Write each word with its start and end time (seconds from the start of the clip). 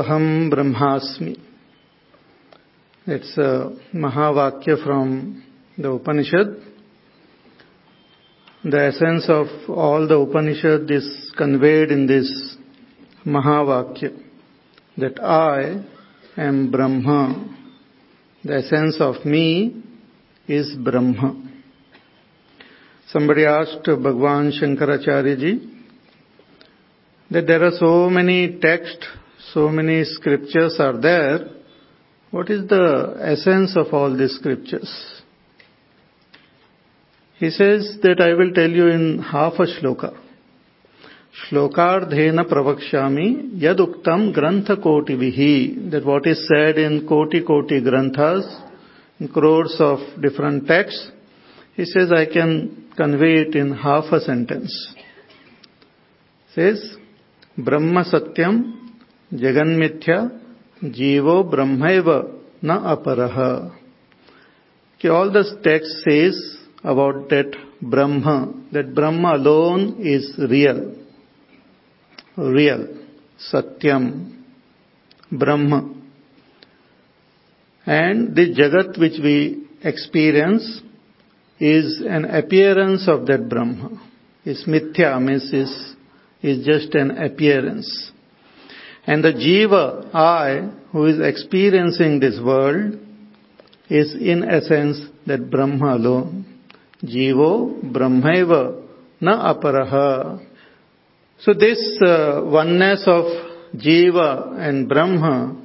Aham 0.00 0.50
Brahmasmi. 0.50 1.38
It's 3.06 3.36
a 3.36 3.76
Mahavakya 3.94 4.82
from 4.82 5.44
the 5.76 5.90
Upanishad. 5.90 6.56
The 8.64 8.80
essence 8.86 9.26
of 9.28 9.46
all 9.68 10.08
the 10.08 10.16
Upanishad 10.16 10.90
is 10.90 11.30
conveyed 11.36 11.90
in 11.90 12.06
this 12.06 12.56
Mahavakya 13.26 14.18
that 14.96 15.22
I 15.22 15.84
am 16.40 16.70
Brahma. 16.70 17.56
The 18.42 18.56
essence 18.56 18.96
of 19.00 19.26
me 19.26 19.82
is 20.48 20.74
Brahma. 20.82 21.42
Somebody 23.08 23.44
asked 23.44 23.84
Bhagwan 23.84 24.50
Shankaracharya 24.52 25.38
ji 25.38 25.84
that 27.30 27.46
there 27.46 27.62
are 27.64 27.72
so 27.78 28.08
many 28.08 28.58
texts 28.60 29.06
so 29.53 29.69
many 29.69 30.03
scriptures 30.03 30.77
are 30.79 30.99
there. 30.99 31.49
What 32.31 32.49
is 32.49 32.67
the 32.67 33.17
essence 33.21 33.75
of 33.75 33.93
all 33.93 34.15
these 34.15 34.35
scriptures? 34.35 34.91
He 37.37 37.49
says 37.49 37.97
that 38.01 38.21
I 38.21 38.33
will 38.33 38.53
tell 38.53 38.69
you 38.69 38.87
in 38.87 39.19
half 39.19 39.53
a 39.53 39.67
shloka. 39.67 40.13
श्लोकार्धेन 41.35 42.41
प्रवक्ष्यामि 42.49 43.25
यदुक्तम 43.61 44.21
ग्रंथ 44.35 44.69
कोटि 44.83 45.15
विहि 45.19 45.91
that 45.91 46.05
what 46.05 46.25
is 46.25 46.47
said 46.47 46.77
in 46.77 47.05
koti 47.05 47.41
koti 47.41 47.81
granthas 47.83 48.45
in 49.19 49.27
crores 49.27 49.75
of 49.81 49.99
different 50.21 50.65
texts 50.65 51.11
he 51.75 51.83
says 51.83 52.11
I 52.11 52.25
can 52.25 52.85
convey 52.95 53.41
it 53.41 53.55
in 53.55 53.73
half 53.73 54.05
a 54.11 54.21
sentence. 54.21 54.71
Says, 56.53 56.95
Brahma 57.57 58.05
Satyam 58.05 58.78
जगन्मिथ्या 59.30 60.18
जीवो 60.94 61.42
ब्रह्म 61.50 61.90
न 62.64 62.76
अपरह 62.92 63.36
कि 65.00 65.08
all 65.08 65.30
the 65.32 65.44
text 65.64 65.96
says 65.98 66.40
about 66.84 67.28
that 67.30 67.56
Brahma 67.84 68.36
that 68.74 68.86
Brahma 68.94 69.28
alone 69.28 69.86
is 70.14 70.30
real 70.50 70.80
real 72.56 72.86
Satyam 73.40 74.10
Brahma 75.30 75.78
and 77.86 78.28
the 78.34 78.44
जगत 78.56 78.98
which 78.98 79.20
we 79.20 79.36
experience 79.86 80.70
is 81.60 82.04
an 82.06 82.24
appearance 82.36 83.08
of 83.08 83.20
that 83.26 83.40
Brahma 83.50 83.96
is 84.46 84.70
मिथ्या 84.70 85.18
means 85.18 85.52
is 85.54 85.76
is 86.42 86.60
just 86.62 86.96
an 86.96 87.10
appearance 87.24 87.92
And 89.06 89.24
the 89.24 89.32
jiva, 89.32 90.14
I, 90.14 90.70
who 90.92 91.06
is 91.06 91.18
experiencing 91.20 92.20
this 92.20 92.38
world, 92.42 92.98
is 93.88 94.14
in 94.14 94.44
essence 94.44 95.00
that 95.26 95.50
Brahma 95.50 95.96
alone. 95.96 96.46
Jivo 97.02 97.82
Brahmaiva 97.82 98.82
na 99.20 99.54
aparaha. 99.54 100.46
So 101.38 101.54
this 101.54 101.98
uh, 102.02 102.42
oneness 102.44 103.04
of 103.06 103.24
Jiva 103.74 104.58
and 104.58 104.88
Brahma 104.88 105.56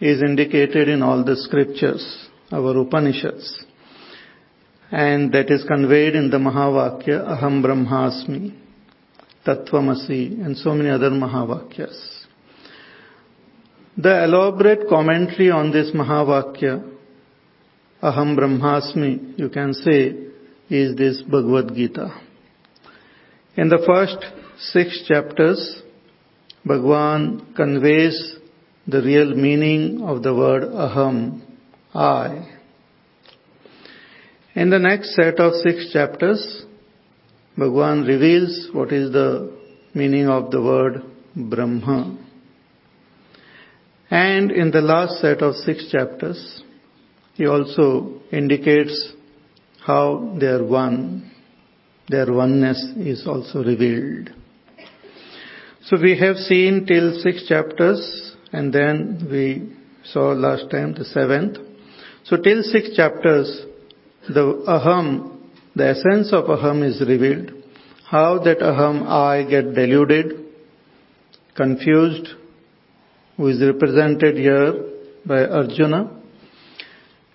is 0.00 0.20
indicated 0.20 0.88
in 0.88 1.02
all 1.02 1.24
the 1.24 1.36
scriptures, 1.36 2.28
our 2.50 2.76
Upanishads 2.78 3.64
and 4.92 5.32
that 5.32 5.50
is 5.50 5.64
conveyed 5.64 6.14
in 6.14 6.28
the 6.28 6.36
Mahavakya, 6.36 7.26
Aham 7.26 7.64
Brahmasmi, 7.64 8.54
Tattvamasi, 9.44 10.44
and 10.44 10.56
so 10.58 10.74
many 10.74 10.90
other 10.90 11.08
Mahavakyas. 11.08 12.21
The 13.96 14.24
elaborate 14.24 14.88
commentary 14.88 15.50
on 15.50 15.70
this 15.70 15.90
Mahavakya, 15.90 16.90
Aham 18.02 18.36
Brahmasmi, 18.38 19.38
you 19.38 19.50
can 19.50 19.74
say, 19.74 20.16
is 20.70 20.96
this 20.96 21.20
Bhagavad 21.20 21.74
Gita. 21.74 22.08
In 23.54 23.68
the 23.68 23.82
first 23.86 24.16
six 24.58 25.04
chapters, 25.06 25.82
Bhagavan 26.66 27.54
conveys 27.54 28.36
the 28.86 29.02
real 29.02 29.34
meaning 29.34 30.00
of 30.02 30.22
the 30.22 30.34
word 30.34 30.62
Aham, 30.62 31.42
I. 31.94 32.48
In 34.54 34.70
the 34.70 34.78
next 34.78 35.14
set 35.14 35.38
of 35.38 35.52
six 35.62 35.92
chapters, 35.92 36.64
Bhagavan 37.58 38.08
reveals 38.08 38.70
what 38.72 38.90
is 38.90 39.12
the 39.12 39.52
meaning 39.92 40.28
of 40.28 40.50
the 40.50 40.62
word 40.62 41.02
Brahma. 41.36 42.16
And 44.12 44.50
in 44.50 44.70
the 44.70 44.82
last 44.82 45.22
set 45.22 45.40
of 45.40 45.54
six 45.54 45.90
chapters, 45.90 46.62
he 47.32 47.46
also 47.46 48.20
indicates 48.30 49.10
how 49.86 50.36
they 50.38 50.48
are 50.48 50.62
one. 50.62 51.30
Their 52.10 52.30
oneness 52.30 52.92
is 52.98 53.26
also 53.26 53.64
revealed. 53.64 54.28
So 55.84 55.96
we 55.98 56.18
have 56.18 56.36
seen 56.36 56.84
till 56.84 57.22
six 57.22 57.48
chapters 57.48 58.36
and 58.52 58.70
then 58.70 59.28
we 59.30 59.74
saw 60.04 60.32
last 60.32 60.70
time 60.70 60.92
the 60.92 61.06
seventh. 61.06 61.56
So 62.24 62.36
till 62.36 62.62
six 62.64 62.94
chapters, 62.94 63.64
the 64.28 64.62
aham, 64.68 65.38
the 65.74 65.88
essence 65.88 66.34
of 66.34 66.44
aham 66.50 66.86
is 66.86 67.00
revealed. 67.00 67.52
How 68.04 68.40
that 68.40 68.58
aham, 68.58 69.06
I, 69.06 69.48
get 69.48 69.74
deluded, 69.74 70.34
confused, 71.56 72.28
who 73.36 73.48
is 73.48 73.60
represented 73.62 74.36
here 74.36 74.74
by 75.24 75.44
Arjuna. 75.44 76.10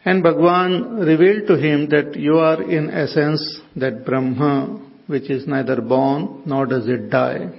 And 0.06 0.24
Bhagwan 0.24 1.00
revealed 1.00 1.48
to 1.48 1.58
him 1.58 1.90
that 1.90 2.16
you 2.16 2.38
are 2.38 2.62
in 2.62 2.90
essence 2.90 3.60
that 3.76 4.06
Brahma, 4.06 4.80
which 5.08 5.30
is 5.30 5.48
neither 5.48 5.82
born 5.82 6.44
nor 6.46 6.66
does 6.66 6.88
it 6.88 7.10
die. 7.10 7.50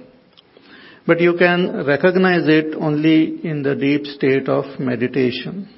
But 1.05 1.19
you 1.19 1.35
can 1.37 1.85
recognize 1.85 2.47
it 2.47 2.75
only 2.75 3.43
in 3.43 3.63
the 3.63 3.75
deep 3.75 4.05
state 4.05 4.47
of 4.47 4.79
meditation. 4.79 5.69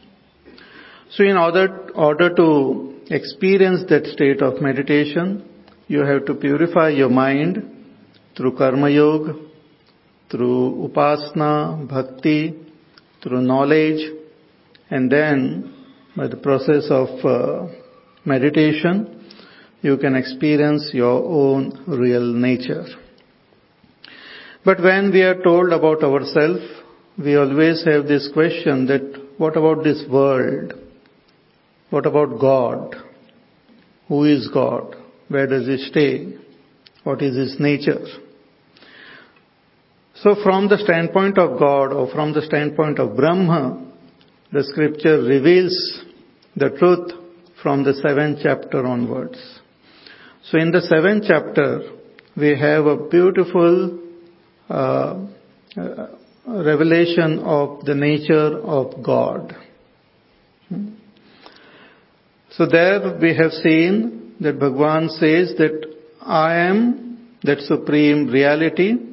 So 1.12 1.24
in 1.24 1.38
order, 1.38 1.90
order 1.94 2.34
to 2.36 3.02
experience 3.10 3.84
that 3.90 4.06
state 4.08 4.42
of 4.42 4.62
meditation, 4.62 5.48
you 5.88 6.06
have 6.06 6.26
to 6.26 6.36
purify 6.36 6.90
your 6.90 7.10
mind 7.10 7.64
through 8.38 8.56
karma 8.58 8.90
yoga, 8.90 9.36
through 10.32 10.88
upasana, 10.88 11.88
bhakti, 11.88 12.56
through 13.22 13.42
knowledge, 13.42 14.02
and 14.90 15.12
then 15.12 15.74
by 16.16 16.28
the 16.28 16.38
process 16.38 16.88
of 16.90 17.10
uh, 17.26 17.68
meditation, 18.26 19.30
you 19.82 19.98
can 19.98 20.16
experience 20.16 20.90
your 20.94 21.24
own 21.24 21.84
real 21.88 22.34
nature. 22.34 22.86
But 24.64 24.82
when 24.82 25.12
we 25.12 25.22
are 25.22 25.42
told 25.42 25.74
about 25.74 26.04
ourselves, 26.04 26.64
we 27.18 27.36
always 27.36 27.84
have 27.86 28.08
this 28.08 28.30
question 28.34 28.86
that 28.88 29.22
what 29.38 29.58
about 29.58 29.84
this 29.84 30.04
world? 30.10 30.74
What 31.90 32.06
about 32.06 32.40
God? 32.40 32.96
Who 34.08 34.26
is 34.26 34.48
God? 34.54 34.96
Where 35.30 35.48
does 35.48 35.68
he 35.68 35.78
stay? 35.90 36.34
What 37.04 37.22
is 37.22 37.36
his 37.36 37.60
nature? 37.60 38.06
So 40.22 40.36
from 40.44 40.70
the 40.70 40.78
standpoint 40.78 41.40
of 41.40 41.58
God 41.58 41.94
or 41.94 42.08
from 42.12 42.34
the 42.34 42.44
standpoint 42.44 43.00
of 43.00 43.16
Brahma, 43.16 43.92
the 44.52 44.64
scripture 44.64 45.20
reveals 45.20 46.04
the 46.56 46.70
truth 46.70 47.12
from 47.64 47.84
the 47.84 47.96
seventh 47.96 48.40
chapter 48.44 48.86
onwards. 48.86 49.40
So 50.44 50.60
in 50.60 50.70
the 50.72 50.82
seventh 50.82 51.24
chapter, 51.28 51.90
we 52.38 52.50
have 52.50 52.86
a 52.86 53.08
beautiful 53.08 54.00
uh, 54.70 55.26
uh, 55.76 56.08
revelation 56.46 57.40
of 57.40 57.86
the 57.86 57.96
nature 57.96 58.60
of 58.60 59.04
God. 59.04 59.56
So 62.52 62.68
there 62.68 63.18
we 63.20 63.36
have 63.36 63.54
seen 63.54 64.36
that 64.40 64.60
Bhagwan 64.60 65.10
says 65.10 65.56
that 65.58 65.96
I 66.22 66.58
am 66.58 67.38
that 67.44 67.62
supreme 67.62 68.28
reality 68.28 69.11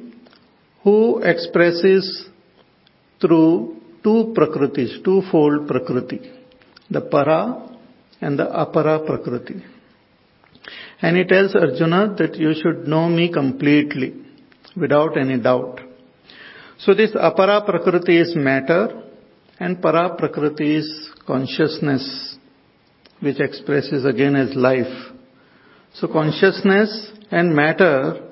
who 0.83 1.19
expresses 1.19 2.27
through 3.19 3.75
two 4.03 4.33
prakritis, 4.35 5.03
twofold 5.03 5.67
prakriti, 5.67 6.19
the 6.89 7.01
para 7.01 7.77
and 8.21 8.39
the 8.39 8.45
apara 8.45 9.05
prakriti. 9.05 9.63
And 11.01 11.17
he 11.17 11.23
tells 11.23 11.55
Arjuna 11.55 12.15
that 12.17 12.35
you 12.35 12.53
should 12.53 12.87
know 12.87 13.09
me 13.09 13.31
completely, 13.31 14.13
without 14.75 15.17
any 15.17 15.39
doubt. 15.39 15.79
So 16.79 16.93
this 16.93 17.11
apara 17.11 17.65
prakriti 17.65 18.17
is 18.17 18.35
matter 18.35 19.03
and 19.59 19.81
para 19.81 20.15
prakriti 20.15 20.77
is 20.77 21.09
consciousness 21.27 22.37
which 23.19 23.39
expresses 23.39 24.05
again 24.05 24.35
as 24.35 24.55
life. 24.55 25.11
So 25.93 26.07
consciousness 26.07 27.11
and 27.31 27.53
matter 27.53 28.29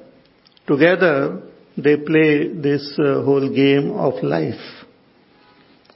Together, 0.68 1.44
they 1.78 1.96
play 1.96 2.48
this 2.48 2.98
uh, 2.98 3.22
whole 3.22 3.54
game 3.54 3.92
of 3.92 4.24
life. 4.24 4.60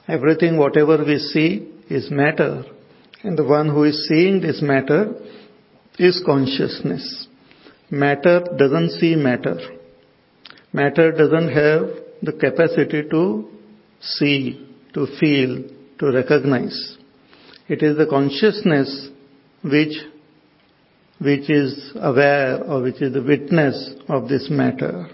Everything, 0.06 0.56
whatever 0.56 1.04
we 1.04 1.18
see, 1.18 1.68
is 1.90 2.10
matter. 2.10 2.64
And 3.22 3.36
the 3.36 3.44
one 3.44 3.68
who 3.68 3.84
is 3.84 4.06
seeing 4.08 4.40
this 4.40 4.62
matter 4.62 5.12
is 5.98 6.22
consciousness. 6.24 7.26
Matter 7.90 8.44
doesn't 8.56 8.90
see 9.00 9.16
matter. 9.16 9.58
Matter 10.72 11.12
doesn't 11.12 11.48
have 11.48 11.90
the 12.22 12.32
capacity 12.32 13.02
to 13.10 13.48
see, 14.00 14.66
to 14.94 15.06
feel, 15.20 15.64
to 15.98 16.12
recognize. 16.12 16.96
It 17.68 17.82
is 17.82 17.96
the 17.96 18.06
consciousness 18.06 19.08
which, 19.62 19.94
which 21.20 21.50
is 21.50 21.92
aware 21.96 22.62
or 22.64 22.82
which 22.82 23.02
is 23.02 23.12
the 23.12 23.22
witness 23.22 23.94
of 24.08 24.28
this 24.28 24.48
matter. 24.50 25.08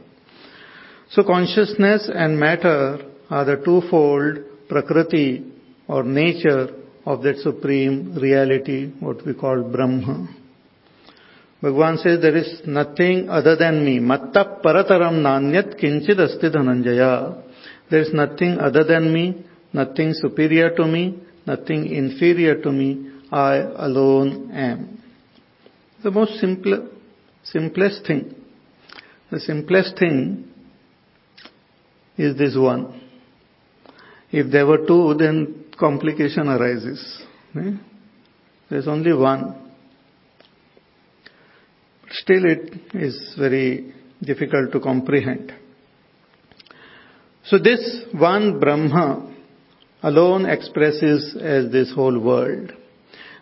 So 1.10 1.22
consciousness 1.24 2.10
and 2.12 2.38
matter 2.38 2.98
are 3.30 3.44
the 3.44 3.56
twofold 3.64 4.38
prakriti 4.68 5.42
or 5.86 6.02
nature 6.02 6.68
of 7.06 7.22
that 7.22 7.38
supreme 7.38 8.14
reality, 8.20 8.92
what 9.00 9.24
we 9.24 9.32
call 9.32 9.62
Brahma. 9.62 10.28
Bhagavan 11.62 12.02
says 12.02 12.20
there 12.20 12.36
is 12.36 12.60
nothing 12.66 13.30
other 13.30 13.56
than 13.56 13.84
me. 13.84 13.98
Matta 13.98 14.58
parataram 14.62 15.22
nanyat 15.22 15.80
kinchid 15.80 16.20
asti 16.20 16.50
dhananjaya. 16.50 17.42
There 17.90 18.00
is 18.00 18.12
nothing 18.12 18.58
other 18.58 18.84
than 18.84 19.12
me, 19.12 19.44
nothing 19.72 20.12
superior 20.12 20.76
to 20.76 20.84
me, 20.84 21.18
nothing 21.46 21.86
inferior 21.86 22.60
to 22.60 22.70
me. 22.70 23.10
I 23.32 23.56
alone 23.56 24.50
am. 24.52 25.02
The 26.04 26.10
most 26.10 26.38
simple, 26.38 26.90
simplest 27.42 28.06
thing. 28.06 28.34
The 29.30 29.40
simplest 29.40 29.98
thing 29.98 30.47
is 32.18 32.36
this 32.36 32.56
one. 32.56 33.00
If 34.30 34.50
there 34.52 34.66
were 34.66 34.86
two, 34.86 35.14
then 35.18 35.66
complication 35.78 36.48
arises. 36.48 37.22
Eh? 37.56 37.70
There's 38.68 38.88
only 38.88 39.14
one. 39.14 39.72
Still, 42.10 42.44
it 42.44 42.72
is 42.94 43.34
very 43.38 43.94
difficult 44.22 44.72
to 44.72 44.80
comprehend. 44.80 45.52
So, 47.44 47.58
this 47.58 48.02
one 48.12 48.60
Brahma 48.60 49.34
alone 50.02 50.44
expresses 50.44 51.36
as 51.40 51.70
this 51.72 51.92
whole 51.94 52.18
world. 52.18 52.72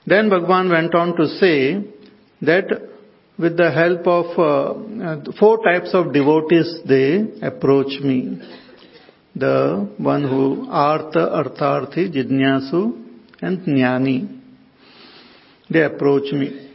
Then 0.06 0.30
Bhagavan 0.30 0.70
went 0.70 0.94
on 0.94 1.16
to 1.16 1.26
say 1.26 1.84
that 2.42 2.64
with 3.38 3.56
the 3.56 3.70
help 3.70 4.06
of 4.06 4.26
uh, 4.38 5.32
four 5.38 5.58
types 5.64 5.90
of 5.92 6.12
devotees, 6.12 6.78
they 6.86 7.24
approach 7.42 8.00
me 8.00 8.40
the 9.36 9.88
one 9.98 10.22
who 10.22 10.66
artha, 10.70 11.18
artharthi, 11.40 12.10
jidnyasu 12.14 12.80
and 13.42 13.60
jnani. 13.66 14.40
They 15.68 15.82
approach 15.82 16.32
me 16.32 16.72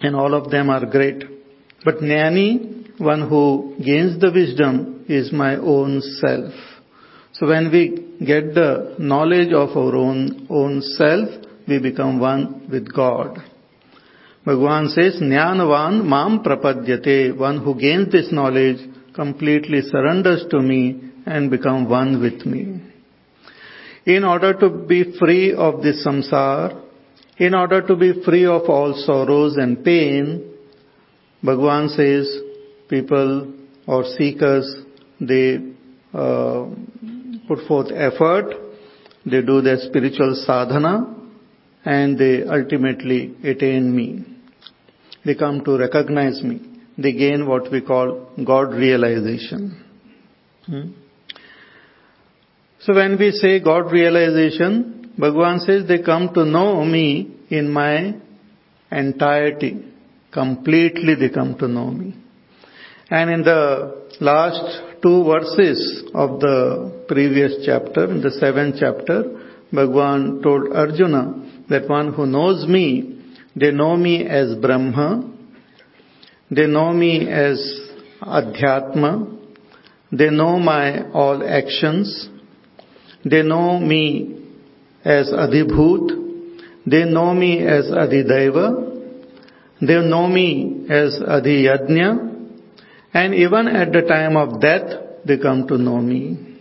and 0.00 0.16
all 0.16 0.34
of 0.34 0.50
them 0.50 0.70
are 0.70 0.86
great. 0.86 1.24
But 1.84 1.98
jnani, 1.98 2.98
one 2.98 3.28
who 3.28 3.76
gains 3.84 4.18
the 4.20 4.32
wisdom, 4.32 5.04
is 5.08 5.32
my 5.32 5.56
own 5.56 6.00
self. 6.20 6.54
So 7.32 7.46
when 7.46 7.70
we 7.70 8.16
get 8.24 8.54
the 8.54 8.96
knowledge 8.98 9.52
of 9.52 9.76
our 9.76 9.96
own, 9.96 10.46
own 10.48 10.82
self, 10.82 11.28
we 11.66 11.78
become 11.80 12.18
one 12.18 12.68
with 12.70 12.92
God. 12.92 13.38
Bhagavan 14.46 14.88
says, 14.88 15.20
Jnanavan 15.20 16.04
mam 16.04 16.42
prapadyate, 16.42 17.36
one 17.36 17.62
who 17.62 17.78
gains 17.78 18.10
this 18.10 18.32
knowledge 18.32 18.78
completely 19.14 19.82
surrenders 19.82 20.44
to 20.50 20.60
me 20.60 21.09
and 21.30 21.50
become 21.50 21.88
one 21.88 22.20
with 22.20 22.44
me. 22.44 22.62
In 24.04 24.24
order 24.24 24.52
to 24.54 24.68
be 24.68 25.16
free 25.18 25.52
of 25.54 25.82
this 25.82 26.04
samsara, 26.04 26.82
in 27.38 27.54
order 27.54 27.80
to 27.86 27.94
be 27.96 28.22
free 28.24 28.44
of 28.44 28.62
all 28.68 28.94
sorrows 29.06 29.56
and 29.56 29.84
pain, 29.84 30.52
Bhagavan 31.44 31.88
says 31.96 32.26
people 32.88 33.54
or 33.86 34.04
seekers, 34.16 34.66
they 35.20 35.58
uh, 36.12 36.66
put 37.46 37.60
forth 37.68 37.92
effort, 37.92 38.54
they 39.24 39.42
do 39.42 39.60
their 39.60 39.78
spiritual 39.78 40.34
sadhana, 40.46 41.14
and 41.84 42.18
they 42.18 42.42
ultimately 42.42 43.34
attain 43.44 43.94
me. 43.94 44.24
They 45.24 45.34
come 45.34 45.64
to 45.64 45.78
recognize 45.78 46.42
me. 46.42 46.60
They 46.98 47.12
gain 47.12 47.46
what 47.46 47.70
we 47.70 47.80
call 47.80 48.30
God 48.44 48.74
realization. 48.74 49.84
Hmm? 50.66 50.88
So 52.80 52.94
when 52.94 53.18
we 53.18 53.30
say 53.32 53.60
God 53.60 53.92
realization, 53.92 55.12
Bhagavan 55.18 55.60
says 55.60 55.86
they 55.86 56.02
come 56.02 56.32
to 56.32 56.46
know 56.46 56.82
me 56.82 57.36
in 57.50 57.70
my 57.70 58.14
entirety. 58.90 59.84
Completely 60.32 61.14
they 61.14 61.28
come 61.28 61.58
to 61.58 61.68
know 61.68 61.90
me. 61.90 62.16
And 63.10 63.28
in 63.28 63.42
the 63.42 64.06
last 64.22 65.02
two 65.02 65.24
verses 65.24 66.04
of 66.14 66.40
the 66.40 67.04
previous 67.06 67.56
chapter, 67.66 68.10
in 68.10 68.22
the 68.22 68.30
seventh 68.30 68.76
chapter, 68.80 69.24
Bhagavan 69.70 70.42
told 70.42 70.72
Arjuna 70.72 71.64
that 71.68 71.86
one 71.86 72.14
who 72.14 72.24
knows 72.24 72.66
me, 72.66 73.22
they 73.54 73.72
know 73.72 73.94
me 73.94 74.26
as 74.26 74.54
Brahma, 74.54 75.30
they 76.50 76.66
know 76.66 76.94
me 76.94 77.28
as 77.28 77.60
Adhyatma, 78.22 79.36
they 80.12 80.30
know 80.30 80.58
my 80.58 81.10
all 81.10 81.46
actions, 81.46 82.29
they 83.24 83.42
know 83.42 83.78
me 83.78 84.36
as 85.04 85.30
Adhibhut. 85.30 86.46
They 86.86 87.04
know 87.04 87.34
me 87.34 87.66
as 87.66 87.86
Adhidaiva. 87.86 88.90
They 89.80 90.00
know 90.00 90.26
me 90.26 90.86
as 90.88 91.20
Adhiyajna. 91.20 92.30
And 93.12 93.34
even 93.34 93.68
at 93.68 93.92
the 93.92 94.02
time 94.02 94.36
of 94.36 94.60
death, 94.60 95.24
they 95.26 95.38
come 95.38 95.66
to 95.68 95.76
know 95.76 95.98
me. 95.98 96.58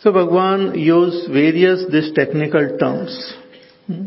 So 0.00 0.12
Bhagwan 0.12 0.78
used 0.78 1.30
various 1.32 1.84
these 1.90 2.12
technical 2.14 2.76
terms. 2.78 3.34
Hmm? 3.86 4.06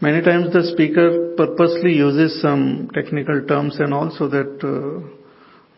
Many 0.00 0.22
times 0.22 0.52
the 0.52 0.64
speaker 0.64 1.34
purposely 1.36 1.92
uses 1.94 2.42
some 2.42 2.90
technical 2.92 3.46
terms 3.46 3.76
and 3.78 3.94
also 3.94 4.28
that 4.28 4.58
uh, 4.60 5.06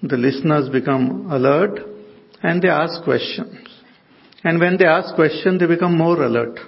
the 0.02 0.16
listeners 0.16 0.68
become 0.68 1.30
alert 1.30 1.78
and 2.42 2.62
they 2.62 2.68
ask 2.68 3.02
questions. 3.04 3.65
And 4.46 4.60
when 4.60 4.76
they 4.78 4.84
ask 4.86 5.12
questions, 5.16 5.58
they 5.58 5.66
become 5.66 5.98
more 5.98 6.22
alert. 6.22 6.60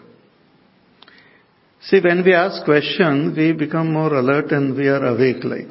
See, 1.83 2.01
when 2.01 2.25
we 2.25 2.35
ask 2.35 2.65
questions, 2.65 3.37
we 3.37 3.53
become 3.53 3.93
more 3.93 4.13
alert 4.15 4.51
and 4.51 4.77
we 4.77 4.89
are 4.89 5.05
awake 5.07 5.45
like. 5.45 5.71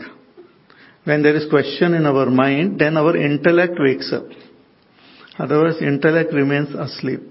When 1.04 1.22
there 1.22 1.36
is 1.36 1.50
question 1.50 1.94
in 1.94 2.06
our 2.06 2.28
mind, 2.30 2.80
then 2.80 2.96
our 2.96 3.18
intellect 3.18 3.74
wakes 3.78 4.14
up. 4.14 4.24
Otherwise, 5.38 5.82
intellect 5.82 6.32
remains 6.32 6.74
asleep. 6.76 7.24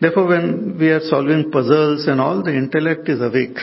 Therefore, 0.00 0.28
when 0.28 0.78
we 0.78 0.90
are 0.90 1.00
solving 1.00 1.50
puzzles 1.50 2.06
and 2.06 2.20
all, 2.20 2.44
the 2.44 2.54
intellect 2.54 3.08
is 3.08 3.20
awake. 3.20 3.58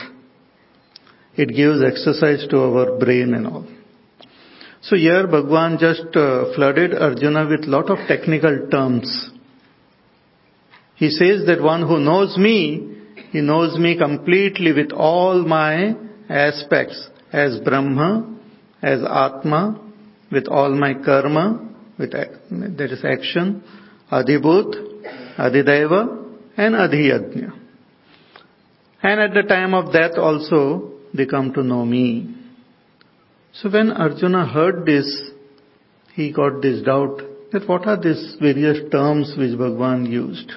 It 1.34 1.48
gives 1.56 1.82
exercise 1.82 2.46
to 2.50 2.58
our 2.58 2.98
brain 2.98 3.32
and 3.32 3.46
all. 3.46 3.66
So 4.82 4.96
here 4.96 5.26
Bhagwan 5.26 5.78
just 5.78 6.14
uh, 6.14 6.54
flooded 6.54 6.92
Arjuna 6.92 7.48
with 7.48 7.64
lot 7.64 7.88
of 7.88 8.06
technical 8.06 8.68
terms 8.70 9.30
he 10.96 11.10
says 11.10 11.46
that 11.46 11.62
one 11.62 11.82
who 11.82 11.98
knows 11.98 12.36
me, 12.36 12.94
he 13.30 13.40
knows 13.40 13.78
me 13.78 13.98
completely 13.98 14.72
with 14.72 14.92
all 14.92 15.42
my 15.42 15.94
aspects 16.28 17.08
as 17.32 17.60
Brahma, 17.60 18.38
as 18.82 19.00
Atma, 19.02 19.92
with 20.32 20.48
all 20.48 20.70
my 20.74 20.94
karma, 20.94 21.68
with 21.98 22.12
that 22.12 22.92
is 22.92 23.04
action, 23.04 23.62
Adhibhut, 24.10 25.38
Adhidaiva, 25.38 26.24
and 26.56 26.74
Adhiyajna. 26.74 27.60
And 29.02 29.20
at 29.20 29.34
the 29.34 29.42
time 29.42 29.74
of 29.74 29.92
death 29.92 30.16
also, 30.16 30.92
they 31.12 31.26
come 31.26 31.52
to 31.52 31.62
know 31.62 31.84
me. 31.84 32.34
So 33.52 33.70
when 33.70 33.90
Arjuna 33.90 34.46
heard 34.46 34.86
this, 34.86 35.30
he 36.14 36.32
got 36.32 36.62
this 36.62 36.82
doubt 36.82 37.20
that 37.52 37.68
what 37.68 37.86
are 37.86 38.00
these 38.00 38.36
various 38.40 38.90
terms 38.90 39.34
which 39.36 39.58
Bhagwan 39.58 40.06
used. 40.06 40.50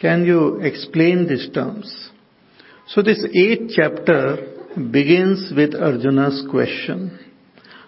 Can 0.00 0.24
you 0.24 0.60
explain 0.60 1.26
these 1.28 1.48
terms? 1.52 2.10
So 2.88 3.02
this 3.02 3.24
eighth 3.34 3.72
chapter 3.74 4.54
begins 4.92 5.52
with 5.56 5.74
Arjuna's 5.74 6.46
question. 6.50 7.18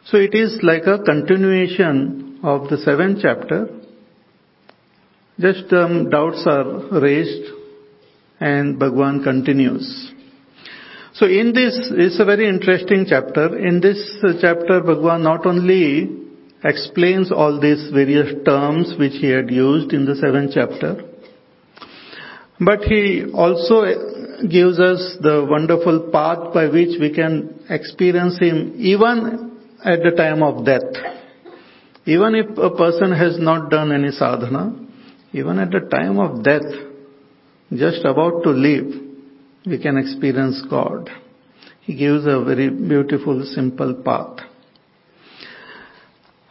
So 0.06 0.18
it 0.18 0.34
is 0.34 0.58
like 0.62 0.84
a 0.86 1.02
continuation 1.02 2.38
of 2.42 2.68
the 2.68 2.78
seventh 2.78 3.18
chapter. 3.22 3.68
Just 5.38 5.72
um, 5.72 6.08
doubts 6.08 6.44
are 6.46 7.00
raised 7.00 7.52
and 8.40 8.78
Bhagwan 8.78 9.22
continues. 9.22 10.12
So 11.14 11.26
in 11.26 11.52
this, 11.54 11.90
it's 11.92 12.20
a 12.20 12.25
very 12.25 12.48
interesting 12.48 13.06
chapter. 13.08 13.58
In 13.58 13.80
this 13.80 13.98
chapter, 14.40 14.80
Bhagwan 14.80 15.22
not 15.22 15.46
only 15.46 16.10
explains 16.62 17.32
all 17.32 17.60
these 17.60 17.90
various 17.92 18.44
terms 18.44 18.94
which 18.98 19.12
he 19.12 19.28
had 19.28 19.50
used 19.50 19.92
in 19.92 20.04
the 20.04 20.14
seventh 20.14 20.52
chapter, 20.54 21.02
but 22.60 22.80
he 22.84 23.25
also 23.32 23.84
gives 24.48 24.78
us 24.78 25.16
the 25.20 25.46
wonderful 25.48 26.10
path 26.12 26.52
by 26.54 26.68
which 26.68 26.98
we 27.00 27.12
can 27.12 27.60
experience 27.68 28.38
him 28.38 28.75
even 28.78 29.58
at 29.84 30.00
the 30.02 30.12
time 30.16 30.42
of 30.42 30.64
death. 30.64 30.82
Even 32.06 32.34
if 32.34 32.56
a 32.56 32.70
person 32.70 33.12
has 33.12 33.38
not 33.38 33.70
done 33.70 33.92
any 33.92 34.10
sadhana, 34.10 34.75
even 35.32 35.58
at 35.58 35.70
the 35.70 35.80
time 35.80 36.18
of 36.18 36.42
death, 36.42 36.62
just 37.75 38.04
about 38.04 38.42
to 38.44 38.50
leave, 38.50 39.02
we 39.66 39.78
can 39.78 39.98
experience 39.98 40.62
God. 40.70 41.10
He 41.82 41.94
gives 41.96 42.25
a 42.26 42.42
very 42.42 42.70
beautiful, 42.70 43.44
simple 43.54 43.94
path. 44.04 44.38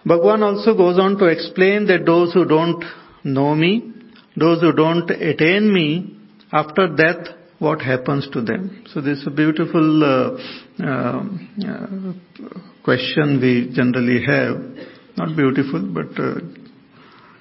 Bhagwan 0.06 0.44
also 0.44 0.76
goes 0.76 1.00
on 1.00 1.18
to 1.18 1.26
explain 1.26 1.88
that 1.88 2.06
those 2.06 2.34
who 2.34 2.46
don't 2.46 2.84
know 3.24 3.56
me, 3.56 3.95
those 4.36 4.62
who 4.62 4.74
don't 4.74 5.10
attain 5.10 5.74
me, 5.74 6.18
after 6.52 6.88
death, 6.88 7.36
what 7.60 7.82
happens 7.82 8.28
to 8.34 8.42
them? 8.42 8.84
So 8.94 9.02
this 9.02 9.20
is 9.20 9.28
a 9.28 9.32
beautiful 9.32 10.04
uh, 10.04 10.84
uh, 10.84 11.24
uh, 11.68 12.14
question 12.84 13.40
we 13.42 13.72
generally 13.74 14.24
have. 14.26 14.58
Not 15.18 15.36
beautiful, 15.36 15.90
but 15.94 16.20
uh, 16.22 16.42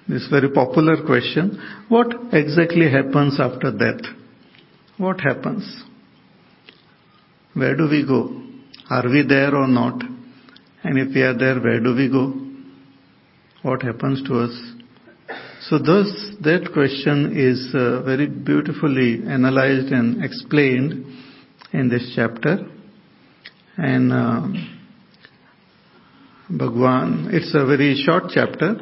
this 0.08 0.28
very 0.30 0.50
popular 0.50 1.04
question. 1.04 1.60
What 1.88 2.14
exactly 2.32 2.90
happens 2.90 3.40
after 3.40 3.72
death? 3.72 4.02
What 4.96 5.20
happens? 5.20 5.82
Where 7.54 7.76
do 7.76 7.88
we 7.90 8.06
go? 8.06 8.40
Are 8.90 9.08
we 9.08 9.24
there 9.26 9.54
or 9.54 9.66
not? 9.66 10.00
And 10.84 10.98
if 10.98 11.14
we 11.14 11.22
are 11.22 11.36
there, 11.36 11.60
where 11.60 11.80
do 11.80 11.94
we 11.94 12.08
go? 12.08 12.32
What 13.62 13.82
happens 13.82 14.22
to 14.28 14.40
us? 14.40 14.74
So 15.68 15.78
thus, 15.78 16.09
that 16.42 16.73
question 16.75 17.37
is 17.38 17.75
uh, 17.75 18.02
very 18.02 18.26
beautifully 18.26 19.23
analyzed 19.26 19.92
and 19.92 20.23
explained 20.23 21.06
in 21.73 21.88
this 21.88 22.12
chapter. 22.14 22.66
And 23.78 24.12
uh, 24.12 24.47
Bhagwan, 26.50 27.30
it's 27.33 27.54
a 27.54 27.64
very 27.64 27.94
short 28.04 28.25
chapter. 28.28 28.76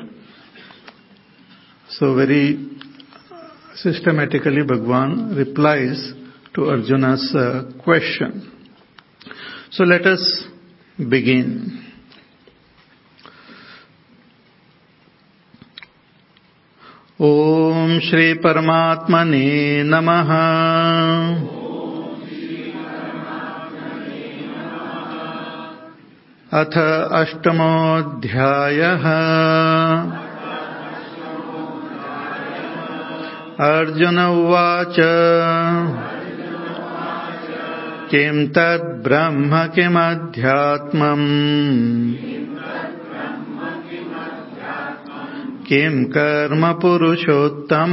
So 1.88 2.16
very 2.16 2.68
systematically 3.76 4.64
Bhagwan 4.66 5.36
replies 5.36 6.14
to 6.54 6.64
Arjuna's 6.64 7.32
uh, 7.36 7.62
question. 7.84 8.70
So 9.70 9.84
let 9.84 10.04
us 10.04 10.44
begin. 10.98 11.81
ॐ 17.24 18.00
श्रीपरमात्मने 18.00 19.82
नमः। 19.82 20.30
अथ 26.60 26.78
अष्टमोऽध्यायः। 27.12 28.12
अर्जुन 33.60 34.18
उवाच। 34.18 34.96
किं 38.10 38.48
तद्ब्रह्म 38.48 39.66
किमध्यात्मम्? 39.66 40.82
किं 45.68 46.04
कर्म 46.04 46.72
पुरुषोत्तम? 46.72 47.92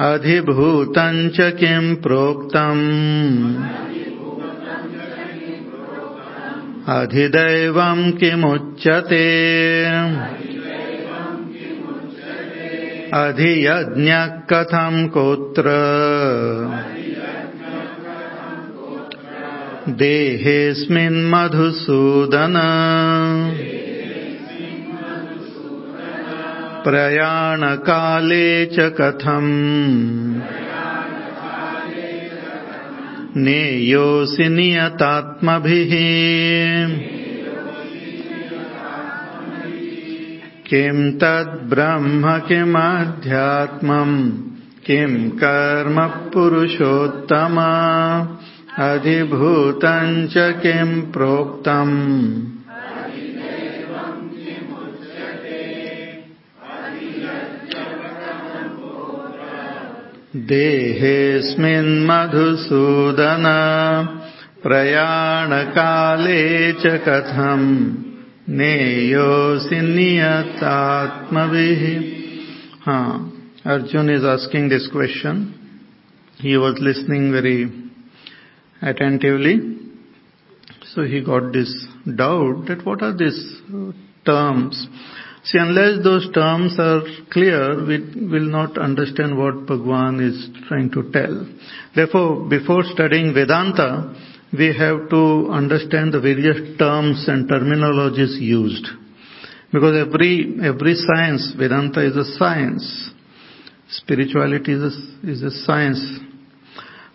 अधिभूतं 0.00 1.28
च 1.28 1.36
किं 1.40 1.94
प्रोक्तम्? 1.94 3.64
अधिदैवं 6.88 8.12
किमुच्यते? 8.12 9.26
अधियज्ञः 13.14 14.26
कथं 14.26 15.08
कोत्र? 15.08 15.64
देहेऽस्मिन् 19.88 21.30
मधुसूदन। 21.30 22.54
प्रयाणकाले 26.84 28.66
च 28.66 28.76
कथम्। 28.78 30.40
नेयोऽसि 33.36 34.48
नियतात्मभिः। 34.48 35.92
किं 40.66 41.12
तद्ब्रह्म 41.12 42.38
किमध्यात्मम्? 42.38 44.32
किं 44.86 45.30
कर्म 45.30 46.06
पुरुषोत्तम 46.06 47.56
अधिभूत 48.78 49.80
च 50.30 50.34
प्रोक्त 51.12 51.68
देहेस्मधुसूदन 60.36 61.56
प्रयाण 64.62 65.64
काले 65.64 66.72
च 66.72 66.86
कथम्? 66.86 67.94
नेयोऽसि 68.48 69.80
नियतात्मभिः। 69.80 70.52
हाँ 72.86 73.32
Arjuna 73.66 74.10
is 74.10 74.26
asking 74.26 74.70
this 74.70 74.86
question 74.86 75.54
he 76.40 76.56
was 76.56 76.82
listening 76.82 77.32
very 77.32 77.85
attentively. 78.82 79.78
So 80.94 81.02
he 81.02 81.22
got 81.22 81.52
this 81.52 81.86
doubt 82.04 82.66
that 82.68 82.82
what 82.84 83.02
are 83.02 83.16
these 83.16 83.60
terms? 84.24 84.86
See, 85.44 85.58
unless 85.58 86.02
those 86.02 86.28
terms 86.32 86.74
are 86.78 87.02
clear, 87.30 87.86
we 87.86 87.98
will 88.28 88.48
not 88.50 88.76
understand 88.78 89.38
what 89.38 89.66
Bhagwan 89.66 90.20
is 90.20 90.48
trying 90.66 90.90
to 90.90 91.08
tell. 91.12 91.46
Therefore, 91.94 92.48
before 92.48 92.82
studying 92.82 93.32
Vedanta, 93.32 94.12
we 94.52 94.74
have 94.76 95.08
to 95.10 95.48
understand 95.52 96.14
the 96.14 96.20
various 96.20 96.76
terms 96.78 97.26
and 97.28 97.48
terminologies 97.48 98.40
used. 98.40 98.88
Because 99.72 100.06
every, 100.06 100.56
every 100.64 100.94
science, 100.94 101.52
Vedanta 101.56 102.04
is 102.04 102.16
a 102.16 102.24
science. 102.36 103.10
Spirituality 103.88 104.72
is 104.72 104.82
a, 104.82 105.30
is 105.30 105.42
a 105.42 105.50
science. 105.64 106.00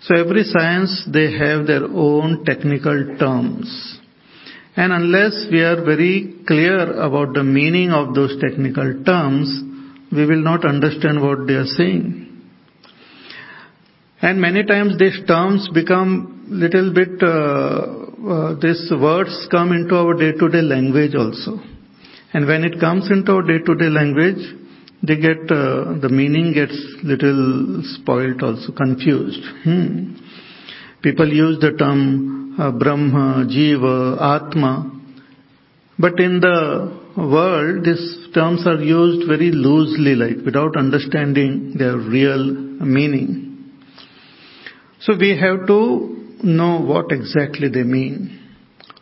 So 0.01 0.15
every 0.15 0.43
science, 0.43 1.07
they 1.13 1.31
have 1.37 1.67
their 1.67 1.83
own 1.83 2.43
technical 2.43 3.17
terms. 3.19 3.99
And 4.75 4.91
unless 4.91 5.47
we 5.51 5.61
are 5.61 5.83
very 5.83 6.35
clear 6.47 6.93
about 6.93 7.33
the 7.33 7.43
meaning 7.43 7.91
of 7.91 8.15
those 8.15 8.35
technical 8.41 9.03
terms, 9.03 9.47
we 10.11 10.25
will 10.25 10.41
not 10.41 10.65
understand 10.65 11.21
what 11.21 11.45
they 11.45 11.53
are 11.53 11.65
saying. 11.65 12.27
And 14.21 14.41
many 14.41 14.63
times 14.63 14.97
these 14.97 15.19
terms 15.27 15.69
become 15.73 16.45
little 16.47 16.93
bit, 16.93 17.21
uh, 17.21 17.27
uh, 18.27 18.59
these 18.59 18.91
words 18.99 19.47
come 19.51 19.71
into 19.71 19.95
our 19.95 20.13
day-to-day 20.13 20.61
language 20.61 21.15
also. 21.15 21.59
And 22.33 22.47
when 22.47 22.63
it 22.63 22.79
comes 22.79 23.09
into 23.11 23.33
our 23.33 23.41
day-to-day 23.41 23.89
language, 23.89 24.60
they 25.03 25.15
get, 25.15 25.49
uh, 25.49 25.97
the 25.99 26.09
meaning 26.11 26.53
gets 26.53 26.77
little 27.03 27.81
spoiled 27.83 28.43
also, 28.43 28.71
confused. 28.71 29.43
Hmm. 29.63 30.13
People 31.01 31.27
use 31.33 31.59
the 31.59 31.71
term 31.77 32.55
uh, 32.59 32.71
Brahma, 32.71 33.45
Jiva, 33.49 34.21
Atma. 34.21 34.91
But 35.97 36.19
in 36.19 36.39
the 36.39 36.99
world, 37.17 37.85
these 37.85 38.33
terms 38.33 38.65
are 38.67 38.81
used 38.81 39.27
very 39.27 39.51
loosely, 39.51 40.15
like 40.15 40.45
without 40.45 40.77
understanding 40.77 41.73
their 41.77 41.97
real 41.97 42.43
meaning. 42.45 43.71
So 44.99 45.13
we 45.19 45.37
have 45.37 45.65
to 45.67 46.37
know 46.43 46.79
what 46.79 47.11
exactly 47.11 47.69
they 47.69 47.83
mean. 47.83 48.39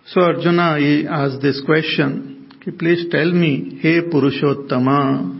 So 0.07 0.21
Arjuna 0.21 0.79
he 0.79 1.05
asked 1.07 1.41
this 1.41 1.61
question, 1.65 2.51
please 2.77 3.05
tell 3.11 3.31
me, 3.31 3.79
Hey 3.81 4.01
Purushottama, 4.01 5.38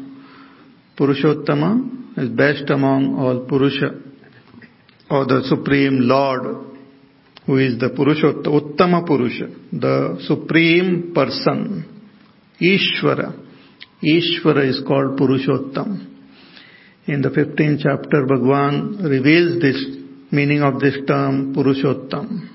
Purushottama 1.00 2.18
is 2.18 2.30
best 2.30 2.70
among 2.70 3.18
all 3.18 3.46
Purusha. 3.48 4.10
or 5.10 5.26
the 5.26 5.42
Supreme 5.48 6.02
Lord, 6.02 6.68
who 7.46 7.58
is 7.58 7.80
the 7.80 7.90
Purushottama, 7.90 8.78
Uttama 8.78 9.06
Purusha, 9.06 9.48
the 9.72 10.18
Supreme 10.28 11.12
Person, 11.16 12.12
Ishvara. 12.62 13.34
Ishvara 14.04 14.70
is 14.70 14.82
called 14.88 15.18
Purushottam. 15.18 16.06
In 17.08 17.22
the 17.22 17.30
15th 17.30 17.80
chapter, 17.82 18.26
Bhagwan 18.28 19.00
reveals 19.02 19.60
this 19.62 19.84
meaning 20.32 20.62
of 20.62 20.80
this 20.80 20.98
term, 21.08 21.56
Purushottam. 21.56 22.48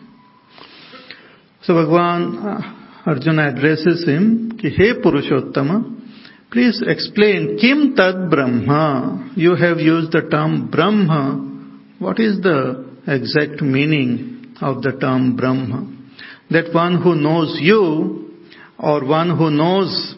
So 1.63 1.75
Bhagwan, 1.75 2.39
uh, 2.39 3.11
Arjuna 3.11 3.49
addresses 3.49 4.07
him, 4.07 4.57
ki, 4.61 4.71
Hey 4.71 4.93
Purushottama, 5.03 5.94
please 6.55 6.81
explain, 6.87 7.59
Kim 7.61 7.97
Tad 7.97 8.31
Brahma? 8.31 9.33
You 9.35 9.57
have 9.57 9.79
used 9.79 10.13
the 10.13 10.23
term 10.31 10.71
Brahma. 10.71 11.51
What 11.99 12.21
is 12.21 12.41
the 12.41 12.95
exact 13.09 13.61
meaning 13.61 14.55
of 14.61 14.81
the 14.81 14.93
term 14.93 15.35
Brahma? 15.35 15.91
That 16.51 16.73
one 16.73 17.03
who 17.03 17.17
knows 17.17 17.59
you, 17.61 18.31
or 18.79 19.05
one 19.05 19.37
who 19.37 19.51
knows 19.51 20.15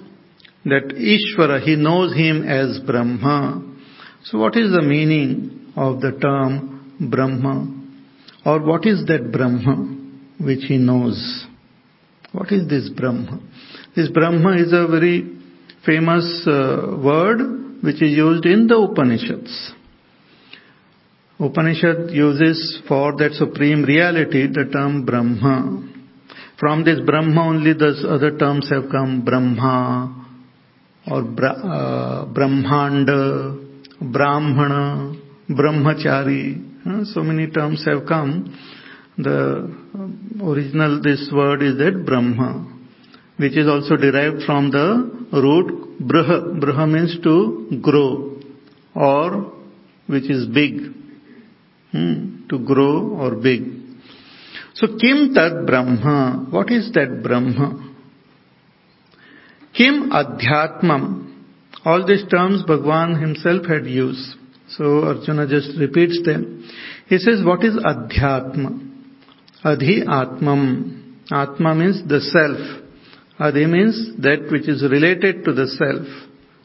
that 0.66 0.92
Ishvara, 0.94 1.62
he 1.62 1.74
knows 1.74 2.14
him 2.14 2.42
as 2.46 2.80
Brahma. 2.86 3.62
So 4.24 4.36
what 4.38 4.56
is 4.56 4.72
the 4.72 4.82
meaning 4.82 5.72
of 5.74 6.02
the 6.02 6.18
term 6.20 6.98
Brahma? 7.10 7.72
Or 8.44 8.60
what 8.62 8.84
is 8.84 9.06
that 9.06 9.32
Brahma 9.32 9.76
which 10.38 10.64
he 10.68 10.76
knows? 10.76 11.46
What 12.32 12.52
is 12.52 12.68
this 12.68 12.90
Brahma? 12.94 13.40
This 13.94 14.10
Brahma 14.10 14.56
is 14.56 14.74
a 14.74 14.86
very 14.86 15.35
famous 15.86 16.44
uh, 16.46 16.98
word 17.02 17.38
which 17.82 18.02
is 18.02 18.12
used 18.16 18.44
in 18.44 18.66
the 18.66 18.76
Upanishads. 18.76 19.72
Upanishad 21.38 22.10
uses 22.10 22.80
for 22.88 23.14
that 23.18 23.32
supreme 23.34 23.84
reality 23.84 24.46
the 24.46 24.64
term 24.72 25.04
Brahma. 25.04 25.92
From 26.58 26.84
this 26.84 26.98
Brahma 27.04 27.48
only 27.48 27.74
those 27.74 28.04
other 28.08 28.36
terms 28.38 28.70
have 28.70 28.90
come 28.90 29.22
Brahma 29.22 30.26
or 31.06 31.20
uh, 31.20 32.24
Brahmanda, 32.26 33.58
Brahmana, 34.00 35.14
Brahmachari. 35.50 36.86
Uh, 36.86 37.04
so 37.04 37.22
many 37.22 37.50
terms 37.50 37.84
have 37.84 38.06
come. 38.06 38.56
The 39.18 39.70
original 40.42 41.02
this 41.02 41.30
word 41.32 41.62
is 41.62 41.76
that 41.78 42.02
Brahma, 42.06 42.75
which 43.36 43.56
is 43.56 43.68
also 43.68 43.96
derived 43.96 44.42
from 44.44 44.70
the 44.70 45.10
root. 45.32 46.00
Braha 46.00 46.90
means 46.90 47.18
to 47.22 47.78
grow 47.82 48.40
or 48.94 49.52
which 50.06 50.30
is 50.30 50.46
big. 50.46 50.92
Hmm, 51.92 52.46
to 52.48 52.58
grow 52.58 53.16
or 53.16 53.36
big. 53.36 53.62
So 54.74 54.88
Kim 54.98 55.32
Tad 55.34 55.66
Brahma, 55.66 56.46
what 56.50 56.70
is 56.70 56.90
that 56.92 57.22
Brahma? 57.22 57.94
Kim 59.74 60.10
Adhyatmam. 60.10 61.34
All 61.84 62.06
these 62.06 62.24
terms 62.28 62.64
Bhagwan 62.66 63.20
himself 63.20 63.66
had 63.66 63.86
used. 63.86 64.36
So 64.68 65.04
Arjuna 65.04 65.46
just 65.46 65.78
repeats 65.78 66.20
them. 66.24 66.68
He 67.08 67.18
says, 67.18 67.44
what 67.44 67.64
is 67.64 67.76
Adhyatma? 67.76 68.82
Adhi 69.64 70.04
Atmam. 70.04 71.14
Atma 71.30 71.74
means 71.74 72.02
the 72.08 72.20
self. 72.20 72.85
Adhi 73.38 73.68
means 73.68 74.12
that 74.18 74.48
which 74.50 74.68
is 74.68 74.82
related 74.82 75.44
to 75.44 75.52
the 75.52 75.66
self. 75.66 76.06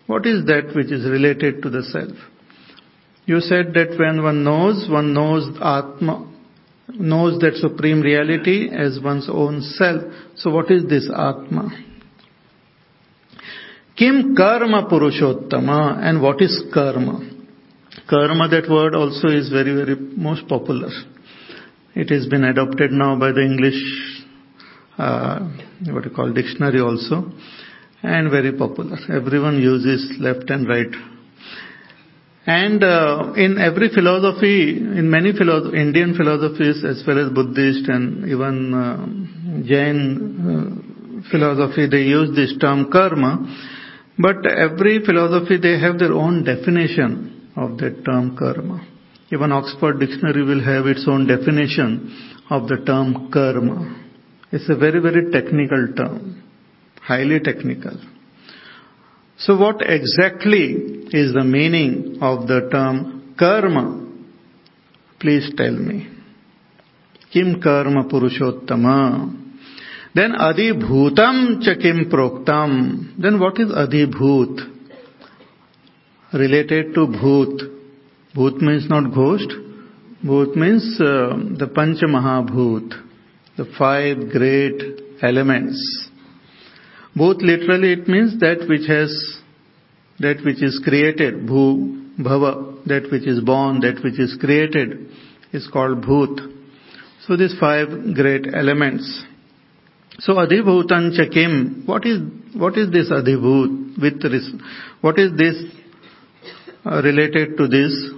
What 0.08 0.26
is 0.26 0.46
that 0.46 0.74
which 0.76 0.92
is 0.92 1.06
related 1.06 1.62
to 1.64 1.70
the 1.70 1.84
self? 1.84 2.18
You 3.26 3.40
said 3.40 3.74
that 3.74 3.98
when 4.00 4.24
one 4.24 4.44
knows, 4.44 4.88
one 4.90 5.14
knows 5.14 5.48
Atma, 5.62 6.28
knows 6.90 7.40
that 7.40 7.56
supreme 7.56 8.02
reality 8.02 8.70
as 8.70 9.00
one's 9.04 9.30
own 9.30 9.62
self. 9.62 10.02
So 10.36 10.50
what 10.50 10.72
is 10.72 10.88
this 10.88 11.10
Atma? 11.10 11.70
Kim 13.98 14.36
karma 14.36 14.88
purushottama 14.90 16.00
and 16.02 16.22
what 16.22 16.42
is 16.42 16.64
karma? 16.74 17.20
Karma, 18.10 18.48
that 18.50 18.70
word 18.70 18.96
also 18.96 19.28
is 19.28 19.50
very, 19.50 19.76
very 19.76 19.96
most 19.96 20.48
popular. 20.48 20.90
It 21.94 22.10
has 22.10 22.26
been 22.28 22.44
adopted 22.44 22.92
now 22.92 23.20
by 23.20 23.32
the 23.32 23.42
English, 23.42 23.76
uh, 23.76 24.21
what 25.92 26.06
you 26.06 26.12
call 26.16 26.32
dictionary 26.34 26.80
also, 26.82 27.32
and 28.04 28.32
very 28.32 28.52
popular. 28.58 28.98
Everyone 29.10 29.62
uses 29.62 30.18
left 30.20 30.50
and 30.50 30.68
right. 30.68 30.94
And 32.46 32.84
uh, 32.84 33.34
in 33.36 33.58
every 33.60 33.90
philosophy, 33.90 34.78
in 34.78 35.10
many 35.10 35.32
philosoph- 35.32 35.76
Indian 35.76 36.16
philosophies 36.16 36.84
as 36.84 37.04
well 37.06 37.26
as 37.26 37.32
Buddhist 37.34 37.88
and 37.88 38.26
even 38.28 38.74
uh, 38.74 39.64
Jain 39.68 40.02
uh, 40.42 41.30
philosophy, 41.30 41.88
they 41.88 42.02
use 42.02 42.36
this 42.36 42.58
term 42.60 42.92
karma 42.92 43.46
but 44.22 44.46
every 44.46 45.04
philosophy, 45.04 45.58
they 45.58 45.80
have 45.80 45.98
their 45.98 46.14
own 46.14 46.44
definition 46.44 47.52
of 47.56 47.78
that 47.80 48.04
term 48.06 48.38
karma. 48.38 48.86
Even 49.32 49.52
Oxford 49.52 50.00
Dictionary 50.00 50.44
will 50.44 50.64
have 50.64 50.86
its 50.86 51.06
own 51.08 51.26
definition 51.26 52.44
of 52.50 52.68
the 52.68 52.78
term 52.86 53.32
karma. 53.32 54.11
It's 54.52 54.70
a 54.70 54.76
very, 54.76 55.00
very 55.00 55.32
technical 55.32 55.88
term. 55.96 56.44
Highly 57.02 57.40
technical. 57.40 57.98
So 59.38 59.58
what 59.58 59.82
exactly 59.82 61.08
is 61.12 61.34
the 61.34 61.44
meaning 61.44 62.18
of 62.22 62.48
the 62.48 62.70
term 62.72 63.36
karma? 63.40 64.08
Please 65.20 65.52
tell 65.56 65.72
me. 65.72 66.08
Kim 67.32 67.62
karma 67.62 68.04
purushottama? 68.04 69.38
Then 70.14 70.34
adhibhutam 70.34 71.64
chakim 71.64 72.12
proktam. 72.12 73.20
Then 73.20 73.40
what 73.40 73.60
is 73.60 73.72
adhibhut? 73.72 74.60
Related 76.34 76.94
to 76.94 77.08
bhut. 77.08 77.62
Bhut 78.36 78.62
means 78.62 78.90
not 78.90 79.14
ghost. 79.14 79.52
Bhut 80.24 80.56
means 80.56 80.84
uh, 81.00 81.36
the 81.58 81.68
Pancha 81.74 82.06
Mahabhut, 82.06 82.94
the 83.62 83.72
five 83.78 84.32
great 84.32 84.80
elements. 85.22 85.78
Both 87.16 87.38
literally 87.42 87.94
it 87.94 88.08
means 88.08 88.40
that 88.40 88.66
which 88.68 88.88
has, 88.88 89.12
that 90.20 90.44
which 90.44 90.64
is 90.64 90.82
created, 90.84 91.46
bhu, 91.48 92.18
bhava, 92.20 92.84
that 92.86 93.12
which 93.12 93.28
is 93.28 93.40
born, 93.42 93.82
that 93.82 94.04
which 94.04 94.20
is 94.20 94.36
created 94.40 95.10
is 95.54 95.70
called 95.72 96.04
bhut. 96.04 96.40
So 97.28 97.38
these 97.38 97.56
five 97.60 97.90
great 98.16 98.48
elements. 98.52 99.24
So 100.20 100.34
adhibhutan 100.34 101.12
chakim, 101.18 101.86
what 101.86 102.06
is, 102.06 102.20
what 102.56 102.78
is 102.78 102.92
this 102.92 103.12
adhibhut? 103.12 104.02
With 104.02 104.24
what 105.02 105.20
is 105.20 105.38
this 105.38 105.56
uh, 106.84 107.02
related 107.04 107.58
to 107.58 107.68
these 107.68 108.10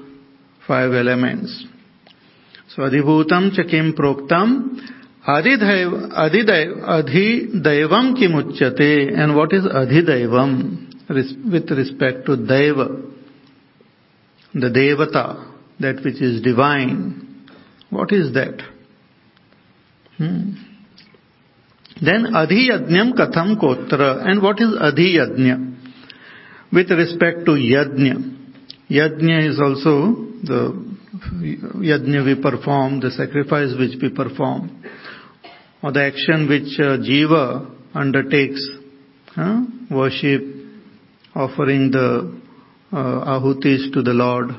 five 0.65 0.93
elements? 0.93 1.65
So 2.69 2.83
adhibhutam 2.83 3.51
chakim 3.57 3.93
proktam 3.93 5.01
अधिदैव 5.23 5.95
अधिदैव 6.15 6.71
अधिदैवम 6.93 8.13
की 8.13 8.27
मुच्यते 8.27 8.91
and 9.03 9.31
what 9.31 9.53
is 9.53 9.67
अधिदैवम 9.67 10.55
with 11.51 11.71
respect 11.71 12.25
to 12.25 12.35
दैव 12.35 12.83
the 14.53 14.71
देवता 14.71 15.23
that 15.81 16.05
which 16.05 16.21
is 16.21 16.41
divine 16.43 17.13
what 17.93 18.13
is 18.13 18.31
that 18.33 18.61
then 22.03 22.25
अधियज्ञ 22.35 23.01
कथम 23.17 23.55
कोत्र 23.55 24.09
एंड 24.27 24.39
व्हाट 24.39 24.61
इज़ 24.61 24.75
अधियज्ञ 24.83 25.53
विथ 26.73 26.91
रिस्पेक्ट 26.97 27.45
टू 27.45 27.55
यज्ञ 27.57 28.13
यज्ञ 28.91 29.33
इज़ 29.37 29.61
ऑल्सो 29.61 29.95
द 30.45 30.61
यज्ञ 31.83 32.19
we 32.19 32.33
perform 32.43 32.99
the 32.99 33.09
sacrifice 33.11 33.73
which 33.73 33.95
we 34.03 34.07
perform 34.17 34.69
or 35.83 35.91
the 35.91 36.03
action 36.03 36.47
which 36.47 36.79
uh, 36.79 36.97
jiva 36.97 37.69
undertakes, 37.93 38.65
huh? 39.35 39.61
worship, 39.91 40.41
offering 41.35 41.91
the 41.91 42.41
uh, 42.91 42.95
ahutis 42.95 43.91
to 43.93 44.01
the 44.01 44.13
Lord. 44.13 44.49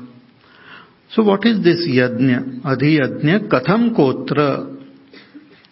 So 1.11 1.23
what 1.23 1.45
is 1.45 1.63
this 1.63 1.87
yajna? 1.89 2.61
Adhiyajna 2.61 3.49
katham 3.49 3.95
kotra. 3.95 4.71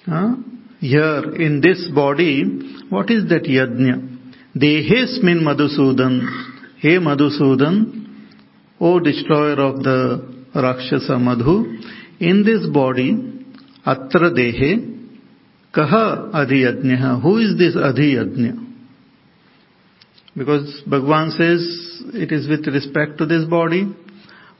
Huh? 0.05 0.35
here 0.83 1.35
in 1.35 1.61
this 1.61 1.89
body, 1.95 2.43
what 2.89 3.09
is 3.09 3.29
that 3.29 3.43
yajna? 3.43 4.09
Dehesmin 4.55 5.39
Madhusudan. 5.47 6.15
Hey 6.79 6.97
Madhusudan, 6.97 8.27
O 8.81 8.99
destroyer 8.99 9.59
of 9.61 9.81
the 9.81 10.45
Rakshasa 10.53 11.17
Madhu, 11.17 11.79
in 12.19 12.43
this 12.43 12.69
body, 12.71 13.11
Atra 13.85 14.31
Dehe, 14.31 14.92
Kaha 15.73 16.31
Adhiyajna. 16.31 17.21
Who 17.21 17.37
is 17.37 17.57
this 17.57 17.75
Adhiyajna? 17.75 18.71
Because 20.35 20.81
Bhagwan 20.87 21.31
says 21.31 21.61
it 22.13 22.31
is 22.31 22.47
with 22.47 22.65
respect 22.67 23.17
to 23.19 23.25
this 23.25 23.45
body. 23.45 23.93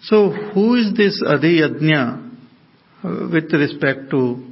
So 0.04 0.30
who 0.30 0.76
is 0.76 0.93
this 0.95 1.21
Adhiyajna 1.23 2.32
uh, 3.04 3.28
with 3.32 3.52
respect 3.52 4.10
to, 4.12 4.43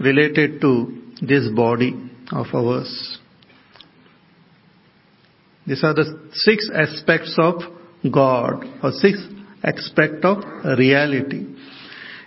related 0.00 0.60
to 0.60 1.00
this 1.22 1.48
body 1.54 1.94
of 2.32 2.46
ours. 2.54 3.18
These 5.66 5.84
are 5.84 5.94
the 5.94 6.28
six 6.32 6.68
aspects 6.74 7.36
of 7.38 7.62
God 8.10 8.64
or 8.82 8.92
six 8.92 9.18
aspects 9.62 10.24
of 10.24 10.38
reality. 10.78 11.46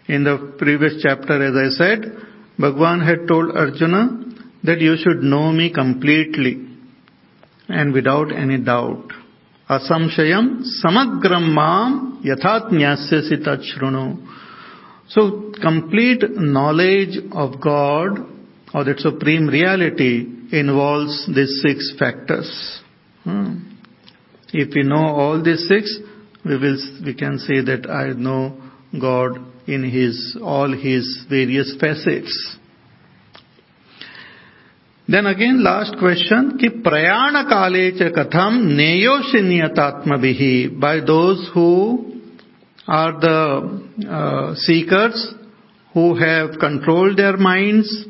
In 0.07 0.23
the 0.23 0.55
previous 0.57 1.01
chapter, 1.01 1.41
as 1.43 1.55
I 1.55 1.75
said, 1.75 2.32
Bhagwan 2.59 3.01
had 3.01 3.27
told 3.27 3.55
Arjuna 3.55 4.23
that 4.63 4.79
you 4.79 4.95
should 4.97 5.23
know 5.23 5.51
me 5.51 5.73
completely 5.73 6.67
and 7.67 7.93
without 7.93 8.31
any 8.31 8.57
doubt. 8.57 9.07
Asamshayam 9.69 10.63
samagram 10.83 11.53
mam 11.53 12.21
yathatnyasya 12.23 13.57
shrunu. 13.71 14.27
So 15.09 15.51
complete 15.61 16.23
knowledge 16.31 17.17
of 17.31 17.59
God 17.61 18.19
or 18.73 18.83
that 18.83 18.99
supreme 18.99 19.47
reality 19.47 20.25
involves 20.51 21.27
these 21.33 21.61
six 21.61 21.93
factors. 21.97 22.81
Hmm. 23.23 23.59
If 24.51 24.73
we 24.75 24.83
know 24.83 25.07
all 25.07 25.43
these 25.43 25.67
six, 25.67 25.97
we 26.45 26.57
will 26.57 26.77
we 27.05 27.13
can 27.13 27.39
say 27.39 27.61
that 27.61 27.89
I 27.89 28.13
know 28.13 28.61
God 28.99 29.52
in 29.67 29.83
his 29.83 30.37
all 30.41 30.71
his 30.71 31.25
various 31.29 31.75
facets. 31.79 32.57
Then 35.07 35.25
again, 35.25 35.63
last 35.63 35.97
question, 35.99 36.57
ki 36.57 36.69
prayana 36.81 37.47
kale 37.49 37.91
cha 37.97 38.09
katham 38.17 38.77
neyoshiniyatatmabihi, 38.79 40.79
by 40.79 41.01
those 41.01 41.49
who 41.53 42.21
are 42.87 43.19
the 43.19 43.81
uh, 44.09 44.55
seekers 44.55 45.33
who 45.93 46.15
have 46.15 46.57
controlled 46.59 47.17
their 47.17 47.37
minds. 47.37 48.05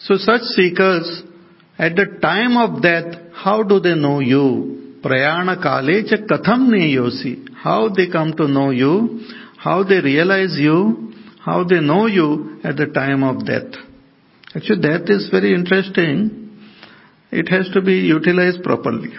So 0.00 0.16
such 0.16 0.42
seekers, 0.42 1.22
at 1.78 1.94
the 1.96 2.18
time 2.20 2.56
of 2.56 2.82
death, 2.82 3.14
how 3.34 3.62
do 3.62 3.78
they 3.78 3.94
know 3.94 4.20
you? 4.20 4.98
Prayana 5.02 5.62
kale 5.62 6.02
cha 6.08 6.16
katham 6.16 6.72
how 7.62 7.88
they 7.88 8.08
come 8.10 8.32
to 8.34 8.48
know 8.48 8.70
you? 8.70 9.20
How 9.66 9.82
they 9.82 10.00
realize 10.00 10.54
you, 10.56 11.12
how 11.44 11.64
they 11.64 11.80
know 11.80 12.06
you 12.06 12.60
at 12.62 12.76
the 12.76 12.86
time 12.86 13.22
of 13.24 13.44
death. 13.44 13.72
Actually, 14.54 14.80
death 14.80 15.06
is 15.08 15.28
very 15.30 15.52
interesting. 15.54 16.14
It 17.32 17.48
has 17.48 17.68
to 17.74 17.82
be 17.82 17.94
utilized 17.94 18.62
properly. 18.62 19.10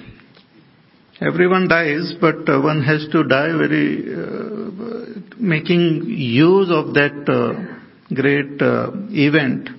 Everyone 1.19 1.67
dies, 1.67 2.13
but 2.21 2.47
uh, 2.47 2.61
one 2.61 2.81
has 2.81 3.05
to 3.11 3.23
die 3.23 3.51
very 3.63 3.89
uh, 4.07 5.19
making 5.37 6.05
use 6.07 6.69
of 6.71 6.93
that 6.93 7.17
uh, 7.27 8.13
great 8.13 8.61
uh, 8.61 8.91
event. 9.27 9.69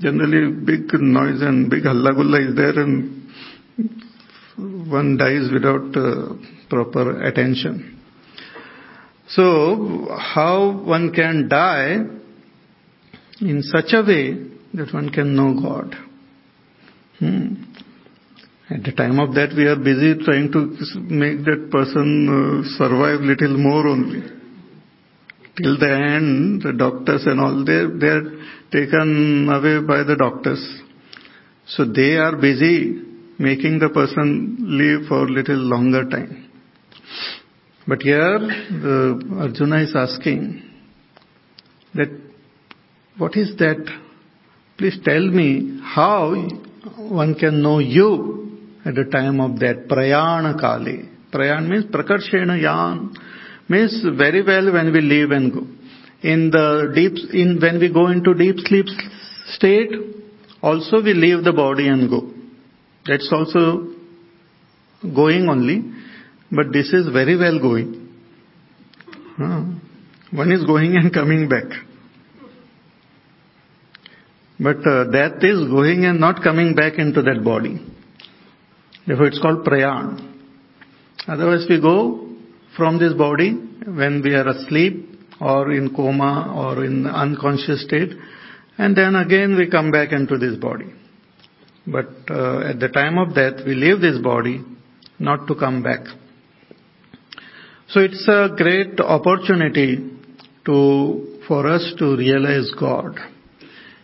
Generally, 0.00 0.60
big 0.64 0.92
noise 1.00 1.42
and 1.42 1.68
big 1.68 1.82
hallagulla 1.82 2.48
is 2.48 2.54
there, 2.54 2.78
and 2.84 3.32
one 4.88 5.16
dies 5.16 5.50
without 5.52 5.96
uh, 5.96 6.34
proper 6.68 7.22
attention. 7.22 7.95
So, 9.28 10.08
how 10.16 10.82
one 10.84 11.12
can 11.12 11.48
die 11.48 11.96
in 13.40 13.62
such 13.62 13.92
a 13.92 14.02
way 14.02 14.34
that 14.74 14.92
one 14.92 15.10
can 15.10 15.34
know 15.34 15.60
God. 15.60 15.94
Hmm. 17.18 17.64
At 18.68 18.82
the 18.82 18.92
time 18.92 19.18
of 19.20 19.34
that, 19.34 19.54
we 19.56 19.64
are 19.64 19.76
busy 19.76 20.22
trying 20.24 20.50
to 20.52 20.76
make 21.02 21.44
that 21.44 21.68
person 21.70 22.28
uh, 22.28 22.76
survive 22.76 23.20
little 23.20 23.56
more 23.56 23.86
only. 23.86 24.22
Till 25.56 25.78
the 25.78 25.90
end, 25.90 26.62
the 26.62 26.72
doctors 26.72 27.24
and 27.26 27.40
all, 27.40 27.64
they, 27.64 27.86
they 27.98 28.08
are 28.08 28.24
taken 28.70 29.48
away 29.48 29.86
by 29.86 30.02
the 30.02 30.16
doctors. 30.18 30.60
So 31.66 31.84
they 31.84 32.16
are 32.16 32.36
busy 32.36 33.02
making 33.38 33.78
the 33.78 33.88
person 33.88 34.56
live 34.60 35.08
for 35.08 35.28
little 35.30 35.56
longer 35.56 36.08
time. 36.08 36.45
But 37.88 38.02
here, 38.02 38.40
Arjuna 39.38 39.82
is 39.82 39.94
asking 39.94 40.62
that, 41.94 42.08
what 43.16 43.36
is 43.36 43.56
that? 43.58 43.86
Please 44.76 44.98
tell 45.04 45.20
me 45.20 45.80
how 45.82 46.34
one 46.98 47.36
can 47.36 47.62
know 47.62 47.78
you 47.78 48.58
at 48.84 48.94
the 48.94 49.04
time 49.04 49.40
of 49.40 49.60
that 49.60 49.86
prayana 49.88 50.58
kali. 50.60 51.08
Prayan 51.32 51.68
means 51.68 51.84
prakarshena 51.86 52.60
yan. 52.60 53.14
Means 53.68 54.04
very 54.18 54.42
well 54.42 54.72
when 54.72 54.92
we 54.92 55.00
leave 55.00 55.30
and 55.30 55.52
go. 55.52 55.60
In 56.22 56.50
the 56.50 56.92
deep, 56.94 57.14
in 57.32 57.58
when 57.60 57.78
we 57.78 57.92
go 57.92 58.08
into 58.08 58.34
deep 58.34 58.56
sleep 58.58 58.86
state, 59.48 59.92
also 60.60 61.02
we 61.02 61.14
leave 61.14 61.44
the 61.44 61.52
body 61.52 61.88
and 61.88 62.10
go. 62.10 62.32
That's 63.06 63.28
also 63.32 63.94
going 65.02 65.48
only, 65.48 65.84
but 66.50 66.72
this 66.72 66.92
is 66.92 67.08
very 67.12 67.36
well 67.36 67.58
going. 67.60 68.06
One 69.38 70.52
is 70.52 70.64
going 70.64 70.96
and 70.96 71.12
coming 71.12 71.48
back. 71.48 71.64
But 74.58 74.78
uh, 74.78 75.10
that 75.12 75.38
is 75.42 75.68
going 75.70 76.04
and 76.04 76.18
not 76.18 76.42
coming 76.42 76.74
back 76.74 76.98
into 76.98 77.22
that 77.22 77.44
body. 77.44 77.78
Therefore 79.06 79.26
it's 79.26 79.38
called 79.38 79.64
prayan. 79.64 80.34
Otherwise 81.28 81.66
we 81.68 81.80
go 81.80 82.28
from 82.76 82.98
this 82.98 83.12
body 83.12 83.52
when 83.84 84.22
we 84.22 84.34
are 84.34 84.48
asleep 84.48 85.18
or 85.40 85.72
in 85.72 85.94
coma 85.94 86.52
or 86.56 86.84
in 86.84 87.06
unconscious 87.06 87.84
state 87.84 88.10
and 88.78 88.96
then 88.96 89.14
again 89.14 89.56
we 89.56 89.70
come 89.70 89.90
back 89.90 90.12
into 90.12 90.38
this 90.38 90.56
body. 90.56 90.92
But 91.86 92.08
uh, 92.30 92.70
at 92.70 92.80
the 92.80 92.88
time 92.88 93.18
of 93.18 93.34
death 93.34 93.64
we 93.66 93.74
leave 93.74 94.00
this 94.00 94.18
body 94.18 94.64
not 95.18 95.46
to 95.48 95.54
come 95.54 95.82
back. 95.82 96.00
So 97.88 98.00
it's 98.00 98.26
a 98.26 98.48
great 98.56 98.98
opportunity 99.00 100.10
to, 100.64 101.40
for 101.46 101.68
us 101.68 101.94
to 101.98 102.16
realize 102.16 102.70
God 102.78 103.16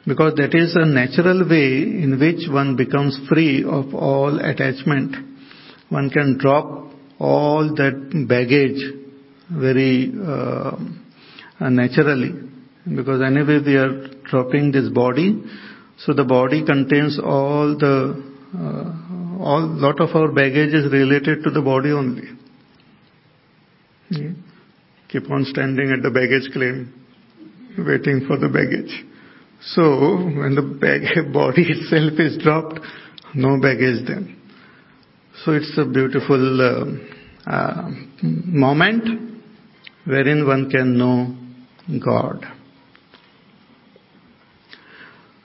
because 0.06 0.34
that 0.36 0.54
is 0.54 0.76
a 0.76 0.86
natural 0.86 1.48
way 1.48 1.82
in 1.82 2.18
which 2.20 2.48
one 2.48 2.76
becomes 2.76 3.18
free 3.28 3.64
of 3.64 3.92
all 3.94 4.38
attachment. 4.38 5.16
One 5.88 6.10
can 6.10 6.38
drop 6.38 6.92
all 7.18 7.74
that 7.74 8.26
baggage 8.28 8.82
very 9.50 10.12
uh, 10.14 10.76
naturally 11.60 12.32
because 12.84 13.20
anyway 13.20 13.58
we 13.64 13.76
are 13.76 14.08
dropping 14.30 14.72
this 14.72 14.88
body 14.88 15.42
so 15.98 16.12
the 16.12 16.24
body 16.24 16.64
contains 16.64 17.18
all 17.22 17.76
the 17.76 18.22
uh, 18.56 19.42
all 19.42 19.66
lot 19.66 20.00
of 20.00 20.14
our 20.16 20.32
baggage 20.32 20.72
is 20.72 20.90
related 20.92 21.42
to 21.44 21.50
the 21.50 21.60
body 21.60 21.90
only. 21.90 22.28
Keep 25.08 25.30
on 25.30 25.44
standing 25.44 25.90
at 25.90 26.02
the 26.02 26.10
baggage 26.10 26.52
claim 26.52 26.92
waiting 27.78 28.24
for 28.26 28.36
the 28.38 28.48
baggage 28.48 29.04
so 29.64 30.16
when 30.16 30.54
the 30.56 30.62
bag, 30.62 31.32
body 31.32 31.62
itself 31.68 32.18
is 32.18 32.36
dropped, 32.42 32.80
no 33.34 33.60
baggage 33.60 34.06
then. 34.06 34.36
So 35.44 35.52
it's 35.52 35.72
a 35.78 35.84
beautiful 35.84 36.60
uh, 36.60 37.50
uh, 37.50 37.90
moment 38.22 39.40
wherein 40.04 40.46
one 40.46 40.68
can 40.68 40.98
know 40.98 41.36
God. 42.04 42.44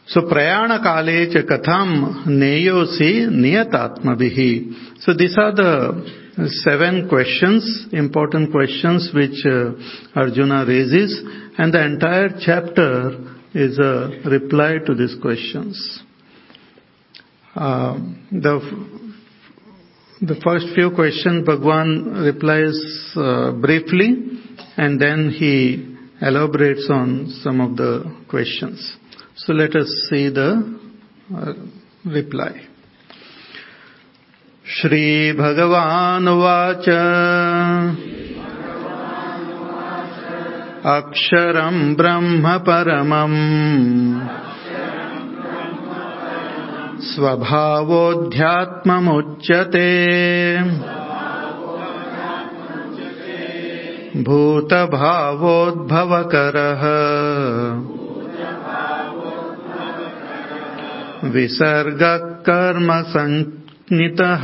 So 0.08 0.22
prayana 0.22 0.82
kale 0.82 1.32
cha 1.32 1.42
katham 1.42 2.26
neyosi 2.28 3.28
niyatatmabihi. 3.28 5.02
So 5.02 5.14
these 5.14 5.38
are 5.38 5.54
the 5.54 6.27
seven 6.46 7.10
questions, 7.10 7.88
important 7.92 8.52
questions 8.52 9.10
which 9.14 9.44
uh, 9.46 9.72
Arjuna 10.16 10.66
raises 10.68 11.20
and 11.58 11.74
the 11.74 11.84
entire 11.84 12.30
chapter 12.40 13.38
is 13.54 13.80
a 13.80 14.30
reply 14.30 14.78
to 14.86 14.94
these 14.94 15.16
questions. 15.22 16.04
Uh, 17.56 17.98
the 18.32 19.08
the 20.22 20.36
first 20.44 20.68
few 20.76 20.92
questions 20.92 21.46
Bhagwan 21.46 22.24
replies 22.24 23.14
uh, 23.16 23.52
briefly 23.54 24.40
and 24.78 25.02
then 25.02 25.30
he 25.30 25.96
elaborates 26.22 26.88
on 26.90 27.34
some 27.44 27.62
of 27.62 27.78
the 27.78 28.04
questions. 28.30 28.98
So 29.36 29.54
let 29.54 29.76
us 29.76 29.88
see 30.10 30.30
the 30.30 30.80
uh, 31.36 31.54
reply. 32.06 32.67
श्रीभगवानुवाच 34.76 36.88
अक्षरम् 40.86 41.96
ब्रह्म 41.96 42.58
परमम् 42.58 43.38
स्वभावोऽध्यात्ममुच्यते 47.02 49.90
भूतभावोद्भवकरः। 54.24 56.84
नितः। 63.92 64.44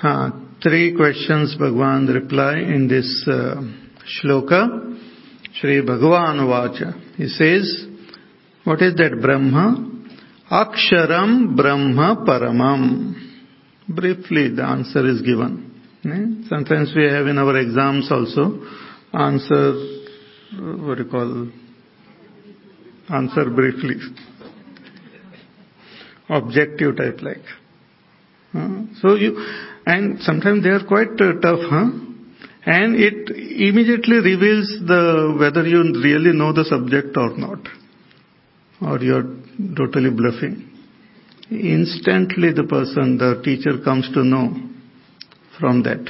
हाँ 0.03 0.57
three 0.63 0.91
questions 0.91 1.57
Bhagavan 1.61 2.07
reply 2.07 2.61
in 2.61 2.87
this 2.87 3.29
श्लोक 4.09 4.49
श्री 5.61 5.81
भगवान 5.81 6.39
watch. 6.39 6.83
He 7.19 7.27
says 7.27 7.94
what 8.65 8.81
is 8.81 8.95
that 8.95 9.19
Brahma? 9.21 9.91
Aksharam 10.51 11.55
Brahma 11.55 12.25
Paramam. 12.27 13.13
Briefly 13.87 14.49
the 14.49 14.63
answer 14.63 15.07
is 15.07 15.21
given. 15.21 15.71
Sometimes 16.49 16.93
we 16.95 17.05
have 17.05 17.27
in 17.27 17.37
our 17.37 17.57
exams 17.57 18.11
also 18.11 18.61
answer, 19.13 19.73
what 20.59 20.97
do 20.97 21.03
you 21.03 21.09
call, 21.09 21.47
answer 23.09 23.49
briefly. 23.49 23.95
Objective 26.29 26.97
type 26.97 27.21
like. 27.21 27.45
So 29.01 29.15
you, 29.15 29.37
and 29.85 30.21
sometimes 30.21 30.63
they 30.63 30.69
are 30.69 30.85
quite 30.87 31.19
uh, 31.19 31.33
tough, 31.41 31.59
huh? 31.69 31.89
And 32.65 32.95
it 32.95 33.29
immediately 33.29 34.17
reveals 34.17 34.79
the 34.87 35.35
whether 35.37 35.67
you 35.67 35.83
really 36.01 36.31
know 36.35 36.53
the 36.53 36.63
subject 36.63 37.15
or 37.17 37.37
not, 37.37 37.59
or 38.85 38.99
you're 38.99 39.23
totally 39.75 40.11
bluffing. 40.11 40.71
Instantly, 41.49 42.53
the 42.53 42.63
person, 42.63 43.17
the 43.17 43.41
teacher, 43.43 43.83
comes 43.83 44.09
to 44.13 44.23
know 44.23 44.53
from 45.59 45.83
that. 45.83 46.05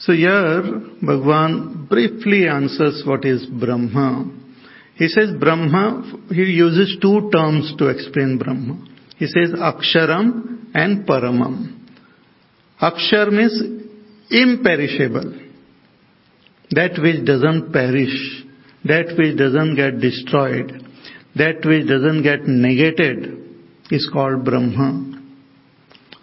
So 0.00 0.12
here, 0.12 0.62
Bhagwan 1.02 1.86
briefly 1.88 2.46
answers 2.48 3.02
what 3.04 3.24
is 3.24 3.46
Brahma. 3.46 4.30
He 4.94 5.08
says 5.08 5.30
Brahma, 5.38 6.26
he 6.30 6.42
uses 6.42 6.98
two 7.00 7.30
terms 7.32 7.74
to 7.78 7.88
explain 7.88 8.38
Brahma. 8.38 8.84
He 9.16 9.26
says 9.26 9.50
Aksharam 9.50 10.66
and 10.74 11.06
Paramam. 11.06 11.78
Akshar 12.80 13.32
means 13.32 13.60
imperishable. 14.30 15.32
That 16.70 17.00
which 17.02 17.24
doesn't 17.24 17.72
perish, 17.72 18.44
that 18.84 19.16
which 19.16 19.36
doesn't 19.36 19.74
get 19.74 20.00
destroyed, 20.00 20.87
that 21.38 21.64
which 21.64 21.86
doesn't 21.88 22.22
get 22.22 22.46
negated 22.46 23.48
is 23.90 24.08
called 24.12 24.44
Brahma. 24.44 25.22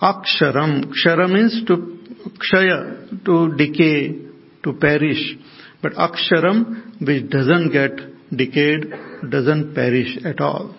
Aksharam, 0.01 0.91
Kshara 0.91 1.29
means 1.29 1.63
to 1.67 1.97
kshaya, 2.43 3.23
to 3.25 3.55
decay, 3.55 4.19
to 4.63 4.73
perish. 4.73 5.35
But 5.81 5.93
Aksharam 5.93 7.01
which 7.01 7.29
doesn't 7.29 7.71
get 7.71 7.91
decayed, 8.35 8.91
doesn't 9.29 9.73
perish 9.73 10.17
at 10.25 10.39
all. 10.39 10.75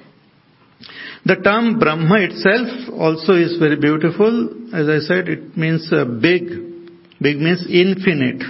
The 1.24 1.36
term 1.36 1.78
Brahma 1.78 2.18
itself 2.20 2.92
also 2.92 3.32
is 3.32 3.58
very 3.58 3.76
beautiful. 3.76 4.68
As 4.72 4.88
I 4.88 4.98
said, 4.98 5.28
it 5.28 5.56
means 5.56 5.88
uh, 5.92 6.04
big. 6.04 6.48
Big 7.20 7.38
means 7.38 7.66
infinite. 7.68 8.42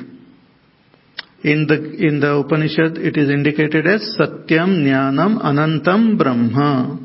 In 1.46 1.68
the, 1.68 1.76
in 2.04 2.18
the 2.18 2.38
Upanishad, 2.38 2.98
it 2.98 3.16
is 3.16 3.30
indicated 3.30 3.86
as 3.86 4.02
Satyam 4.18 4.82
Jnanam 4.82 5.40
Anantam 5.40 6.18
Brahma. 6.18 6.98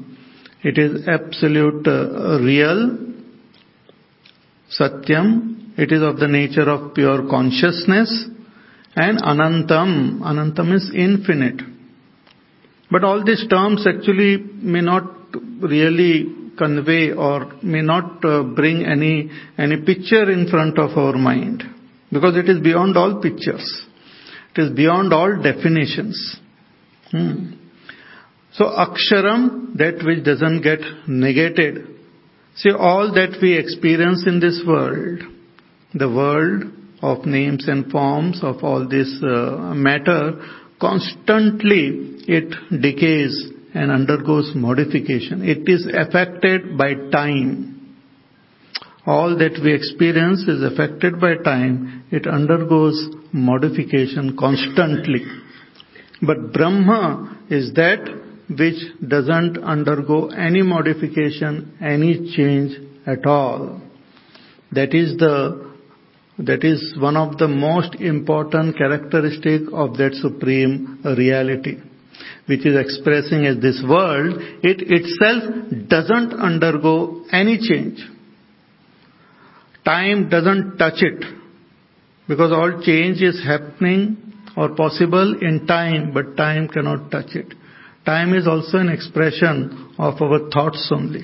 It 0.63 0.79
is 0.79 1.07
absolute 1.07 1.85
uh, 1.85 2.39
real. 2.39 2.97
Satyam. 4.79 5.77
It 5.77 5.91
is 5.91 6.01
of 6.01 6.17
the 6.17 6.27
nature 6.27 6.67
of 6.67 6.95
pure 6.95 7.29
consciousness. 7.29 8.09
And 8.95 9.19
Anantam. 9.19 10.21
Anantam 10.21 10.73
is 10.73 10.91
infinite. 10.95 11.61
But 12.89 13.03
all 13.03 13.23
these 13.23 13.45
terms 13.47 13.85
actually 13.85 14.37
may 14.37 14.81
not 14.81 15.03
really 15.61 16.55
convey 16.57 17.11
or 17.11 17.53
may 17.61 17.83
not 17.83 18.25
uh, 18.25 18.41
bring 18.41 18.85
any 18.85 19.29
any 19.59 19.77
picture 19.81 20.31
in 20.31 20.49
front 20.49 20.79
of 20.79 20.97
our 20.97 21.13
mind 21.13 21.63
because 22.11 22.35
it 22.35 22.49
is 22.49 22.59
beyond 22.59 22.97
all 22.97 23.21
pictures 23.21 23.87
it 24.53 24.61
is 24.61 24.71
beyond 24.75 25.13
all 25.13 25.35
definitions 25.41 26.37
hmm. 27.11 27.53
so 28.53 28.65
aksharam 28.65 29.75
that 29.77 30.03
which 30.05 30.23
doesn't 30.23 30.61
get 30.61 30.79
negated 31.07 31.87
see 32.55 32.71
all 32.71 33.13
that 33.13 33.37
we 33.41 33.57
experience 33.57 34.25
in 34.27 34.39
this 34.39 34.61
world 34.67 35.19
the 35.93 36.09
world 36.09 36.63
of 37.01 37.25
names 37.25 37.67
and 37.67 37.91
forms 37.91 38.39
of 38.43 38.63
all 38.63 38.87
this 38.87 39.11
uh, 39.23 39.73
matter 39.73 40.39
constantly 40.79 41.83
it 42.27 42.81
decays 42.81 43.51
and 43.73 43.91
undergoes 43.91 44.51
modification. 44.55 45.47
It 45.47 45.69
is 45.69 45.87
affected 45.87 46.77
by 46.77 46.93
time. 47.11 47.70
All 49.05 49.35
that 49.37 49.59
we 49.63 49.73
experience 49.73 50.41
is 50.47 50.61
affected 50.61 51.19
by 51.19 51.35
time. 51.35 52.03
It 52.11 52.27
undergoes 52.27 53.09
modification 53.31 54.37
constantly. 54.37 55.21
But 56.21 56.53
Brahma 56.53 57.39
is 57.49 57.73
that 57.73 57.99
which 58.47 58.75
doesn't 59.07 59.57
undergo 59.63 60.29
any 60.29 60.61
modification, 60.61 61.77
any 61.81 62.31
change 62.35 62.77
at 63.07 63.25
all. 63.25 63.81
That 64.71 64.93
is 64.93 65.17
the 65.17 65.71
that 66.37 66.63
is 66.63 66.95
one 66.97 67.17
of 67.17 67.37
the 67.37 67.47
most 67.47 67.95
important 67.95 68.77
characteristic 68.77 69.61
of 69.73 69.97
that 69.97 70.13
supreme 70.15 71.01
reality 71.17 71.77
which 72.47 72.65
is 72.65 72.77
expressing 72.77 73.45
as 73.45 73.61
this 73.61 73.81
world, 73.87 74.41
it 74.63 74.81
itself 74.81 75.87
doesn't 75.87 76.33
undergo 76.33 77.23
any 77.31 77.57
change. 77.57 77.99
Time 79.85 80.29
doesn't 80.29 80.77
touch 80.77 81.01
it 81.01 81.23
because 82.27 82.51
all 82.51 82.81
change 82.83 83.21
is 83.21 83.43
happening 83.43 84.17
or 84.55 84.75
possible 84.75 85.37
in 85.41 85.65
time, 85.65 86.13
but 86.13 86.37
time 86.37 86.67
cannot 86.67 87.09
touch 87.09 87.35
it. 87.35 87.53
Time 88.05 88.33
is 88.33 88.47
also 88.47 88.77
an 88.77 88.89
expression 88.89 89.93
of 89.97 90.21
our 90.21 90.49
thoughts 90.49 90.91
only. 90.93 91.21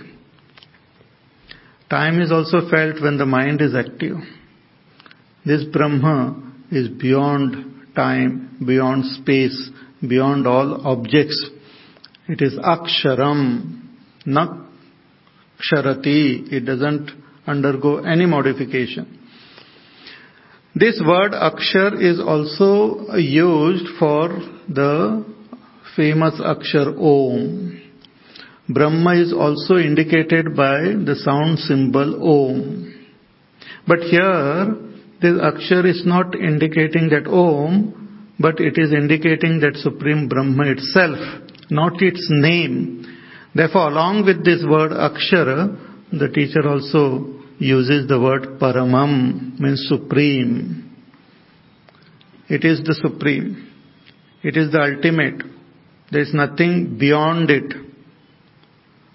Time 1.89 2.21
is 2.21 2.31
also 2.31 2.69
felt 2.69 3.01
when 3.01 3.17
the 3.17 3.25
mind 3.25 3.61
is 3.61 3.73
active. 3.75 4.17
This 5.45 5.63
Brahma 5.71 6.53
is 6.71 6.89
beyond 6.89 7.95
time, 7.95 8.57
beyond 8.65 9.05
space, 9.05 9.69
beyond 10.05 10.45
all 10.45 10.85
objects. 10.85 11.49
It 12.27 12.41
is 12.41 12.57
aksharam, 12.59 13.81
not 14.25 14.67
ksharati. 15.61 16.51
It 16.51 16.65
doesn't 16.65 17.11
undergo 17.47 17.97
any 17.99 18.25
modification. 18.25 19.19
This 20.75 21.01
word 21.03 21.31
akshar 21.31 21.99
is 21.99 22.19
also 22.19 23.15
used 23.15 23.87
for 23.97 24.29
the 24.69 25.25
famous 25.95 26.39
akshar 26.39 26.95
om. 26.99 27.81
Brahma 28.69 29.15
is 29.15 29.33
also 29.33 29.77
indicated 29.77 30.55
by 30.55 30.79
the 31.09 31.15
sound 31.23 31.57
symbol 31.59 32.21
om. 32.21 32.93
But 33.87 33.99
here, 33.99 34.75
this 35.21 35.39
akshar 35.39 35.89
is 35.89 36.03
not 36.05 36.35
indicating 36.35 37.09
that 37.09 37.27
om, 37.27 38.35
but 38.39 38.59
it 38.59 38.77
is 38.77 38.91
indicating 38.91 39.59
that 39.61 39.77
Supreme 39.77 40.27
Brahma 40.27 40.65
itself, 40.65 41.17
not 41.71 42.01
its 42.01 42.27
name. 42.29 43.05
Therefore, 43.55 43.89
along 43.89 44.25
with 44.25 44.45
this 44.45 44.63
word 44.69 44.91
Akshara, 44.91 45.75
the 46.11 46.29
teacher 46.29 46.67
also 46.67 47.36
uses 47.59 48.07
the 48.07 48.19
word 48.19 48.59
Paramam, 48.59 49.59
means 49.59 49.85
Supreme. 49.87 50.95
It 52.49 52.63
is 52.63 52.79
the 52.83 52.93
Supreme. 52.93 53.73
It 54.43 54.55
is 54.55 54.71
the 54.71 54.79
ultimate. 54.79 55.43
There 56.11 56.21
is 56.21 56.33
nothing 56.33 56.97
beyond 56.99 57.49
it. 57.49 57.73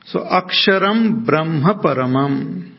So 0.06 0.20
Aksharam 0.20 1.24
Brahma 1.24 1.80
Paramam. 1.82 2.76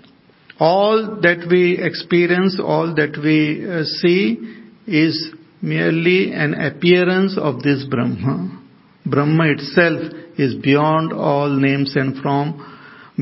All 0.60 1.19
that 1.21 1.47
we 1.49 1.80
experience, 1.82 2.60
all 2.63 2.93
that 2.95 3.17
we 3.23 3.65
uh, 3.67 3.84
see 3.84 4.38
is 4.86 5.32
merely 5.62 6.32
an 6.34 6.54
appearance 6.54 7.38
of 7.38 7.63
this 7.63 7.86
Brahma. 7.89 8.62
Brahma 9.06 9.45
itself 9.52 10.13
is 10.38 10.56
beyond 10.56 11.13
all 11.13 11.49
names 11.49 11.95
and 11.95 12.21
form, 12.21 12.62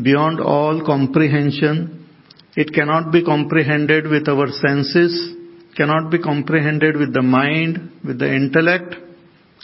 beyond 0.04 0.40
all 0.40 0.84
comprehension, 0.86 2.01
It 2.56 2.74
cannot 2.74 3.12
be 3.12 3.24
comprehended 3.24 4.08
with 4.08 4.28
our 4.28 4.48
senses, 4.48 5.36
cannot 5.76 6.12
be 6.12 6.20
comprehended 6.20 6.98
with 6.98 7.14
the 7.14 7.22
mind, 7.22 7.92
with 8.04 8.20
the 8.20 8.34
intellect. 8.34 8.96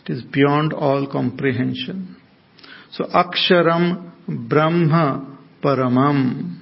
It 0.05 0.13
is 0.13 0.23
beyond 0.23 0.73
all 0.73 1.07
comprehension. 1.11 2.15
So 2.91 3.03
Aksharam 3.05 4.13
Brahma 4.27 5.37
Paramam. 5.61 6.59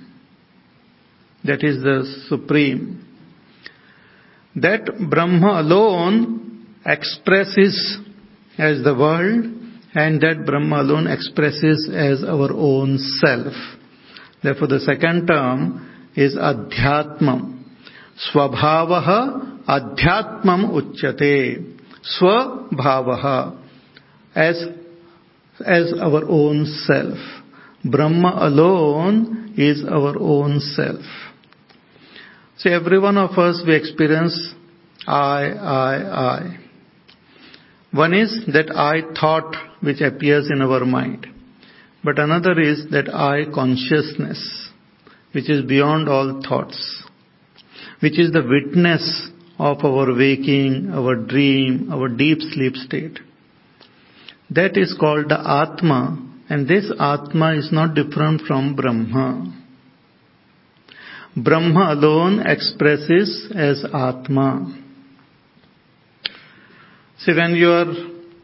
That 1.44 1.64
is 1.64 1.84
the 1.84 2.26
supreme. 2.28 3.06
That 4.56 4.90
Brahma 5.10 5.62
alone 5.62 6.66
expresses 6.86 8.00
as 8.58 8.84
the 8.84 8.96
world 8.96 9.46
and 9.94 10.22
that 10.22 10.44
Brahma 10.46 10.82
alone 10.82 11.08
expresses 11.08 11.90
as 11.94 12.24
our 12.24 12.52
own 12.52 12.98
self. 13.20 13.54
Therefore 14.42 14.68
the 14.68 14.80
second 14.80 15.28
term 15.28 15.95
is 16.16 16.38
अध्यात्म 16.40 17.38
स्वभाव 18.26 18.94
अध्यात्मम 19.70 20.64
उच्चते 20.72 21.36
स्वभाव 22.10 23.12
as 24.36 24.68
as 25.60 25.94
our 26.00 26.24
own 26.34 26.64
self 26.66 27.88
Brahma 27.88 28.30
alone 28.48 29.26
is 29.60 29.86
our 29.88 30.16
own 30.34 30.58
self 30.60 31.06
so 32.60 32.70
every 32.70 32.98
one 32.98 33.18
of 33.18 33.40
us 33.42 33.64
we 33.66 33.76
experience 33.76 34.40
I 35.10 35.50
I 35.72 36.04
I 36.22 36.54
one 37.94 38.14
is 38.14 38.40
that 38.52 38.72
I 38.82 39.02
thought 39.24 39.56
which 39.84 40.02
appears 40.02 40.52
in 40.52 40.62
our 40.62 40.84
mind 40.92 41.26
but 42.04 42.20
another 42.20 42.62
is 42.62 42.88
that 42.90 43.10
I 43.26 43.44
consciousness 43.56 44.46
which 45.36 45.50
is 45.50 45.66
beyond 45.66 46.08
all 46.08 46.42
thoughts, 46.48 47.04
which 48.00 48.18
is 48.18 48.32
the 48.32 48.42
witness 48.42 49.30
of 49.60 49.84
our 49.84 50.16
waking, 50.16 50.90
our 50.94 51.16
dream, 51.16 51.92
our 51.92 52.08
deep 52.08 52.40
sleep 52.40 52.76
state. 52.76 53.20
That 54.50 54.78
is 54.78 54.96
called 54.98 55.28
the 55.28 55.38
Atma, 55.38 56.26
and 56.48 56.70
this 56.70 56.90
Atma 56.98 57.56
is 57.56 57.70
not 57.70 57.96
different 57.96 58.44
from 58.48 58.78
Brahma. 58.78 59.62
Brahma 61.36 61.94
alone 61.94 62.40
expresses 62.40 63.52
as 63.54 63.84
Atma. 63.94 64.74
See, 67.18 67.34
when 67.36 67.56
you 67.56 67.72
are, 67.72 67.94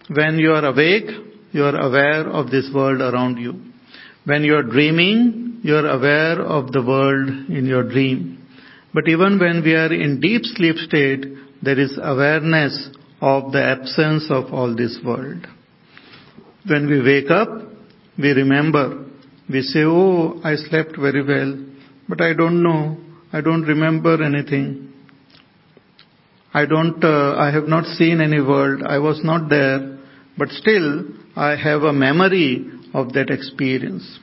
when 0.09 0.39
you 0.39 0.51
are 0.51 0.65
awake, 0.65 1.09
you 1.53 1.63
are 1.63 1.79
aware 1.79 2.27
of 2.27 2.51
this 2.51 2.69
world 2.73 2.99
around 2.99 3.37
you. 3.37 3.70
When 4.25 4.43
you 4.43 4.55
are 4.55 4.63
dreaming, 4.63 5.61
you 5.63 5.75
are 5.75 5.87
aware 5.87 6.41
of 6.41 6.71
the 6.71 6.83
world 6.83 7.27
in 7.49 7.65
your 7.65 7.83
dream. 7.83 8.47
But 8.93 9.07
even 9.07 9.39
when 9.39 9.63
we 9.63 9.73
are 9.73 9.91
in 9.91 10.19
deep 10.19 10.43
sleep 10.43 10.75
state, 10.77 11.25
there 11.63 11.79
is 11.79 11.97
awareness 12.01 12.89
of 13.19 13.51
the 13.51 13.63
absence 13.63 14.25
of 14.29 14.53
all 14.53 14.75
this 14.75 14.99
world. 15.03 15.47
When 16.67 16.87
we 16.87 17.01
wake 17.01 17.31
up, 17.31 17.49
we 18.17 18.29
remember. 18.29 19.05
We 19.49 19.61
say, 19.61 19.81
oh, 19.81 20.39
I 20.43 20.55
slept 20.55 20.97
very 20.97 21.23
well. 21.23 21.57
But 22.07 22.21
I 22.21 22.33
don't 22.33 22.61
know. 22.61 22.97
I 23.33 23.41
don't 23.41 23.63
remember 23.63 24.23
anything. 24.23 24.93
I 26.53 26.65
don't, 26.65 27.03
uh, 27.03 27.35
I 27.37 27.51
have 27.51 27.67
not 27.67 27.85
seen 27.85 28.21
any 28.21 28.41
world. 28.41 28.83
I 28.83 28.99
was 28.99 29.21
not 29.23 29.49
there. 29.49 29.97
But 30.37 30.49
still, 30.49 31.05
I 31.35 31.55
have 31.55 31.83
a 31.83 31.93
memory 31.93 32.69
of 32.93 33.13
that 33.13 33.29
experience. 33.29 34.19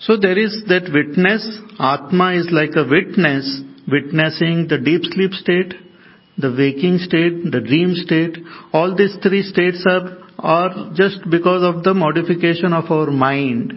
So 0.00 0.16
there 0.16 0.38
is 0.38 0.64
that 0.68 0.90
witness. 0.92 1.46
Atma 1.78 2.32
is 2.32 2.48
like 2.50 2.74
a 2.74 2.88
witness, 2.88 3.60
witnessing 3.86 4.66
the 4.68 4.78
deep 4.78 5.02
sleep 5.04 5.32
state, 5.32 5.74
the 6.36 6.50
waking 6.50 6.98
state, 6.98 7.50
the 7.50 7.60
dream 7.60 7.94
state. 7.94 8.38
All 8.72 8.96
these 8.96 9.16
three 9.22 9.42
states 9.42 9.84
are, 9.88 10.18
are 10.38 10.92
just 10.94 11.18
because 11.30 11.62
of 11.62 11.84
the 11.84 11.94
modification 11.94 12.72
of 12.72 12.90
our 12.90 13.10
mind. 13.10 13.74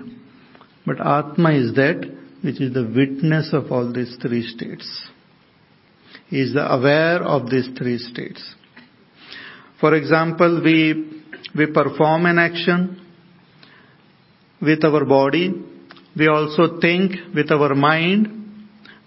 But 0.86 0.99
Atma 0.99 1.51
is 1.51 1.75
that 1.75 2.12
which 2.41 2.62
is 2.62 2.73
the 2.73 2.84
witness 2.84 3.49
of 3.53 3.71
all 3.71 3.91
these 3.91 4.17
three 4.21 4.47
states. 4.47 5.10
He 6.27 6.41
is 6.41 6.55
aware 6.55 7.23
of 7.23 7.49
these 7.49 7.69
three 7.77 7.97
states. 7.97 8.55
For 9.79 9.93
example, 9.95 10.62
we, 10.63 11.23
we 11.55 11.65
perform 11.67 12.25
an 12.25 12.39
action 12.39 13.04
with 14.61 14.83
our 14.83 15.05
body. 15.05 15.53
We 16.17 16.27
also 16.27 16.79
think 16.79 17.13
with 17.33 17.51
our 17.51 17.75
mind. 17.75 18.27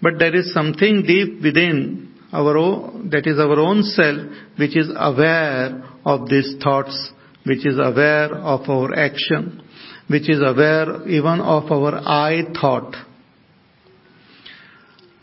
But 0.01 0.13
there 0.19 0.35
is 0.35 0.53
something 0.53 1.03
deep 1.05 1.41
within 1.43 2.13
our 2.31 2.57
own, 2.57 3.09
that 3.09 3.25
is 3.27 3.37
our 3.39 3.59
own 3.59 3.83
self, 3.83 4.31
which 4.57 4.77
is 4.77 4.89
aware 4.95 5.83
of 6.05 6.29
these 6.29 6.55
thoughts, 6.63 7.11
which 7.45 7.65
is 7.65 7.77
aware 7.77 8.33
of 8.33 8.69
our 8.69 8.93
action, 8.95 9.61
which 10.07 10.29
is 10.29 10.39
aware 10.41 11.07
even 11.07 11.41
of 11.41 11.71
our 11.71 11.95
I 11.95 12.43
thought 12.53 12.95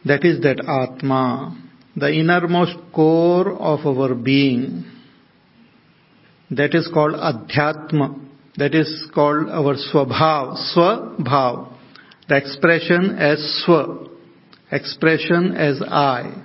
that 0.06 0.24
is 0.24 0.40
that 0.42 0.60
Atma, 0.60 1.56
the 1.96 2.12
innermost 2.12 2.76
core 2.94 3.50
of 3.52 3.84
our 3.84 4.14
being. 4.14 4.84
That 6.48 6.76
is 6.76 6.88
called 6.94 7.14
Adhyatma. 7.14 8.25
That 8.57 8.75
is 8.75 9.09
called 9.14 9.49
our 9.51 9.75
Swabhav, 9.75 10.57
Swabhav. 10.75 11.73
The 12.29 12.37
expression 12.37 13.16
as 13.19 13.64
Swa, 13.66 14.09
expression 14.73 15.53
as 15.53 15.83
I. 15.83 16.42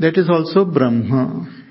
That 0.00 0.16
is 0.16 0.28
also 0.28 0.64
Brahma. 0.64 1.62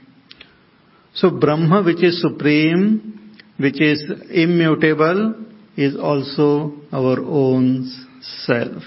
So 1.15 1.29
Brahma 1.31 1.83
which 1.83 2.03
is 2.03 2.21
supreme, 2.21 3.35
which 3.57 3.81
is 3.81 4.03
immutable, 4.29 5.35
is 5.75 5.97
also 5.97 6.73
our 6.93 7.19
own 7.19 7.89
self. 8.45 8.83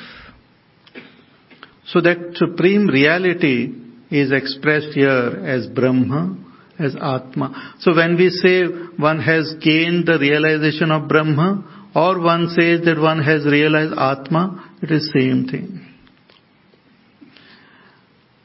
So 1.87 2.01
that 2.01 2.33
supreme 2.37 2.87
reality 2.87 3.75
is 4.11 4.33
expressed 4.33 4.95
here 4.95 5.43
as 5.45 5.67
Brahma, 5.67 6.44
as 6.79 6.95
Atma. 6.97 7.75
So 7.81 7.95
when 7.95 8.17
we 8.17 8.31
say 8.31 8.65
one 8.97 9.21
has 9.21 9.55
gained 9.61 10.07
the 10.07 10.19
realization 10.19 10.91
of 10.91 11.09
Brahma, 11.09 11.91
or 11.95 12.21
one 12.21 12.49
says 12.49 12.85
that 12.85 12.99
one 12.99 13.23
has 13.23 13.45
realized 13.45 13.95
Atma, 13.97 14.73
it 14.83 14.91
is 14.91 15.13
same 15.13 15.47
thing. 15.47 15.87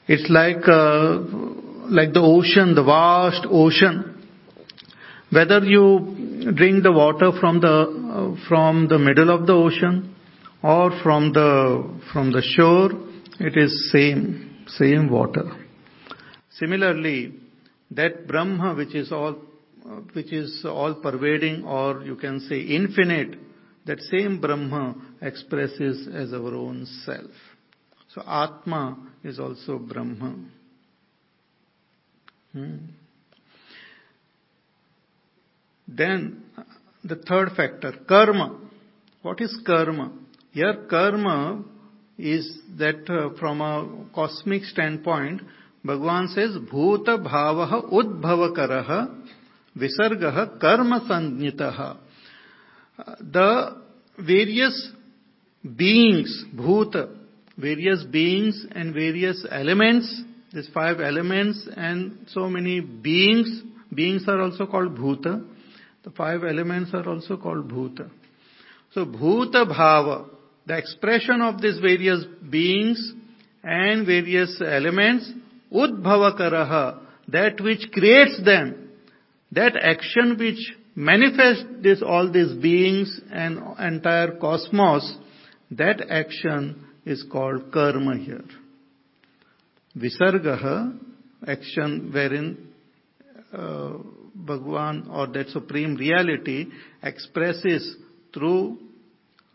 It's 0.08 0.30
like 0.30 0.68
uh, 0.68 1.20
like 1.92 2.14
the 2.14 2.22
ocean, 2.22 2.76
the 2.76 2.84
vast 2.84 3.46
ocean. 3.50 4.16
Whether 5.32 5.60
you 5.64 6.54
drink 6.56 6.84
the 6.84 6.92
water 6.92 7.32
from 7.40 7.62
the 7.62 7.68
uh, 7.68 8.48
from 8.48 8.88
the 8.88 8.98
middle 8.98 9.30
of 9.30 9.46
the 9.46 9.54
ocean 9.54 10.16
or 10.64 10.92
from 11.04 11.34
the 11.34 12.00
from 12.12 12.32
the 12.32 12.42
shore 12.42 12.90
it 13.40 13.56
is 13.56 13.90
same, 13.90 14.66
same 14.68 15.10
water. 15.10 15.46
Similarly, 16.50 17.39
that 17.92 18.28
Brahma 18.28 18.76
which 18.76 18.96
is 18.96 19.12
all, 19.12 19.36
which 20.14 20.32
is 20.32 20.64
all 20.66 20.96
pervading 20.96 21.64
or 21.64 22.04
you 22.04 22.16
can 22.16 22.40
say 22.42 22.60
infinite, 22.60 23.38
that 23.86 24.00
same 24.02 24.40
Brahma 24.40 24.96
expresses 25.22 26.08
as 26.14 26.34
our 26.34 26.54
own 26.54 26.86
self. 27.06 27.32
So 28.14 28.22
Atma 28.22 28.98
is 29.24 29.40
also 29.40 29.78
Brahma. 29.80 30.36
Hmm. 32.54 32.78
Then 35.88 36.44
the 37.04 37.16
third 37.16 37.52
factor, 37.56 37.94
karma. 38.08 38.60
What 39.22 39.42
is 39.42 39.60
karma? 39.66 40.12
Here 40.52 40.86
karma 40.90 41.64
is 42.18 42.60
that 42.78 43.10
uh, 43.10 43.38
from 43.40 43.62
a 43.62 44.06
cosmic 44.14 44.64
standpoint, 44.66 45.42
Bhagavan 45.86 46.34
says, 46.34 46.58
Bhuta 46.72 47.18
bhavaha 47.26 47.92
udbhavakaraha 47.92 49.24
visargaha 49.78 50.60
karma 50.60 51.02
sanyitaha. 51.10 51.98
The 53.32 53.82
various 54.18 54.92
beings, 55.64 56.46
bhuta, 56.56 57.16
various 57.58 58.04
beings 58.04 58.66
and 58.72 58.94
various 58.94 59.46
elements, 59.50 60.24
these 60.54 60.70
five 60.74 61.00
elements 61.00 61.68
and 61.76 62.26
so 62.28 62.50
many 62.50 62.82
beings, 62.82 63.62
beings 63.94 64.26
are 64.28 64.42
also 64.42 64.66
called 64.66 64.98
bhuta. 64.98 65.46
The 66.04 66.12
five 66.12 66.44
elements 66.44 66.92
are 66.94 67.08
also 67.08 67.38
called 67.38 67.70
bhuta. 67.70 68.10
So 68.94 69.06
bhuta 69.06 69.66
bhava, 69.70 70.30
the 70.66 70.78
expression 70.78 71.42
of 71.42 71.62
these 71.62 71.80
various 71.80 72.26
beings 72.50 73.14
and 73.64 74.06
various 74.06 74.62
elements, 74.66 75.32
udbhavakaraha, 75.72 77.00
that 77.30 77.62
which 77.62 77.92
creates 77.92 78.42
them, 78.44 78.90
that 79.52 79.76
action 79.76 80.38
which 80.38 80.74
manifests 80.96 81.66
this, 81.82 82.02
all 82.06 82.32
these 82.32 82.54
beings 82.56 83.22
and 83.32 83.60
entire 83.80 84.38
cosmos, 84.38 85.18
That 85.72 86.02
action 86.10 86.88
is 87.06 87.24
called 87.32 87.72
karma 87.72 88.18
here. 88.18 88.44
Visargaha, 89.96 90.98
action 91.48 92.10
wherein 92.12 92.70
uh, 93.54 93.94
Bhagwan 94.36 95.10
or 95.10 95.28
that 95.28 95.50
supreme 95.50 95.96
reality 95.96 96.68
expresses 97.04 97.96
through 98.34 98.78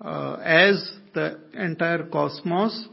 uh, 0.01 0.35
as 0.35 0.93
the 1.15 1.41
entire 1.55 2.05
cosmos 2.07 2.89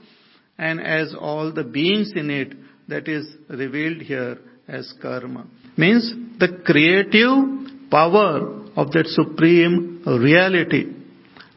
and 0.57 0.79
as 0.79 1.13
all 1.19 1.51
the 1.51 1.63
beings 1.63 2.11
in 2.15 2.29
it 2.29 2.53
that 2.91 3.07
is 3.07 3.25
revealed 3.49 4.01
here 4.01 4.37
as 4.67 4.93
karma. 5.01 5.45
Means 5.77 6.13
the 6.39 6.49
creative 6.65 7.89
power 7.89 8.33
of 8.75 8.91
that 8.91 9.07
supreme 9.07 10.03
reality, 10.05 10.83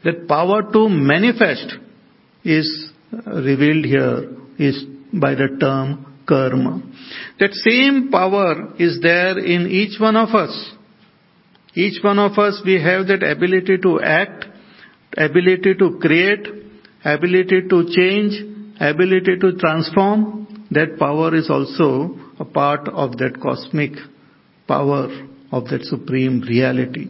that 0.03 0.27
power 0.27 0.59
to 0.73 0.89
manifest 0.89 1.75
is 2.43 2.67
revealed 3.11 3.85
here 3.85 4.17
is 4.57 4.83
by 5.13 5.33
the 5.35 5.57
term 5.59 6.05
karma. 6.27 6.81
That 7.39 7.53
same 7.53 8.09
power 8.11 8.73
is 8.77 8.99
there 9.01 9.37
in 9.37 9.67
each 9.67 9.99
one 9.99 10.15
of 10.15 10.29
us. 10.29 10.53
Each 11.75 12.01
one 12.03 12.19
of 12.19 12.37
us, 12.37 12.61
we 12.65 12.81
have 12.81 13.07
that 13.07 13.23
ability 13.23 13.77
to 13.83 13.99
act, 14.01 14.45
ability 15.17 15.73
to 15.75 15.99
create, 15.99 16.47
ability 17.03 17.67
to 17.69 17.85
change, 17.91 18.33
ability 18.79 19.37
to 19.41 19.53
transform. 19.57 20.44
That 20.75 20.99
power 20.99 21.33
is 21.35 21.49
also 21.49 22.19
a 22.39 22.45
part 22.45 22.87
of 22.89 23.17
that 23.17 23.39
cosmic 23.41 23.93
power 24.67 25.07
of 25.51 25.65
that 25.69 25.83
supreme 25.83 26.41
reality 26.41 27.07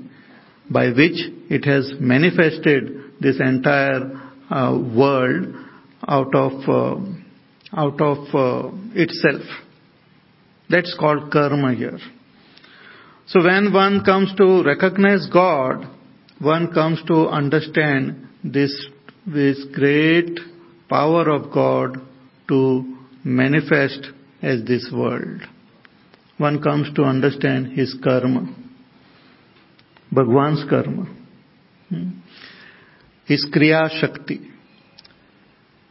by 0.70 0.90
which 0.90 1.18
it 1.50 1.66
has 1.66 1.94
manifested 2.00 3.20
this 3.20 3.40
entire 3.40 4.12
uh, 4.50 4.78
world 4.96 5.56
out 6.08 6.34
of 6.36 6.52
uh, 6.70 6.96
out 7.76 8.00
of 8.00 8.18
uh, 8.34 8.72
itself. 8.94 9.42
That's 10.70 10.96
called 11.00 11.32
karma 11.32 11.74
here. 11.74 12.00
So 13.28 13.44
when 13.44 13.74
one 13.74 14.04
comes 14.04 14.34
to 14.38 14.64
recognize 14.64 15.28
God, 15.32 15.88
one 16.40 16.72
comes 16.72 17.02
to 17.08 17.28
understand 17.28 18.28
this, 18.44 18.72
this 19.26 19.64
great 19.74 20.40
power 20.90 21.30
of 21.30 21.52
God 21.52 21.98
to 22.50 22.95
manifest 23.26 24.08
as 24.42 24.64
this 24.66 24.88
world. 24.94 25.42
One 26.38 26.62
comes 26.62 26.94
to 26.96 27.04
understand 27.04 27.78
his 27.78 27.96
karma. 28.04 28.56
Bhagwan's 30.14 30.70
karma. 30.70 31.08
Hmm. 31.90 32.10
His 33.26 33.46
Kriya 33.54 33.90
Shakti. 34.00 34.52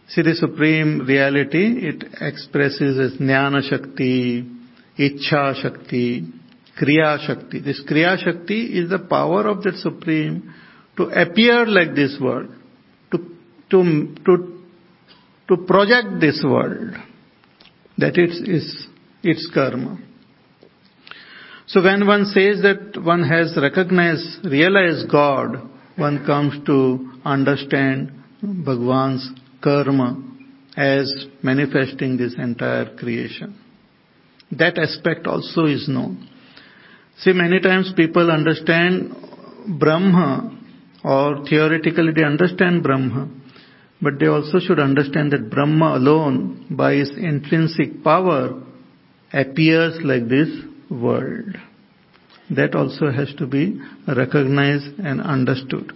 See 0.08 0.22
the 0.22 0.34
supreme 0.34 1.00
reality, 1.06 1.88
it 1.88 2.04
expresses 2.20 2.98
as 2.98 3.18
Jnana 3.18 3.68
Shakti, 3.68 4.48
Ichha 4.98 5.60
Shakti, 5.60 6.26
Kriya 6.80 7.26
Shakti. 7.26 7.60
This 7.60 7.82
Kriya 7.82 8.22
Shakti 8.22 8.78
is 8.78 8.90
the 8.90 8.98
power 8.98 9.48
of 9.48 9.62
that 9.62 9.74
supreme 9.76 10.54
to 10.96 11.04
appear 11.04 11.66
like 11.66 11.96
this 11.96 12.16
world, 12.20 12.50
to, 13.10 13.18
to, 13.70 14.14
to, 14.24 14.62
to 15.48 15.56
project 15.66 16.20
this 16.20 16.44
world. 16.46 16.94
That 17.98 18.16
it 18.18 18.30
is 18.48 18.86
its 19.22 19.48
karma. 19.54 19.98
So 21.66 21.82
when 21.82 22.06
one 22.06 22.26
says 22.26 22.60
that 22.62 23.02
one 23.02 23.22
has 23.22 23.56
recognized, 23.60 24.44
realized 24.44 25.10
God, 25.10 25.70
one 25.96 26.24
comes 26.26 26.64
to 26.66 27.12
understand 27.24 28.12
Bhagwan's 28.42 29.30
karma 29.62 30.22
as 30.76 31.26
manifesting 31.42 32.16
this 32.16 32.34
entire 32.36 32.94
creation. 32.96 33.58
That 34.52 34.78
aspect 34.78 35.26
also 35.26 35.64
is 35.64 35.88
known. 35.88 36.28
See, 37.18 37.32
many 37.32 37.60
times 37.60 37.92
people 37.96 38.30
understand 38.30 39.14
Brahma 39.78 40.58
or 41.02 41.44
theoretically 41.48 42.12
they 42.14 42.24
understand 42.24 42.82
Brahma, 42.82 43.28
but 44.04 44.18
they 44.20 44.26
also 44.26 44.58
should 44.60 44.78
understand 44.78 45.32
that 45.32 45.48
Brahma 45.50 45.96
alone, 45.96 46.66
by 46.70 46.92
its 46.92 47.10
intrinsic 47.16 48.04
power, 48.04 48.62
appears 49.32 49.98
like 50.04 50.28
this 50.28 50.50
world. 50.90 51.56
That 52.50 52.74
also 52.74 53.10
has 53.10 53.34
to 53.38 53.46
be 53.46 53.80
recognized 54.06 54.98
and 54.98 55.22
understood. 55.22 55.92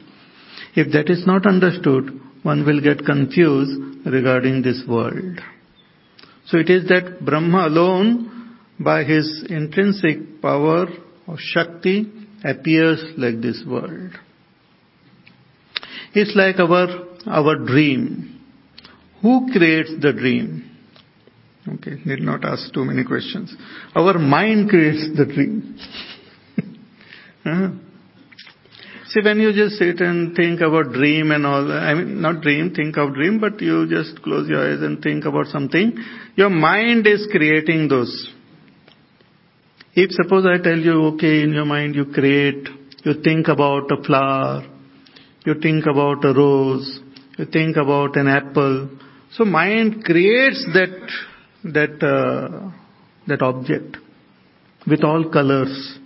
If 0.74 0.90
that 0.92 1.10
is 1.10 1.26
not 1.26 1.46
understood, 1.46 2.18
one 2.42 2.64
will 2.64 2.80
get 2.80 3.04
confused 3.04 4.06
regarding 4.06 4.62
this 4.62 4.82
world. 4.88 5.40
So 6.46 6.56
it 6.56 6.70
is 6.70 6.88
that 6.88 7.24
Brahma 7.24 7.66
alone, 7.66 8.56
by 8.80 9.04
his 9.04 9.44
intrinsic 9.50 10.40
power 10.40 10.86
or 11.26 11.36
Shakti, 11.38 12.10
appears 12.42 13.04
like 13.18 13.42
this 13.42 13.62
world. 13.66 14.12
It's 16.14 16.34
like 16.34 16.58
our, 16.58 16.86
our 17.26 17.56
dream. 17.56 18.40
Who 19.22 19.50
creates 19.52 19.90
the 20.00 20.12
dream? 20.12 20.64
Okay, 21.66 22.00
need 22.04 22.20
not 22.20 22.44
ask 22.44 22.72
too 22.72 22.84
many 22.84 23.04
questions. 23.04 23.54
Our 23.94 24.18
mind 24.18 24.70
creates 24.70 25.08
the 25.16 25.26
dream. 25.26 25.78
uh-huh. 27.44 27.70
See, 29.08 29.20
when 29.22 29.40
you 29.40 29.52
just 29.52 29.76
sit 29.76 30.00
and 30.00 30.36
think 30.36 30.60
about 30.60 30.92
dream 30.92 31.30
and 31.30 31.46
all, 31.46 31.72
I 31.72 31.94
mean, 31.94 32.20
not 32.20 32.42
dream, 32.42 32.74
think 32.74 32.96
of 32.98 33.14
dream, 33.14 33.40
but 33.40 33.60
you 33.60 33.88
just 33.88 34.22
close 34.22 34.48
your 34.48 34.70
eyes 34.70 34.82
and 34.82 35.02
think 35.02 35.24
about 35.24 35.46
something, 35.46 35.96
your 36.36 36.50
mind 36.50 37.06
is 37.06 37.26
creating 37.30 37.88
those. 37.88 38.30
If 39.94 40.10
suppose 40.12 40.44
I 40.46 40.62
tell 40.62 40.78
you, 40.78 41.06
okay, 41.14 41.42
in 41.42 41.52
your 41.52 41.64
mind 41.64 41.94
you 41.94 42.04
create, 42.12 42.68
you 43.02 43.14
think 43.22 43.48
about 43.48 43.90
a 43.90 44.02
flower, 44.04 44.62
you 45.46 45.54
think 45.60 45.86
about 45.86 46.24
a 46.24 46.34
rose, 46.34 47.00
you 47.38 47.46
think 47.46 47.76
about 47.76 48.16
an 48.16 48.28
apple, 48.28 48.90
so 49.32 49.44
mind 49.44 50.04
creates 50.04 50.66
that, 50.74 51.10
that, 51.64 52.02
uh, 52.02 52.70
that 53.26 53.42
object 53.42 53.96
with 54.86 55.04
all 55.04 55.30
colors, 55.30 55.98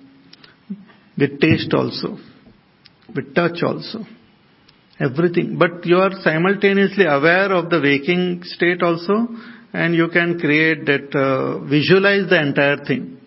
with 1.16 1.40
taste 1.40 1.72
also 1.74 2.18
with 3.14 3.34
touch 3.34 3.62
also. 3.62 4.04
Everything. 5.00 5.58
But 5.58 5.84
you 5.84 5.96
are 5.96 6.12
simultaneously 6.22 7.04
aware 7.06 7.52
of 7.52 7.70
the 7.70 7.80
waking 7.80 8.42
state 8.44 8.82
also 8.82 9.28
and 9.72 9.94
you 9.94 10.08
can 10.08 10.38
create 10.38 10.84
that, 10.86 11.14
uh, 11.16 11.64
visualize 11.64 12.28
the 12.28 12.40
entire 12.40 12.84
thing. 12.84 13.18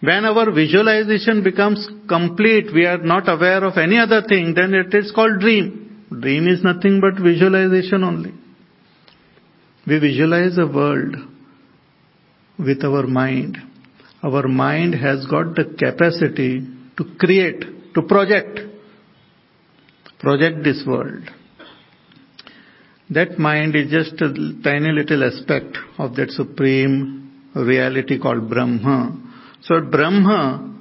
When 0.00 0.24
our 0.24 0.50
visualization 0.50 1.42
becomes 1.42 1.86
complete, 2.08 2.72
we 2.72 2.86
are 2.86 2.98
not 2.98 3.28
aware 3.28 3.64
of 3.64 3.76
any 3.76 3.98
other 3.98 4.22
thing, 4.26 4.54
then 4.54 4.72
it 4.72 4.94
is 4.94 5.12
called 5.12 5.40
dream. 5.40 5.79
Dream 6.10 6.48
is 6.48 6.62
nothing 6.64 7.00
but 7.00 7.22
visualization 7.22 8.02
only. 8.02 8.34
We 9.86 9.98
visualize 9.98 10.58
a 10.58 10.66
world 10.66 11.16
with 12.58 12.84
our 12.84 13.06
mind. 13.06 13.56
Our 14.22 14.48
mind 14.48 14.94
has 14.94 15.24
got 15.26 15.54
the 15.54 15.64
capacity 15.78 16.66
to 16.96 17.04
create, 17.18 17.94
to 17.94 18.02
project 18.02 18.60
project 20.20 20.62
this 20.62 20.84
world. 20.86 21.22
That 23.08 23.38
mind 23.38 23.74
is 23.74 23.90
just 23.90 24.20
a 24.20 24.32
tiny 24.62 24.92
little 24.92 25.24
aspect 25.24 25.76
of 25.98 26.14
that 26.16 26.30
supreme 26.30 27.50
reality 27.54 28.18
called 28.18 28.48
Brahma. 28.48 29.18
So 29.62 29.80
Brahma 29.80 30.76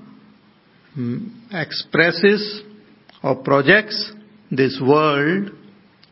mm, 0.98 1.32
expresses 1.52 2.62
or 3.24 3.38
projects 3.38 4.14
this 4.52 4.80
world 4.82 5.52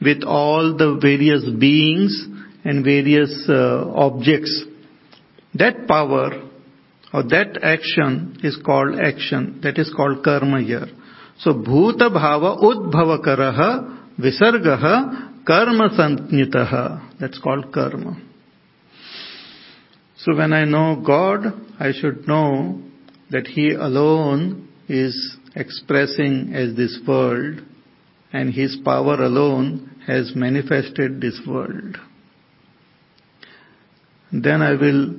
with 0.02 0.24
all 0.24 0.76
the 0.78 0.98
various 1.02 1.44
beings 1.60 2.28
and 2.64 2.84
various 2.84 3.46
uh, 3.50 3.90
objects. 3.96 4.64
That 5.56 5.88
power 5.88 6.44
or 7.14 7.24
that 7.24 7.60
action 7.64 8.38
is 8.44 8.60
called 8.64 9.00
action. 9.00 9.62
That 9.64 9.78
is 9.78 9.92
called 9.96 10.24
karma 10.24 10.62
here. 10.62 10.88
So 11.40 11.54
bhuta 11.54 12.10
bhava 12.10 12.62
udbhava 12.62 13.24
karaha 13.26 14.00
visargaha 14.20 15.46
karma 15.46 15.90
santnitaha. 15.90 17.20
That's 17.20 17.40
called 17.40 17.74
karma. 17.74 18.22
So 20.18 20.36
when 20.36 20.52
I 20.52 20.66
know 20.66 21.02
God, 21.06 21.46
I 21.80 21.92
should 21.94 22.28
know 22.28 22.82
that 23.30 23.48
He 23.48 23.72
alone 23.72 24.68
is 24.90 25.38
expressing 25.56 26.52
as 26.54 26.76
this 26.76 27.00
world 27.08 27.62
and 28.34 28.54
His 28.54 28.78
power 28.84 29.16
alone 29.16 30.02
has 30.06 30.34
manifested 30.36 31.22
this 31.22 31.40
world. 31.48 31.98
Then 34.32 34.62
I 34.62 34.72
will, 34.72 35.16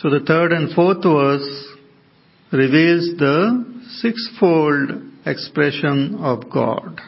So 0.00 0.10
the 0.10 0.20
third 0.26 0.52
and 0.52 0.74
fourth 0.74 1.04
verse 1.04 1.68
reveals 2.52 3.16
the 3.16 3.64
sixfold 4.00 4.90
expression 5.25 6.17
of 6.21 6.49
God. 6.51 7.01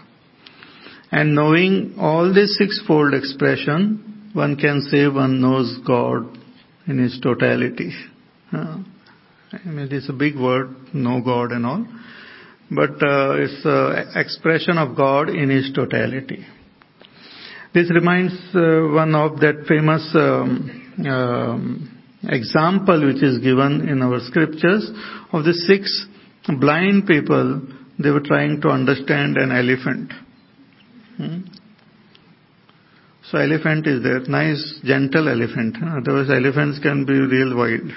And 1.12 1.36
knowing 1.36 1.96
all 1.98 2.34
this 2.34 2.58
sixfold 2.58 3.14
expression, 3.14 4.32
one 4.34 4.58
can 4.58 4.82
say 4.82 5.08
one 5.08 5.42
knows 5.42 5.78
God 5.86 6.38
in 6.88 7.00
his 7.00 7.20
totality. 7.22 7.92
Uh, 8.52 8.80
I 9.54 9.68
mean, 9.68 9.88
it's 9.92 10.10
a 10.10 10.14
big 10.14 10.36
word, 10.36 10.76
know 10.94 11.22
God 11.22 11.52
and 11.52 11.66
all 11.66 11.86
but 12.70 13.02
uh, 13.02 13.36
it's 13.38 13.66
uh, 13.66 14.12
expression 14.16 14.78
of 14.78 14.96
God 14.96 15.30
in 15.30 15.50
His 15.50 15.72
totality. 15.74 16.46
This 17.74 17.90
reminds 17.92 18.34
uh, 18.54 18.92
one 18.94 19.16
of 19.16 19.40
that 19.40 19.66
famous 19.68 20.10
um, 20.16 21.06
um, 21.08 22.04
example 22.24 23.06
which 23.06 23.24
is 23.24 23.40
given 23.40 23.88
in 23.88 24.02
our 24.02 24.20
scriptures 24.22 24.90
of 25.32 25.46
the 25.46 25.54
six 25.54 26.08
blind 26.60 27.08
people. 27.08 27.62
They 28.00 28.10
were 28.10 28.22
trying 28.22 28.62
to 28.62 28.70
understand 28.70 29.38
an 29.38 29.52
elephant. 29.52 30.14
Hmm? 31.18 31.40
So 33.32 33.40
elephant 33.40 33.88
is 33.88 34.04
there, 34.04 34.22
nice 34.22 34.80
gentle 34.86 35.28
elephant. 35.28 35.78
Otherwise 35.82 36.30
elephants 36.30 36.80
can 36.80 37.06
be 37.06 37.14
real 37.14 37.58
wild. 37.58 37.92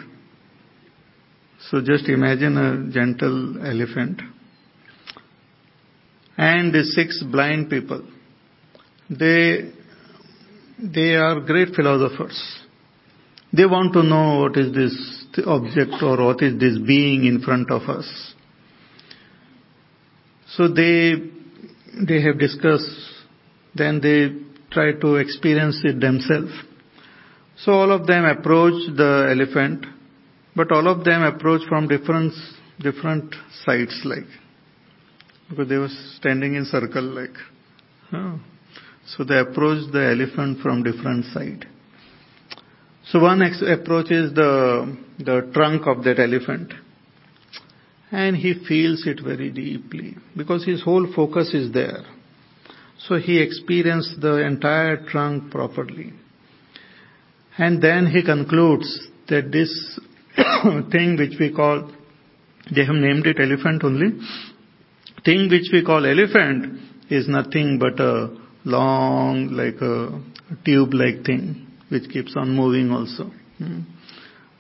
So 1.70 1.80
just 1.80 2.09
imagine 2.09 2.57
a 2.57 2.90
gentle 2.92 3.64
elephant 3.64 4.22
and 6.36 6.72
the 6.72 6.84
six 6.84 7.22
blind 7.30 7.68
people. 7.68 8.03
They, 9.11 9.70
they 10.78 11.14
are 11.14 11.40
great 11.40 11.74
philosophers. 11.74 12.61
They 13.53 13.66
want 13.66 13.92
to 13.92 14.03
know 14.03 14.40
what 14.40 14.57
is 14.57 14.72
this 14.74 15.26
object 15.46 16.03
or 16.03 16.24
what 16.24 16.42
is 16.42 16.59
this 16.59 16.78
being 16.78 17.26
in 17.26 17.42
front 17.42 17.70
of 17.70 17.82
us. 17.82 18.29
So 20.57 20.68
they, 20.68 21.14
they 22.07 22.20
have 22.22 22.38
discussed, 22.38 22.90
then 23.74 24.01
they 24.01 24.36
try 24.70 24.92
to 24.92 25.16
experience 25.16 25.80
it 25.84 26.01
themselves. 26.01 26.53
So 27.59 27.72
all 27.72 27.92
of 27.92 28.07
them 28.07 28.24
approach 28.24 28.96
the 28.96 29.28
elephant, 29.30 29.86
but 30.57 30.72
all 30.72 30.88
of 30.88 31.05
them 31.05 31.22
approach 31.22 31.62
from 31.68 31.88
different, 31.88 32.32
different 32.80 33.34
sides 33.64 34.01
like 34.05 34.26
because 35.51 35.68
they 35.68 35.76
were 35.76 35.88
standing 36.16 36.55
in 36.55 36.64
circle 36.64 37.03
like. 37.03 37.36
So 39.07 39.24
they 39.24 39.38
approached 39.38 39.92
the 39.92 40.11
elephant 40.11 40.61
from 40.61 40.82
different 40.82 41.24
side. 41.26 41.66
So 43.07 43.18
one 43.18 43.42
ex- 43.42 43.62
approaches 43.62 44.32
the 44.34 44.96
the 45.18 45.51
trunk 45.53 45.86
of 45.86 46.05
that 46.05 46.20
elephant, 46.20 46.72
and 48.11 48.36
he 48.36 48.54
feels 48.66 49.06
it 49.06 49.20
very 49.22 49.50
deeply 49.50 50.16
because 50.36 50.64
his 50.64 50.82
whole 50.82 51.06
focus 51.14 51.54
is 51.54 51.72
there. 51.72 52.04
So 52.98 53.16
he 53.16 53.40
experienced 53.40 54.20
the 54.20 54.44
entire 54.44 55.04
trunk 55.06 55.50
properly. 55.50 56.12
And 57.56 57.82
then 57.82 58.06
he 58.06 58.22
concludes 58.22 59.08
that 59.28 59.50
this 59.52 59.98
thing 60.92 61.16
which 61.18 61.38
we 61.38 61.52
call, 61.54 61.90
they 62.74 62.84
have 62.84 62.94
named 62.94 63.26
it 63.26 63.38
elephant 63.40 63.84
only, 63.84 64.18
thing 65.24 65.48
which 65.50 65.68
we 65.72 65.84
call 65.84 66.04
elephant 66.04 66.80
is 67.11 67.28
nothing 67.28 67.78
but 67.78 68.00
a 68.00 68.36
long, 68.64 69.48
like 69.52 69.80
a 69.80 70.20
tube-like 70.64 71.24
thing, 71.24 71.66
which 71.88 72.08
keeps 72.11 72.34
on 72.36 72.54
moving 72.54 72.90
also. 72.90 73.30
Hmm. 73.58 73.80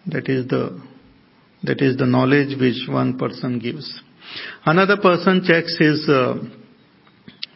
That 0.06 0.28
is 0.28 0.48
the, 0.48 0.80
that 1.64 1.80
is 1.80 1.96
the 1.96 2.06
knowledge 2.06 2.58
which 2.58 2.88
one 2.88 3.18
person 3.18 3.58
gives. 3.58 4.00
Another 4.64 4.96
person 4.96 5.42
checks 5.46 5.76
his, 5.78 6.08
uh, 6.08 6.36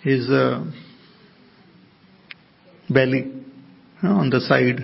his 0.02 0.28
uh, 0.28 0.64
belly 2.90 3.32
on 4.02 4.30
the 4.30 4.40
side 4.40 4.80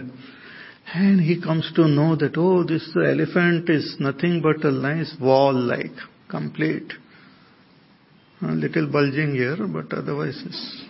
and 0.93 1.21
he 1.21 1.41
comes 1.41 1.71
to 1.77 1.87
know 1.87 2.17
that, 2.17 2.37
oh, 2.37 2.65
this 2.65 2.91
elephant 2.97 3.69
is 3.71 3.97
nothing 4.01 4.41
but 4.43 4.65
a 4.65 4.73
nice 4.73 5.15
wall 5.21 5.55
like, 5.55 5.93
complete. 6.29 6.93
A 8.43 8.47
little 8.47 8.91
bulging 8.91 9.35
here, 9.35 9.57
but 9.69 9.97
otherwise 9.97 10.43
it's 10.45 10.85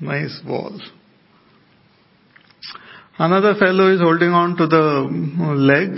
nice 0.00 0.40
wall. 0.46 0.80
Another 3.18 3.54
fellow 3.54 3.92
is 3.92 4.00
holding 4.00 4.30
on 4.30 4.56
to 4.56 4.66
the 4.66 5.06
leg 5.54 5.90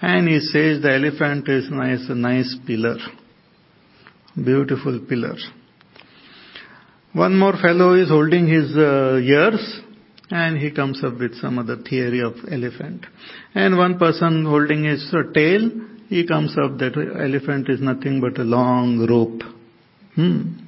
and 0.00 0.28
he 0.28 0.40
says 0.40 0.82
the 0.82 0.92
elephant 0.94 1.48
is 1.48 1.70
nice, 1.70 2.04
a 2.08 2.14
nice 2.14 2.54
pillar. 2.66 2.96
Beautiful 4.34 5.00
pillar. 5.08 5.36
One 7.12 7.38
more 7.38 7.54
fellow 7.54 7.94
is 7.94 8.10
holding 8.10 8.46
his 8.46 8.76
uh, 8.76 9.16
ears 9.22 9.80
and 10.30 10.58
he 10.58 10.70
comes 10.70 11.02
up 11.02 11.18
with 11.18 11.34
some 11.36 11.58
other 11.58 11.76
theory 11.76 12.20
of 12.20 12.34
elephant. 12.50 13.06
And 13.54 13.78
one 13.78 13.98
person 13.98 14.44
holding 14.44 14.84
his 14.84 15.14
uh, 15.14 15.32
tail 15.32 15.70
he 16.08 16.26
comes 16.26 16.56
up 16.62 16.78
that 16.78 16.96
elephant 16.96 17.68
is 17.68 17.80
nothing 17.80 18.20
but 18.20 18.38
a 18.38 18.44
long 18.44 19.06
rope. 19.08 19.42
Hmm. 20.14 20.58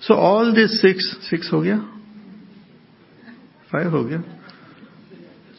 So 0.00 0.14
all 0.14 0.54
these 0.54 0.78
six, 0.80 1.16
six 1.28 1.48
ho 1.50 1.62
gaya? 1.62 1.78
Five 3.72 3.90
ho 3.90 4.04
gaya? 4.04 4.22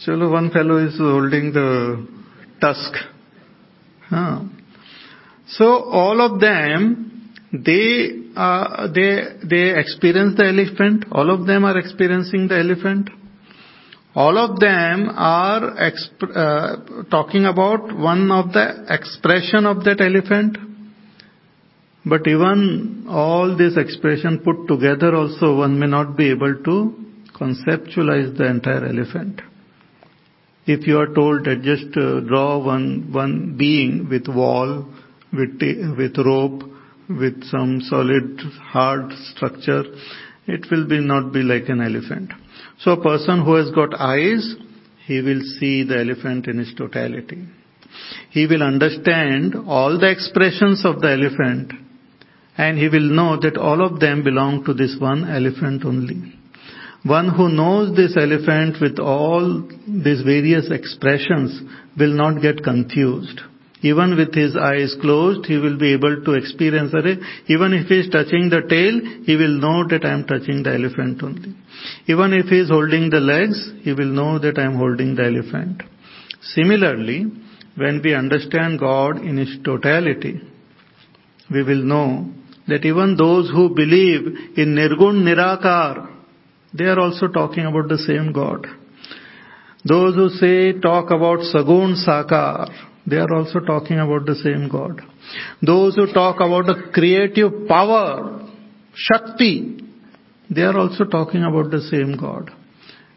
Chalo, 0.06 0.32
one 0.32 0.52
fellow 0.52 0.78
is 0.78 0.98
holding 0.98 1.52
the 1.54 2.17
tusk. 2.60 2.94
Huh. 4.10 4.42
So 5.48 5.66
all 5.66 6.22
of 6.22 6.40
them, 6.40 7.34
they, 7.52 8.10
uh, 8.36 8.88
they, 8.94 9.24
they 9.44 9.80
experience 9.80 10.36
the 10.38 10.46
elephant. 10.46 11.06
All 11.12 11.30
of 11.30 11.48
them 11.48 11.66
are 11.66 11.78
experiencing 11.78 12.48
the 12.48 12.60
elephant. 12.60 13.10
All 14.16 14.38
of 14.38 14.60
them 14.60 15.10
are 15.16 15.76
exp- 15.76 16.36
uh, 16.36 17.04
talking 17.12 17.46
about 17.46 17.96
one 17.96 18.32
of 18.32 18.52
the 18.52 18.86
expression 18.90 19.66
of 19.66 19.84
that 19.84 20.02
elephant. 20.02 20.58
But 22.04 22.28
even 22.28 23.06
all 23.08 23.56
this 23.56 23.78
expression 23.78 24.40
put 24.40 24.68
together 24.68 25.16
also 25.16 25.58
one 25.58 25.78
may 25.80 25.88
not 25.88 26.18
be 26.18 26.32
able 26.32 26.56
to 26.56 26.96
conceptualize 27.34 28.36
the 28.38 28.48
entire 28.50 28.86
elephant. 28.86 29.42
If 30.68 30.86
you 30.86 31.00
are 31.00 31.14
told 31.14 31.46
that 31.46 31.62
just 31.62 31.96
uh, 31.98 32.20
draw 32.20 32.64
one, 32.64 33.14
one 33.14 33.56
being 33.58 34.10
with 34.10 34.28
wall, 34.28 34.86
with, 35.32 35.62
with 35.98 36.18
rope, 36.18 36.64
with 37.10 37.42
some 37.46 37.80
solid 37.82 38.40
hard 38.62 39.14
structure, 39.34 39.84
it 40.46 40.66
will 40.70 40.86
be 40.86 41.00
not 41.00 41.32
be 41.32 41.42
like 41.42 41.70
an 41.70 41.82
elephant. 41.82 42.32
So 42.80 42.92
a 42.92 43.02
person 43.02 43.46
who 43.46 43.56
has 43.56 43.72
got 43.72 43.94
eyes, 44.00 44.56
he 45.06 45.22
will 45.22 45.42
see 45.58 45.84
the 45.84 46.00
elephant 46.00 46.48
in 46.48 46.60
its 46.60 46.74
totality. 46.76 47.48
He 48.32 48.46
will 48.46 48.62
understand 48.62 49.56
all 49.56 49.98
the 49.98 50.12
expressions 50.12 50.86
of 50.86 51.00
the 51.00 51.12
elephant 51.12 51.72
and 52.58 52.78
he 52.78 52.90
will 52.90 53.10
know 53.10 53.40
that 53.40 53.56
all 53.56 53.86
of 53.86 54.00
them 54.00 54.24
belong 54.24 54.66
to 54.66 54.74
this 54.74 54.98
one 55.00 55.30
elephant 55.30 55.86
only. 55.86 56.37
One 57.08 57.30
who 57.30 57.50
knows 57.50 57.96
this 57.96 58.18
elephant 58.18 58.78
with 58.82 59.00
all 59.00 59.68
these 59.88 60.22
various 60.24 60.70
expressions 60.72 61.62
will 61.98 62.14
not 62.14 62.42
get 62.42 62.64
confused. 62.64 63.42
Even 63.82 64.18
with 64.18 64.34
his 64.34 64.56
eyes 64.58 64.96
closed, 65.00 65.46
he 65.46 65.58
will 65.58 65.78
be 65.78 65.94
able 65.94 66.24
to 66.24 66.34
experience 66.34 66.92
it. 66.96 67.20
Even 67.48 67.74
if 67.74 67.88
he 67.88 68.00
is 68.00 68.10
touching 68.10 68.50
the 68.50 68.62
tail, 68.68 69.00
he 69.24 69.36
will 69.36 69.60
know 69.60 69.88
that 69.88 70.04
I 70.04 70.14
am 70.14 70.26
touching 70.26 70.64
the 70.64 70.74
elephant 70.74 71.22
only. 71.22 71.56
Even 72.08 72.34
if 72.34 72.48
he 72.48 72.60
is 72.60 72.70
holding 72.70 73.10
the 73.12 73.20
legs, 73.20 73.72
he 73.84 73.94
will 73.94 74.12
know 74.12 74.40
that 74.40 74.58
I 74.58 74.64
am 74.64 74.76
holding 74.76 75.16
the 75.16 75.26
elephant. 75.26 75.84
Similarly, 76.42 77.26
when 77.76 78.02
we 78.04 78.16
understand 78.16 78.80
God 78.80 79.18
in 79.18 79.38
His 79.38 79.58
totality, 79.64 80.42
we 81.52 81.64
will 81.64 81.84
know 81.84 82.32
that 82.68 82.86
even 82.86 83.16
those 83.16 83.50
who 83.52 83.76
believe 83.76 84.58
in 84.58 84.76
Nirgun 84.76 85.24
Nirakar, 85.24 86.17
they 86.74 86.86
are 86.86 87.00
also 87.00 87.28
talking 87.28 87.66
about 87.66 87.88
the 87.88 87.98
same 87.98 88.32
God. 88.32 88.68
Those 89.86 90.16
who 90.16 90.30
say, 90.30 90.80
talk 90.80 91.08
about 91.08 91.40
Sagun 91.40 91.96
Sakar, 92.06 92.70
they 93.06 93.18
are 93.18 93.34
also 93.34 93.60
talking 93.60 94.00
about 94.00 94.26
the 94.26 94.36
same 94.36 94.68
God. 94.70 95.02
Those 95.62 95.96
who 95.96 96.12
talk 96.12 96.38
about 96.38 96.66
the 96.66 96.92
creative 96.94 97.68
power, 97.68 98.50
Shakti, 98.94 99.80
they 100.50 100.62
are 100.62 100.78
also 100.78 101.06
talking 101.06 101.44
about 101.44 101.72
the 101.72 101.82
same 101.82 102.18
God. 102.18 102.52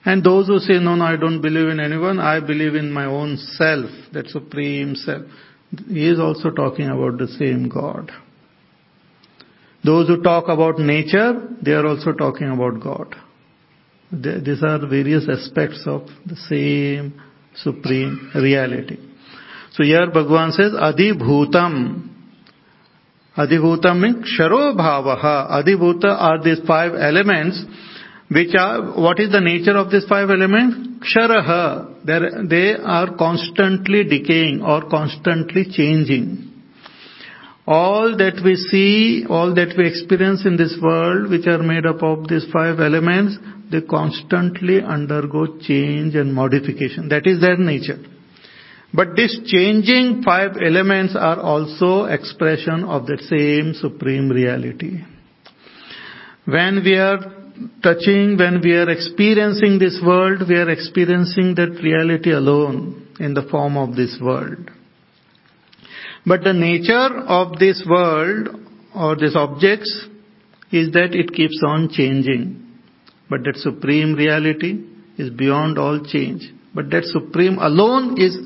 And 0.05 0.25
those 0.25 0.47
who 0.47 0.59
say, 0.59 0.79
no, 0.79 0.95
no, 0.95 1.05
I 1.05 1.17
don't 1.17 1.43
believe 1.43 1.69
in 1.69 1.81
anyone, 1.81 2.21
I 2.21 2.41
believe 2.41 2.75
in 2.75 2.91
my 2.91 3.05
own 3.05 3.37
self, 3.37 3.91
that 4.13 4.29
supreme 4.29 4.95
self, 4.95 5.23
he 5.89 6.09
is 6.09 6.19
also 6.19 6.51
talking 6.51 6.87
about 6.87 7.19
the 7.19 7.29
same 7.39 7.69
God. 7.69 8.11
Those 9.85 10.09
who 10.09 10.23
talk 10.23 10.49
about 10.49 10.79
nature, 10.79 11.49
they 11.63 11.73
are 11.73 11.87
also 11.87 12.13
talking 12.13 12.51
about 12.51 12.81
God. 12.81 13.15
These 14.13 14.63
are 14.63 14.79
various 14.87 15.29
aspects 15.29 15.85
of 15.87 16.09
the 16.27 16.37
same 16.49 17.21
supreme 17.55 18.31
reality. 18.35 18.99
So 19.73 19.85
here 19.85 20.11
Bhagavan 20.11 20.51
says, 20.53 20.73
Adhibhutam. 20.73 22.09
Adhibhutam 23.37 24.01
means 24.01 24.27
Ksharo 24.27 24.77
Bhavaha. 24.77 25.63
Adhibhuta 25.63 26.09
are 26.09 26.43
these 26.43 26.61
five 26.67 26.95
elements 26.95 27.65
which 28.29 28.55
are, 28.59 29.01
what 29.01 29.21
is 29.21 29.31
the 29.33 29.41
nature 29.41 29.77
of 29.77 29.91
these 29.91 30.05
five 30.09 30.29
elements? 30.29 31.05
Ksharaha. 31.05 32.05
They 32.49 32.75
are 32.83 33.17
constantly 33.17 34.05
decaying 34.05 34.63
or 34.63 34.89
constantly 34.89 35.67
changing. 35.71 36.50
All 37.71 38.17
that 38.17 38.43
we 38.45 38.57
see, 38.57 39.25
all 39.31 39.55
that 39.55 39.75
we 39.79 39.87
experience 39.87 40.45
in 40.45 40.57
this 40.57 40.77
world, 40.83 41.31
which 41.31 41.47
are 41.47 41.63
made 41.63 41.87
up 41.87 42.03
of 42.03 42.27
these 42.27 42.45
five 42.53 42.81
elements, 42.81 43.39
they 43.71 43.81
constantly 43.81 44.83
undergo 44.83 45.57
change 45.61 46.17
and 46.17 46.35
modification. 46.35 47.09
That 47.11 47.29
is 47.29 47.41
their 47.41 47.57
nature. 47.57 48.01
But 48.93 49.15
these 49.15 49.39
changing 49.47 50.25
five 50.25 50.57
elements 50.61 51.15
are 51.15 51.39
also 51.39 52.07
expression 52.07 52.83
of 52.83 53.07
the 53.07 53.19
same 53.31 53.75
supreme 53.75 54.29
reality. 54.29 55.05
When 56.47 56.83
we 56.85 56.97
are 56.97 57.21
touching, 57.85 58.37
when 58.37 58.63
we 58.65 58.73
are 58.73 58.91
experiencing 58.91 59.79
this 59.79 60.01
world, 60.05 60.43
we 60.49 60.57
are 60.57 60.71
experiencing 60.71 61.55
that 61.55 61.79
reality 61.85 62.33
alone 62.33 63.15
in 63.21 63.35
the 63.35 63.43
form 63.49 63.77
of 63.77 63.95
this 63.95 64.19
world. 64.21 64.73
But 66.27 66.45
the 66.45 66.53
nature 66.53 67.19
of 67.27 67.59
this 67.59 67.83
world 67.89 68.49
or 68.95 69.17
these 69.17 69.37
objects 69.37 70.07
is 70.71 70.93
that 70.93 71.15
it 71.15 71.33
keeps 71.33 71.61
on 71.67 71.89
changing. 71.91 72.67
But 73.29 73.45
that 73.45 73.57
supreme 73.57 74.15
reality 74.15 74.85
is 75.17 75.31
beyond 75.31 75.79
all 75.79 76.01
change. 76.05 76.43
But 76.75 76.91
that 76.91 77.05
supreme 77.05 77.59
alone 77.59 78.21
is 78.21 78.37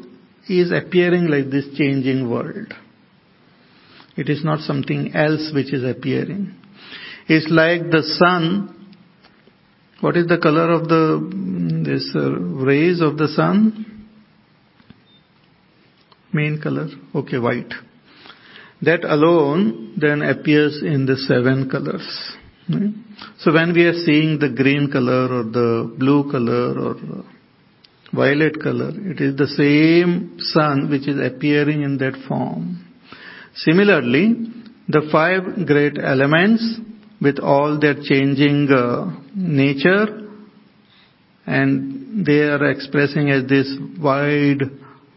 is 0.49 0.73
appearing 0.73 1.29
like 1.29 1.51
this 1.51 1.67
changing 1.77 2.31
world. 2.31 2.75
It 4.17 4.29
is 4.29 4.45
not 4.45 4.61
something 4.61 5.15
else 5.15 5.51
which 5.55 5.73
is 5.73 5.83
appearing. 5.83 6.55
It's 7.29 7.51
like 7.51 7.91
the 7.91 8.03
sun. 8.03 8.97
What 10.01 10.17
is 10.17 10.27
the 10.27 10.39
color 10.39 10.71
of 10.71 10.89
the 10.89 11.83
this 11.85 12.13
uh, 12.15 12.31
rays 12.31 13.01
of 13.01 13.17
the 13.17 13.29
sun? 13.29 13.94
Main 16.35 16.61
color. 16.61 16.89
Okay, 17.15 17.39
white. 17.39 17.73
That 18.83 19.05
alone 19.05 19.95
then 19.97 20.21
appears 20.21 20.83
in 20.83 21.07
the 21.07 21.17
seven 21.17 21.71
colors. 21.71 22.07
Right? 22.69 22.93
So 23.39 23.53
when 23.53 23.73
we 23.73 23.85
are 23.85 24.05
seeing 24.05 24.39
the 24.39 24.51
green 24.51 24.91
color 24.91 25.41
or 25.41 25.45
the 25.45 25.95
blue 25.99 26.31
color 26.31 26.79
or 26.79 27.25
violet 28.15 28.61
color. 28.63 28.93
It 28.95 29.21
is 29.21 29.37
the 29.37 29.47
same 29.47 30.37
sun 30.39 30.91
which 30.91 31.09
is 31.09 31.19
appearing 31.21 31.83
in 31.83 31.99
that 31.99 32.15
form. 32.29 32.85
Similarly, 33.55 34.35
the 34.89 35.09
five 35.11 35.67
great 35.67 35.99
elements 35.99 36.79
with 37.21 37.39
all 37.39 37.79
their 37.81 37.95
changing 37.95 38.69
uh, 38.71 39.11
nature 39.35 40.29
and 41.47 42.27
they 42.27 42.41
are 42.41 42.71
expressing 42.71 43.31
as 43.31 43.47
this 43.49 43.77
wide, 44.01 44.63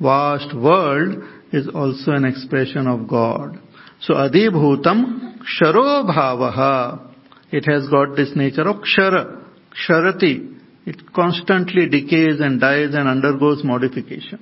vast 0.02 0.56
world 0.56 1.24
is 1.52 1.68
also 1.74 2.12
an 2.12 2.26
expression 2.26 2.88
of 2.88 3.08
God. 3.08 3.60
So 4.02 4.14
Adibhutam 4.14 5.40
Ksharo 5.40 6.06
Bhavaha. 6.06 7.14
It 7.52 7.66
has 7.66 7.88
got 7.90 8.16
this 8.16 8.32
nature 8.36 8.68
of 8.68 8.78
Kshara, 8.78 9.44
Ksharati, 9.72 10.58
it 10.88 11.14
constantly 11.14 11.90
decays 11.90 12.40
and 12.40 12.62
dies 12.62 12.94
and 12.94 13.10
undergoes 13.10 13.62
modification. 13.64 14.40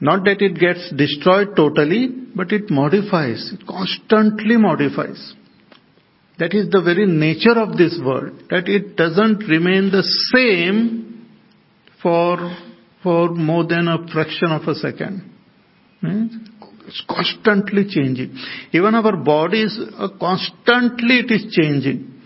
Not 0.00 0.24
that 0.24 0.40
it 0.40 0.54
gets 0.58 0.92
destroyed 0.96 1.56
totally, 1.56 2.08
but 2.34 2.52
it 2.52 2.70
modifies, 2.70 3.52
it 3.52 3.66
constantly 3.66 4.56
modifies. 4.56 5.34
That 6.38 6.54
is 6.54 6.70
the 6.70 6.80
very 6.80 7.06
nature 7.06 7.58
of 7.58 7.76
this 7.76 7.98
world, 8.02 8.44
that 8.50 8.68
it 8.68 8.96
doesn't 8.96 9.48
remain 9.48 9.90
the 9.90 10.04
same 10.32 11.28
for, 12.00 12.38
for 13.02 13.30
more 13.30 13.66
than 13.66 13.88
a 13.88 14.06
fraction 14.12 14.52
of 14.52 14.62
a 14.68 14.74
second. 14.74 15.30
Hmm? 16.00 16.26
It's 16.86 17.02
constantly 17.08 17.84
changing. 17.88 18.36
Even 18.72 18.94
our 18.94 19.16
bodies, 19.16 19.78
uh, 19.96 20.08
constantly 20.18 21.20
it 21.20 21.30
is 21.30 21.54
changing. 21.54 22.20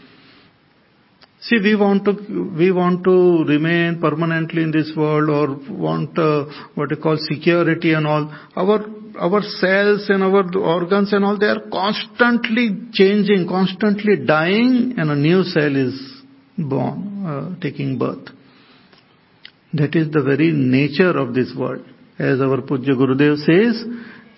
See, 1.41 1.59
we 1.63 1.77
want 1.77 2.07
to, 2.07 2.13
we 2.57 2.73
want 2.73 3.05
to 3.05 3.45
remain 3.45 4.01
permanently 4.01 4.63
in 4.63 4.71
this 4.71 4.91
world 4.97 5.29
or 5.29 5.75
want 5.77 6.19
uh, 6.19 6.47
what 6.75 6.91
you 6.91 6.97
call 6.97 7.19
security 7.21 7.93
and 7.93 8.07
all. 8.07 8.35
Our, 8.57 8.87
our 9.19 9.43
cells 9.43 10.07
and 10.09 10.23
our 10.23 10.57
organs 10.57 11.13
and 11.13 11.23
all, 11.23 11.39
they 11.39 11.47
are 11.47 11.69
constantly 11.71 12.71
changing, 12.93 13.47
constantly 13.47 14.25
dying 14.25 14.95
and 14.97 15.11
a 15.11 15.17
new 15.17 15.43
cell 15.43 15.77
is 15.77 16.23
born, 16.57 17.27
uh, 17.27 17.61
taking 17.61 17.99
birth. 17.99 18.31
That 19.75 19.97
is 19.97 20.13
the 20.13 20.23
very 20.23 20.53
nature 20.53 21.19
of 21.19 21.35
this 21.35 21.53
world. 21.57 21.85
As 22.17 22.41
our 22.41 22.63
Pujya 22.63 22.95
Gurudev 22.95 23.39
says, 23.39 23.85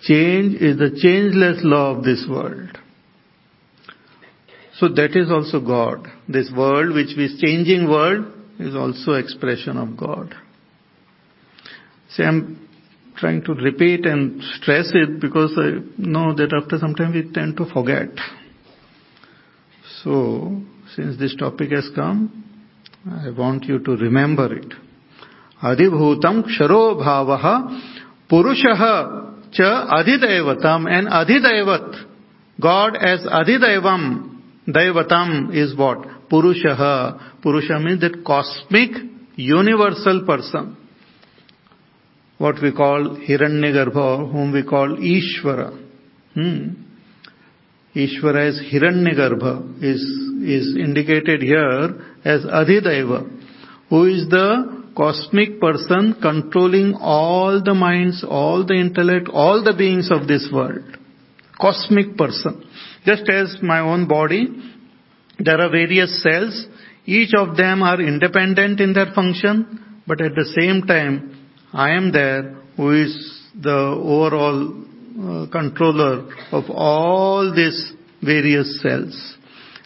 change 0.01 0.59
is 0.59 0.77
the 0.77 0.97
changeless 0.99 1.59
law 1.63 1.95
of 1.95 2.03
this 2.03 2.25
world. 2.27 2.75
So 4.79 4.87
that 4.89 5.15
is 5.15 5.29
also 5.29 5.59
God. 5.59 6.07
This 6.27 6.51
world, 6.55 6.95
which 6.95 7.15
is 7.17 7.39
changing 7.39 7.87
world, 7.87 8.25
is 8.59 8.75
also 8.75 9.13
expression 9.13 9.77
of 9.77 9.95
God. 9.95 10.33
See, 12.09 12.23
I'm 12.23 12.67
trying 13.15 13.43
to 13.43 13.53
repeat 13.53 14.07
and 14.07 14.41
stress 14.59 14.89
it 14.93 15.19
because 15.19 15.51
I 15.55 15.81
know 15.97 16.33
that 16.33 16.51
after 16.51 16.79
some 16.79 16.95
time 16.95 17.13
we 17.13 17.31
tend 17.31 17.57
to 17.57 17.65
forget. 17.71 18.09
So, 20.03 20.61
since 20.95 21.19
this 21.19 21.35
topic 21.35 21.71
has 21.71 21.89
come, 21.95 22.43
I 23.07 23.29
want 23.29 23.65
you 23.65 23.79
to 23.79 23.91
remember 23.91 24.51
it. 24.55 24.86
Adibhutam 25.61 26.43
ksharo 26.43 26.97
bhavaha 27.01 27.81
purushaha 28.29 29.51
cha 29.51 29.87
adhidevatam 29.91 30.89
and 30.89 31.07
adhidevat. 31.07 32.05
God 32.59 32.95
as 32.95 33.21
adhidevam 33.21 34.37
Daivatam 34.67 35.55
is 35.55 35.75
what? 35.77 35.99
Purushaha. 36.29 37.41
Purusha 37.41 37.79
means 37.79 38.01
that 38.01 38.23
cosmic, 38.25 38.89
universal 39.35 40.25
person. 40.25 40.75
What 42.37 42.55
we 42.61 42.73
call 42.73 43.17
Hiranyagarbha, 43.17 44.31
whom 44.31 44.51
we 44.51 44.63
call 44.63 44.97
Ishvara. 44.97 45.71
Hmm. 46.33 46.67
Ishvara 47.95 48.49
as 48.49 48.61
Hiranyagarbha 48.71 49.81
is, 49.81 50.01
is 50.43 50.75
indicated 50.77 51.41
here 51.41 51.95
as 52.25 52.43
Adhidaiva, 52.43 53.25
who 53.89 54.05
is 54.05 54.27
the 54.29 54.85
cosmic 54.97 55.61
person 55.61 56.15
controlling 56.19 56.95
all 56.99 57.61
the 57.63 57.73
minds, 57.75 58.25
all 58.27 58.65
the 58.65 58.73
intellect, 58.73 59.29
all 59.31 59.63
the 59.63 59.75
beings 59.77 60.09
of 60.11 60.27
this 60.27 60.49
world. 60.51 60.83
Cosmic 61.61 62.17
person. 62.17 62.63
Just 63.05 63.29
as 63.29 63.57
my 63.61 63.79
own 63.79 64.07
body, 64.07 64.47
there 65.39 65.61
are 65.61 65.69
various 65.69 66.23
cells. 66.23 66.65
Each 67.05 67.29
of 67.37 67.55
them 67.55 67.83
are 67.83 68.01
independent 68.01 68.79
in 68.79 68.93
their 68.93 69.13
function, 69.13 70.01
but 70.07 70.19
at 70.19 70.33
the 70.33 70.45
same 70.59 70.81
time, 70.87 71.47
I 71.71 71.91
am 71.91 72.11
there 72.11 72.55
who 72.75 72.91
is 73.03 73.13
the 73.61 73.69
overall 73.71 74.83
uh, 75.19 75.47
controller 75.51 76.27
of 76.51 76.69
all 76.69 77.53
these 77.55 77.93
various 78.23 78.81
cells. 78.81 79.35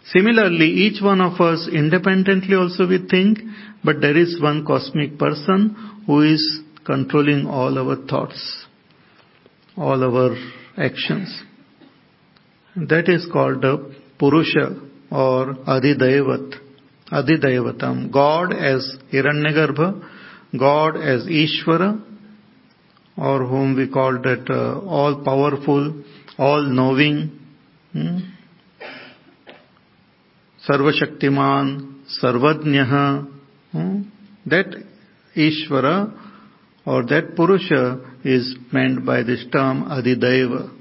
Similarly, 0.06 0.68
each 0.68 1.02
one 1.02 1.22
of 1.22 1.40
us 1.40 1.70
independently 1.72 2.56
also 2.56 2.88
we 2.88 3.06
think, 3.10 3.40
but 3.84 4.02
there 4.02 4.18
is 4.18 4.40
one 4.42 4.66
cosmic 4.66 5.18
person 5.18 6.04
who 6.06 6.22
is 6.22 6.62
controlling 6.86 7.48
all 7.48 7.78
our 7.78 7.96
thoughts, 8.08 8.66
all 9.76 10.04
our 10.04 10.36
actions. 10.78 11.44
That 12.76 13.10
is 13.10 13.28
called 13.32 13.64
Purusha 14.20 14.80
or 15.12 15.56
Adidaivat, 15.68 16.56
Adidaivatam. 17.12 18.12
God 18.12 18.54
as 18.54 18.96
Hiranyagarbha, 19.12 20.10
God 20.58 20.96
as 20.98 21.26
Ishvara, 21.26 22.02
or 23.18 23.46
whom 23.46 23.76
we 23.76 23.90
call 23.90 24.14
that 24.22 24.46
uh, 24.50 24.80
all 24.88 25.24
powerful, 25.24 26.04
all 26.38 26.64
knowing, 26.64 27.40
hmm? 27.92 28.20
Sarvashaktiman, 30.68 32.04
Sarvadnyaha, 32.22 33.41
hmm? 33.72 34.02
that 34.46 34.66
Ishvara 35.36 36.18
or 36.86 37.04
that 37.04 37.36
Purusha 37.36 38.00
is 38.24 38.56
meant 38.72 39.06
by 39.06 39.24
this 39.24 39.46
term 39.52 39.84
Adidaiva. 39.84 40.78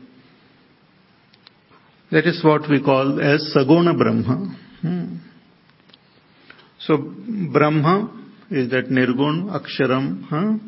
That 2.11 2.27
is 2.27 2.43
what 2.43 2.69
we 2.69 2.83
call 2.83 3.21
as 3.21 3.55
Saguna 3.55 3.97
Brahma. 3.97 4.57
Hmm. 4.81 5.17
So 6.81 6.97
Brahma 7.53 8.25
is 8.51 8.71
that 8.71 8.87
Nirgun, 8.87 9.49
Aksharam. 9.57 10.61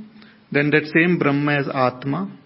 Then 0.52 0.70
that 0.70 0.84
same 0.94 1.18
Brahma 1.18 1.52
as 1.54 1.66
Atma. 1.72 2.38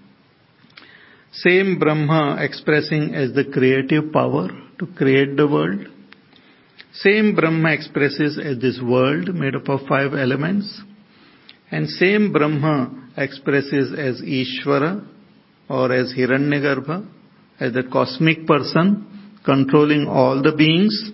Same 1.32 1.78
Brahma 1.78 2.38
expressing 2.40 3.14
as 3.14 3.34
the 3.34 3.44
creative 3.52 4.12
power 4.12 4.48
to 4.78 4.86
create 4.96 5.36
the 5.36 5.46
world. 5.46 5.88
Same 7.00 7.34
Brahma 7.34 7.72
expresses 7.72 8.38
as 8.42 8.58
this 8.58 8.80
world 8.82 9.34
made 9.34 9.54
up 9.54 9.68
of 9.68 9.86
five 9.88 10.14
elements. 10.14 10.80
And 11.70 11.88
same 11.88 12.32
Brahma 12.32 13.10
expresses 13.16 13.92
as 13.98 14.22
Ishvara 14.22 15.06
or 15.68 15.92
as 15.92 16.14
Hiranyagarbha, 16.16 17.06
as 17.60 17.72
the 17.72 17.82
cosmic 17.92 18.46
person 18.46 19.34
controlling 19.44 20.06
all 20.06 20.42
the 20.42 20.52
beings. 20.56 21.10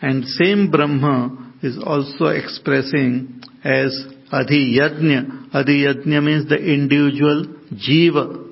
And 0.00 0.24
same 0.24 0.70
Brahma 0.70 1.54
is 1.62 1.78
also 1.82 2.26
expressing 2.26 3.42
as 3.62 4.06
Adhiyajna. 4.32 5.50
Adhiyajna 5.52 6.22
means 6.22 6.48
the 6.48 6.56
individual 6.56 7.46
jiva. 7.72 8.42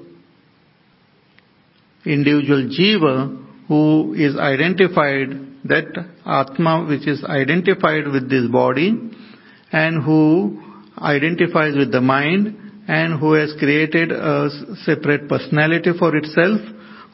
Individual 2.04 2.68
jiva 2.68 3.38
who 3.68 4.14
is 4.14 4.36
identified, 4.36 5.28
that 5.64 5.84
Atma 6.26 6.86
which 6.88 7.06
is 7.06 7.22
identified 7.24 8.08
with 8.08 8.28
this 8.28 8.50
body 8.50 8.98
and 9.70 10.04
who 10.04 10.60
identifies 10.98 11.76
with 11.76 11.92
the 11.92 12.00
mind 12.00 12.56
and 12.88 13.18
who 13.18 13.32
has 13.34 13.54
created 13.58 14.10
a 14.10 14.50
separate 14.84 15.28
personality 15.28 15.90
for 15.98 16.16
itself, 16.16 16.60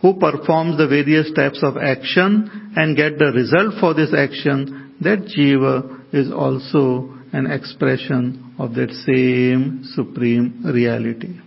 who 0.00 0.18
performs 0.18 0.78
the 0.78 0.88
various 0.88 1.30
types 1.34 1.60
of 1.62 1.76
action 1.76 2.72
and 2.76 2.96
get 2.96 3.18
the 3.18 3.32
result 3.34 3.74
for 3.80 3.94
this 3.94 4.14
action, 4.16 4.94
that 5.00 5.18
jiva 5.36 6.14
is 6.14 6.32
also 6.32 7.14
an 7.32 7.50
expression 7.50 8.54
of 8.58 8.74
that 8.74 8.90
same 9.06 9.82
supreme 9.94 10.62
reality. 10.64 11.38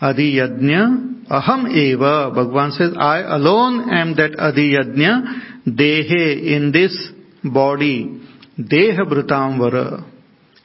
Adi 0.00 0.36
Yajna 0.36 1.18
Aham 1.30 1.70
Eva. 1.70 2.32
Bhagavan 2.34 2.72
says, 2.72 2.92
I 2.98 3.20
alone 3.20 3.90
am 3.90 4.16
that 4.16 4.38
Adi 4.38 4.74
Yajna 4.74 5.47
Dehe 5.76 6.54
in 6.56 6.72
this 6.72 7.10
body. 7.44 8.20
Deha 8.58 9.00
Bhrutamvara. 9.00 10.04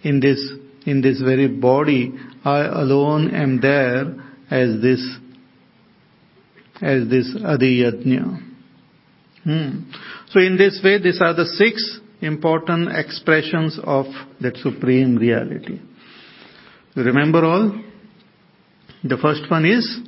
In 0.04 0.20
this, 0.20 0.52
in 0.86 1.02
this 1.02 1.22
very 1.22 1.48
body, 1.48 2.14
I 2.44 2.66
alone 2.66 3.34
am 3.34 3.62
there 3.62 4.16
as 4.52 4.82
this, 4.82 5.02
as 6.82 7.08
this 7.10 7.34
Adi 7.46 7.84
Yajna. 7.84 8.44
Hmm. 9.44 9.80
So 10.30 10.40
in 10.40 10.58
this 10.58 10.80
way, 10.84 11.02
these 11.02 11.22
are 11.22 11.34
the 11.34 11.46
six 11.46 12.00
important 12.22 12.90
expressions 12.92 13.80
of 13.84 14.06
that 14.42 14.58
supreme 14.58 15.16
reality. 15.16 15.80
Remember 16.96 17.46
all? 17.46 17.82
The 19.04 19.18
first 19.18 19.50
one 19.50 19.66
is 19.66 20.00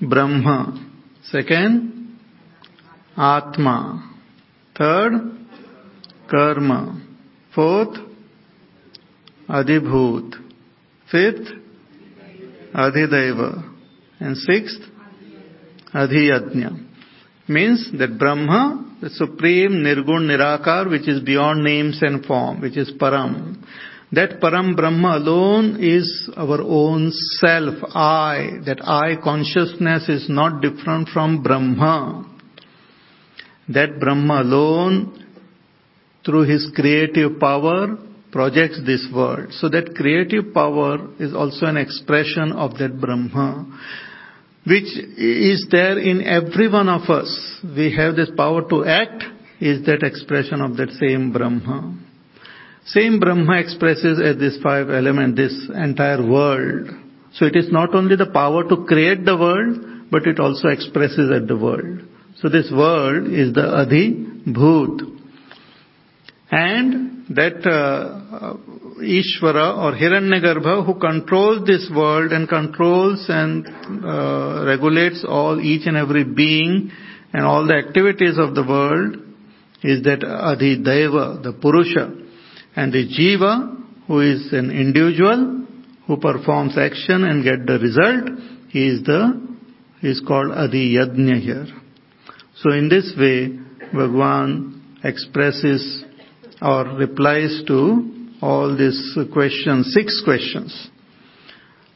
Brahma. 0.00 0.88
Second, 1.24 1.89
Atma. 3.16 4.16
Third, 4.76 5.12
Karma. 6.30 7.02
Fourth, 7.54 7.98
Adibhut. 9.48 10.34
Fifth, 11.10 11.48
Adhidaiva. 12.74 13.68
And 14.20 14.36
sixth, 14.36 14.80
Adhiyajna. 15.94 16.86
Means 17.48 17.90
that 17.98 18.16
Brahma 18.18 18.90
the 19.00 19.10
supreme 19.10 19.82
Nirgun 19.82 20.28
Nirakar 20.28 20.90
which 20.90 21.08
is 21.08 21.20
beyond 21.22 21.64
names 21.64 21.98
and 22.02 22.24
form, 22.24 22.60
which 22.60 22.76
is 22.76 22.92
Param. 23.00 23.56
That 24.12 24.40
Param 24.40 24.76
Brahma 24.76 25.16
alone 25.16 25.82
is 25.82 26.28
our 26.36 26.60
own 26.60 27.10
self, 27.40 27.76
I. 27.94 28.58
That 28.66 28.80
I 28.82 29.16
consciousness 29.22 30.08
is 30.08 30.28
not 30.28 30.60
different 30.60 31.08
from 31.08 31.42
Brahma. 31.42 32.26
That 33.72 34.00
Brahma 34.00 34.42
alone, 34.42 35.26
through 36.24 36.42
his 36.42 36.70
creative 36.74 37.38
power, 37.38 37.96
projects 38.32 38.80
this 38.84 39.06
world. 39.14 39.52
So 39.54 39.68
that 39.68 39.94
creative 39.96 40.52
power 40.54 40.98
is 41.18 41.34
also 41.34 41.66
an 41.66 41.76
expression 41.76 42.52
of 42.52 42.78
that 42.78 43.00
Brahma 43.00 43.66
which 44.66 44.92
is 45.16 45.66
there 45.70 45.98
in 45.98 46.22
every 46.22 46.70
one 46.70 46.88
of 46.88 47.08
us. 47.08 47.60
We 47.64 47.94
have 47.96 48.16
this 48.16 48.30
power 48.36 48.68
to 48.68 48.84
act, 48.84 49.24
is 49.60 49.84
that 49.86 50.02
expression 50.02 50.60
of 50.60 50.76
that 50.76 50.90
same 50.90 51.32
Brahma. 51.32 51.98
Same 52.84 53.20
Brahma 53.20 53.58
expresses 53.58 54.20
as 54.20 54.36
this 54.38 54.58
five 54.62 54.90
element, 54.90 55.36
this 55.36 55.68
entire 55.74 56.26
world. 56.26 56.88
So 57.34 57.46
it 57.46 57.56
is 57.56 57.70
not 57.70 57.94
only 57.94 58.16
the 58.16 58.30
power 58.30 58.68
to 58.68 58.84
create 58.84 59.24
the 59.24 59.36
world, 59.36 60.10
but 60.10 60.26
it 60.26 60.40
also 60.40 60.68
expresses 60.68 61.30
at 61.30 61.46
the 61.46 61.56
world. 61.56 62.00
So 62.40 62.48
this 62.48 62.70
world 62.72 63.26
is 63.28 63.52
the 63.52 63.66
Adi 63.66 64.14
Bhut. 64.46 65.00
And 66.50 67.26
that 67.36 67.66
uh, 67.66 68.56
Ishvara 69.00 69.76
or 69.76 69.92
Hiranyagarbha 69.92 70.86
who 70.86 70.98
controls 70.98 71.66
this 71.66 71.90
world 71.94 72.32
and 72.32 72.48
controls 72.48 73.26
and 73.28 73.66
uh, 73.66 74.64
regulates 74.66 75.24
all 75.28 75.60
each 75.60 75.86
and 75.86 75.98
every 75.98 76.24
being 76.24 76.90
and 77.32 77.44
all 77.44 77.66
the 77.66 77.74
activities 77.74 78.38
of 78.38 78.54
the 78.54 78.64
world 78.66 79.16
is 79.82 80.02
that 80.04 80.20
Adhidaiva, 80.20 81.42
the 81.42 81.52
Purusha. 81.52 82.10
And 82.74 82.92
the 82.92 83.06
Jiva 83.06 83.76
who 84.06 84.20
is 84.20 84.52
an 84.52 84.70
individual 84.70 85.66
who 86.06 86.16
performs 86.16 86.76
action 86.78 87.22
and 87.24 87.44
get 87.44 87.66
the 87.66 87.78
result, 87.78 88.40
he 88.70 88.88
is 88.88 89.04
the, 89.04 89.46
he 90.00 90.08
is 90.08 90.22
called 90.26 90.52
Adhiyajna 90.52 91.40
here. 91.40 91.79
So 92.62 92.72
in 92.72 92.90
this 92.90 93.14
way, 93.18 93.58
Bhagwan 93.92 94.98
expresses 95.02 96.04
or 96.60 96.84
replies 96.84 97.62
to 97.68 98.28
all 98.42 98.76
these 98.76 99.16
questions, 99.32 99.94
six 99.94 100.20
questions. 100.24 100.90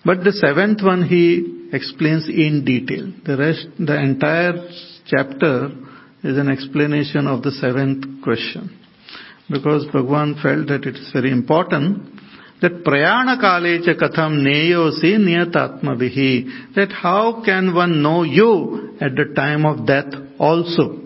But 0.07 0.25
the 0.25 0.33
seventh 0.33 0.83
one 0.83 1.03
he 1.03 1.69
explains 1.73 2.29
in 2.29 2.65
detail. 2.65 3.13
The 3.27 3.37
rest, 3.37 3.67
the 3.79 4.01
entire 4.01 4.69
chapter 5.07 5.71
is 6.23 6.39
an 6.39 6.49
explanation 6.49 7.27
of 7.27 7.43
the 7.43 7.51
seventh 7.51 8.23
question. 8.23 8.79
Because 9.51 9.87
Bhagwan 9.93 10.41
felt 10.43 10.69
that 10.69 10.87
it 10.87 10.97
is 10.97 11.11
very 11.13 11.31
important 11.31 12.21
that 12.63 12.83
prayana 12.83 13.37
kalecha 13.37 14.01
katham 14.01 14.41
neyosi 14.43 15.19
niyatatma 15.19 15.99
vihi. 16.01 16.75
That 16.75 16.91
how 16.91 17.43
can 17.45 17.75
one 17.75 18.03
know 18.03 18.23
you 18.23 18.97
at 19.01 19.15
the 19.15 19.35
time 19.35 19.67
of 19.67 19.87
death 19.87 20.24
also? 20.39 21.01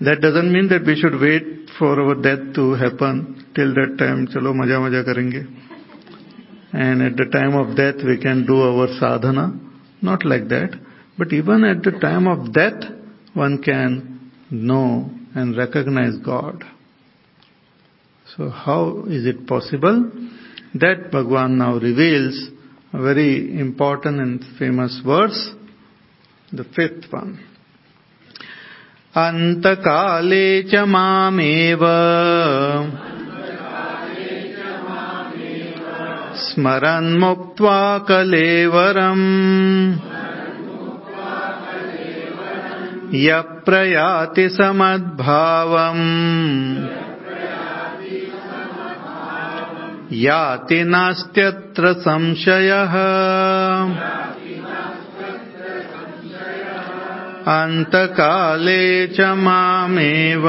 That 0.00 0.20
doesn't 0.20 0.52
mean 0.52 0.68
that 0.68 0.84
we 0.86 0.94
should 1.00 1.18
wait 1.20 1.70
for 1.78 1.98
our 2.00 2.14
death 2.14 2.54
to 2.54 2.72
happen. 2.74 3.46
Till 3.54 3.74
that 3.74 3.96
time, 3.98 4.26
chalo 4.28 4.54
maja 4.54 4.78
maja 4.78 5.02
karenge. 5.02 5.46
And 6.72 7.00
at 7.02 7.16
the 7.16 7.24
time 7.32 7.54
of 7.54 7.76
death, 7.76 8.04
we 8.04 8.18
can 8.18 8.44
do 8.46 8.60
our 8.60 8.88
sadhana. 9.00 9.58
Not 10.02 10.24
like 10.26 10.48
that. 10.48 10.78
But 11.16 11.32
even 11.32 11.64
at 11.64 11.82
the 11.82 11.98
time 11.98 12.26
of 12.26 12.52
death, 12.52 12.82
one 13.32 13.62
can 13.62 14.30
know 14.50 15.10
and 15.34 15.56
recognize 15.56 16.16
God. 16.24 16.62
So 18.36 18.50
how 18.50 19.04
is 19.08 19.24
it 19.24 19.46
possible? 19.46 20.10
That 20.74 21.10
Bhagwan 21.10 21.56
now 21.58 21.78
reveals 21.78 22.50
a 22.92 23.00
very 23.00 23.58
important 23.58 24.20
and 24.20 24.44
famous 24.58 25.00
verse, 25.04 25.54
the 26.52 26.64
fifth 26.64 27.12
one. 27.12 27.38
अन्तकाले 29.16 30.62
च 30.70 30.82
मामेव 30.92 31.82
स्मरन्मुक्त्वा 36.42 37.78
कलेवरम् 38.08 39.24
यः 43.24 43.40
प्रयाति 43.66 44.48
समद्भावम् 44.58 46.04
याति 50.22 50.82
नास्त्यत्र 50.84 51.92
संशयः 52.06 52.94
अन्तकाले 57.54 58.82
च 59.16 59.26
मामेव 59.46 60.46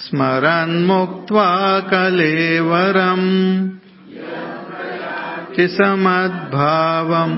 स्मरन्मुक्त्वा 0.00 1.46
कलेवरम् 1.92 3.30
समद्भावम् 5.76 7.34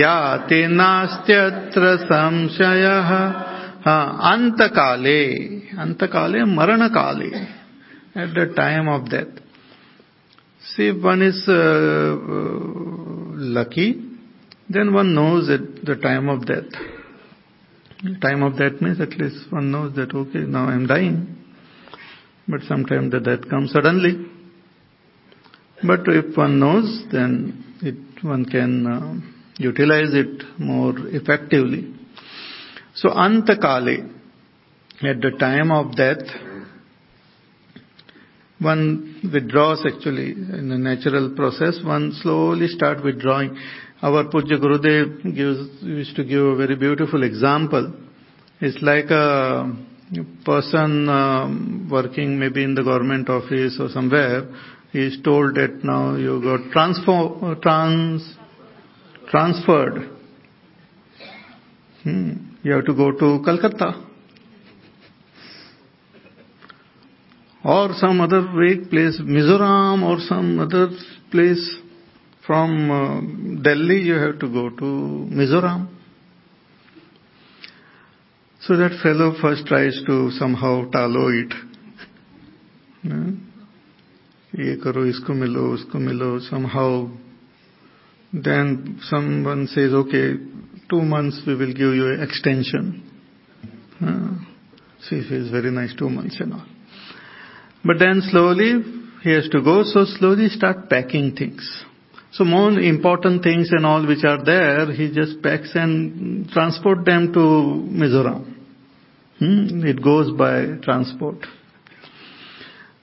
याति 0.00 0.60
नास्त्यत्र 0.68 1.96
संशयः 2.02 3.10
हाँ, 3.86 4.06
अंतकाले 4.32 5.22
अंतकाले 5.86 6.44
मरण 6.56 6.82
at 6.82 8.34
the 8.34 8.52
time 8.56 8.88
of 8.88 9.08
death 9.10 9.40
see 10.62 10.90
one 11.06 11.22
is 11.22 11.44
lucky 13.56 13.90
then 14.72 14.88
one 14.98 15.18
knows 15.20 15.52
at 15.52 15.74
the 15.90 16.00
time 16.02 16.30
of 16.30 16.44
death 16.52 16.97
time 18.20 18.42
of 18.42 18.56
death 18.58 18.80
means 18.80 19.00
at 19.00 19.10
least 19.18 19.50
one 19.50 19.70
knows 19.70 19.94
that 19.94 20.14
okay 20.14 20.40
now 20.40 20.68
i 20.68 20.74
am 20.74 20.86
dying 20.86 21.36
but 22.46 22.60
sometimes 22.62 23.10
the 23.12 23.20
death 23.20 23.48
comes 23.50 23.72
suddenly 23.72 24.12
but 25.82 26.00
if 26.06 26.36
one 26.36 26.58
knows 26.58 27.04
then 27.12 27.64
it 27.82 28.24
one 28.24 28.44
can 28.44 28.86
uh, 28.86 29.38
utilize 29.58 30.14
it 30.14 30.42
more 30.58 30.94
effectively. 31.08 31.94
So 32.94 33.10
antakale, 33.10 34.10
at 35.02 35.20
the 35.20 35.32
time 35.38 35.70
of 35.70 35.94
death, 35.96 36.26
one 38.60 39.20
withdraws 39.32 39.84
actually 39.86 40.32
in 40.32 40.70
a 40.72 40.78
natural 40.78 41.34
process, 41.36 41.78
one 41.84 42.12
slowly 42.22 42.66
start 42.68 43.04
withdrawing. 43.04 43.56
Our 44.00 44.24
Pujya 44.24 44.60
Gurudev 44.60 45.34
gives, 45.34 45.82
used 45.82 46.14
to 46.16 46.24
give 46.24 46.40
a 46.40 46.56
very 46.56 46.76
beautiful 46.76 47.24
example. 47.24 47.92
It's 48.60 48.80
like 48.80 49.10
a 49.10 49.74
person 50.44 51.08
um, 51.08 51.88
working 51.90 52.38
maybe 52.38 52.62
in 52.62 52.76
the 52.76 52.84
government 52.84 53.28
office 53.28 53.76
or 53.80 53.88
somewhere, 53.88 54.48
he 54.92 55.00
is 55.00 55.18
told 55.24 55.56
that 55.56 55.80
now 55.82 56.14
you 56.14 56.40
got 56.40 56.70
transfer, 56.70 57.56
trans, 57.60 58.34
transferred. 59.30 60.10
Hmm. 62.04 62.32
You 62.62 62.72
have 62.74 62.84
to 62.86 62.94
go 62.94 63.12
to 63.12 63.42
Calcutta. 63.44 64.04
Or 67.64 67.90
some 67.94 68.20
other 68.20 68.42
vague 68.56 68.88
place, 68.88 69.20
Mizoram 69.20 70.02
or 70.04 70.20
some 70.20 70.60
other 70.60 70.88
place 71.30 71.78
from 72.46 72.90
uh, 72.90 73.47
Delhi 73.61 74.01
you 74.01 74.15
have 74.15 74.39
to 74.39 74.47
go 74.47 74.69
to 74.69 74.85
Mizoram. 75.31 75.87
So 78.61 78.77
that 78.77 78.99
fellow 79.03 79.35
first 79.41 79.65
tries 79.65 80.01
to 80.07 80.31
somehow 80.31 80.89
tallow 80.89 81.27
it. 81.29 81.53
ये 84.59 84.75
करो 84.83 85.05
इसको 85.05 85.33
मिलो 85.33 85.69
उसको 85.73 85.99
मिलो 85.99 86.39
somehow 86.47 87.09
then 88.33 88.99
someone 89.09 89.67
says, 89.67 89.93
okay, 89.93 90.33
two 90.89 91.01
months 91.01 91.41
we 91.45 91.55
will 91.55 91.73
give 91.73 91.93
you 91.93 92.07
an 92.13 92.23
extension. 92.23 93.03
Uh, 94.01 94.43
she 95.07 95.21
feels 95.29 95.51
very 95.51 95.69
nice, 95.69 95.93
two 95.97 96.09
months 96.09 96.39
and 96.39 96.53
all. 96.53 96.65
But 97.85 97.99
then 97.99 98.21
slowly 98.31 98.81
he 99.23 99.31
has 99.31 99.47
to 99.49 99.61
go, 99.61 99.83
so 99.83 100.05
slowly 100.05 100.47
start 100.49 100.89
packing 100.89 101.35
things. 101.35 101.85
So 102.32 102.44
more 102.44 102.72
important 102.78 103.42
things 103.42 103.70
and 103.72 103.86
all 103.86 104.06
which 104.06 104.24
are 104.24 104.44
there, 104.44 104.92
he 104.92 105.10
just 105.12 105.42
packs 105.42 105.72
and 105.74 106.48
transport 106.50 107.04
them 107.04 107.32
to 107.32 107.38
Mizoram. 107.38 108.54
Hmm? 109.38 109.86
It 109.86 110.02
goes 110.02 110.36
by 110.36 110.78
transport. 110.82 111.36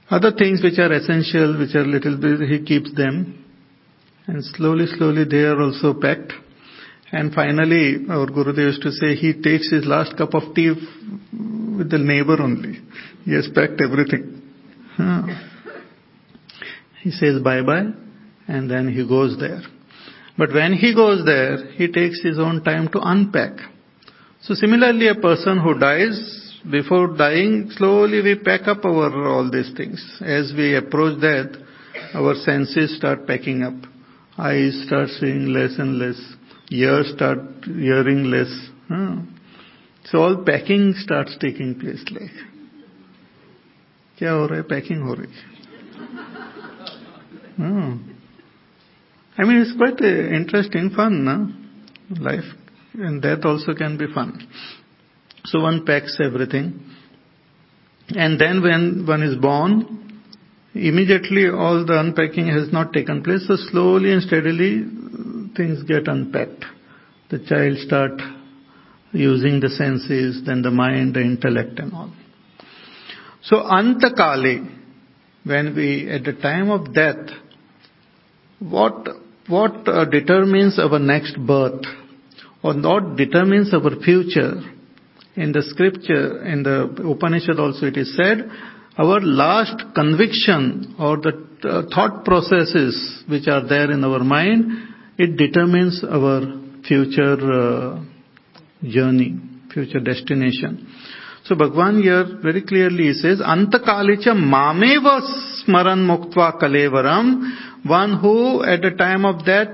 Other 0.09 0.32
things 0.32 0.61
which 0.61 0.78
are 0.78 0.91
essential, 0.93 1.57
which 1.57 1.73
are 1.73 1.86
little 1.86 2.17
bit, 2.17 2.47
he 2.47 2.63
keeps 2.63 2.93
them 2.93 3.45
and 4.28 4.43
slowly, 4.43 4.86
slowly 4.97 5.23
they 5.30 5.43
are 5.43 5.59
also 5.61 5.93
packed. 5.93 6.34
And 7.11 7.34
finally, 7.34 8.05
our 8.09 8.28
Gurudev 8.28 8.57
used 8.57 8.82
to 8.82 8.91
say 8.91 9.15
he 9.15 9.34
takes 9.34 9.71
his 9.71 9.86
last 9.86 10.17
cup 10.17 10.34
of 10.34 10.53
tea 10.55 10.69
with 11.78 11.89
the 11.89 11.97
neighbor 11.97 12.41
only. 12.41 12.80
He 13.23 13.34
has 13.34 13.47
packed 13.53 13.82
everything. 13.82 14.41
He 17.03 17.11
says 17.11 17.41
bye 17.43 17.61
bye 17.61 18.05
and 18.47 18.70
then 18.70 18.93
he 18.93 19.07
goes 19.07 19.39
there. 19.39 19.62
But 20.37 20.53
when 20.53 20.72
he 20.72 20.95
goes 20.95 21.24
there, 21.24 21.72
he 21.72 21.89
takes 21.89 22.22
his 22.22 22.39
own 22.39 22.62
time 22.64 22.89
to 22.89 23.01
unpack. 23.01 23.59
So 24.43 24.55
similarly, 24.55 25.09
a 25.09 25.14
person 25.14 25.61
who 25.61 25.78
dies, 25.78 26.62
before 26.70 27.16
dying, 27.16 27.70
slowly 27.76 28.22
we 28.22 28.37
pack 28.37 28.66
up 28.66 28.85
our 28.85 29.26
all 29.26 29.51
these 29.51 29.72
things. 29.76 30.01
As 30.20 30.53
we 30.57 30.76
approach 30.76 31.20
death, 31.20 31.61
our 32.14 32.35
senses 32.35 32.97
start 32.97 33.26
packing 33.26 33.62
up 33.62 33.74
eyes 34.41 34.85
start 34.87 35.09
seeing 35.20 35.47
less 35.53 35.78
and 35.78 35.99
less, 35.99 36.18
ears 36.70 37.12
start 37.14 37.41
hearing 37.64 38.24
less. 38.24 38.53
Huh? 38.89 39.16
So 40.05 40.18
all 40.18 40.45
packing 40.45 40.95
starts 40.97 41.37
taking 41.41 41.78
place 41.78 42.05
like. 42.11 42.47
क्या 44.18 44.33
हो 44.33 44.47
रहा 44.47 44.57
है 44.57 44.62
packing 44.70 45.03
हो 45.03 45.14
रही 45.18 45.33
I 49.38 49.44
mean, 49.44 49.58
it's 49.58 49.76
quite 49.76 50.00
interesting, 50.02 50.92
fun, 50.96 51.26
no? 51.26 51.52
Life 52.22 52.46
and 52.94 53.22
death 53.22 53.40
also 53.44 53.74
can 53.74 53.98
be 53.98 54.06
fun. 54.14 54.48
So 55.46 55.62
one 55.62 55.86
packs 55.86 56.18
everything. 56.24 56.80
And 58.10 58.40
then 58.40 58.62
when 58.62 59.06
one 59.06 59.24
is 59.24 59.36
born, 59.36 60.06
Immediately 60.76 61.48
all 61.48 61.86
the 61.86 61.98
unpacking 61.98 62.48
has 62.48 62.72
not 62.74 62.92
taken 62.92 63.24
place, 63.24 63.48
so 63.48 63.56
slowly 63.72 64.12
and 64.12 64.22
steadily 64.22 64.84
things 65.56 65.82
get 65.84 66.10
unpacked. 66.10 66.66
The 67.30 67.40
child 67.40 67.78
start 67.78 68.22
using 69.14 69.62
the 69.62 69.70
senses, 69.70 70.44
then 70.46 70.62
the 70.64 70.72
mind, 70.72 71.14
the 71.16 71.22
intellect 71.22 71.80
and 71.80 71.94
all. 71.94 72.14
So 73.44 73.56
antakale, 73.56 74.70
when 75.46 75.76
we, 75.78 76.10
at 76.10 76.26
the 76.26 76.34
time 76.34 76.70
of 76.70 76.94
death, 76.94 77.30
what, 78.60 79.08
what 79.48 79.88
uh, 79.88 80.06
determines 80.06 80.80
our 80.80 81.00
next 81.00 81.38
birth, 81.46 81.84
or 82.64 82.74
what 82.74 83.16
determines 83.16 83.74
our 83.74 83.96
future, 84.04 84.56
in 85.36 85.52
the 85.52 85.62
scripture, 85.62 86.43
in 86.46 86.64
the 86.64 86.84
Upanishad 87.10 87.60
also 87.60 87.88
it 87.88 87.98
is 87.98 88.16
said, 88.16 88.50
our 88.98 89.20
last 89.20 89.84
conviction 89.93 90.96
or 90.98 91.18
the 91.18 91.46
uh, 91.68 91.82
thought 91.93 92.24
processes 92.24 93.24
which 93.28 93.48
are 93.48 93.68
there 93.68 93.91
in 93.91 94.04
our 94.04 94.24
mind, 94.24 94.66
it 95.18 95.36
determines 95.36 96.04
our 96.04 96.41
future 96.88 97.36
uh, 97.36 98.04
journey, 98.84 99.38
future 99.74 100.00
destination. 100.00 100.88
So 101.43 101.56
Bhagwan 101.56 102.02
here 102.02 102.39
very 102.41 102.62
clearly 102.64 103.14
says, 103.14 103.39
Antakalicha 103.39 104.34
mameva 104.34 105.22
smaran 105.62 106.00
muktva 106.08 106.60
kalevaram, 106.60 107.64
one 107.86 108.20
who 108.20 108.64
at 108.64 108.82
the 108.82 108.92
time 108.92 109.26
of 109.26 109.46
death 109.46 109.68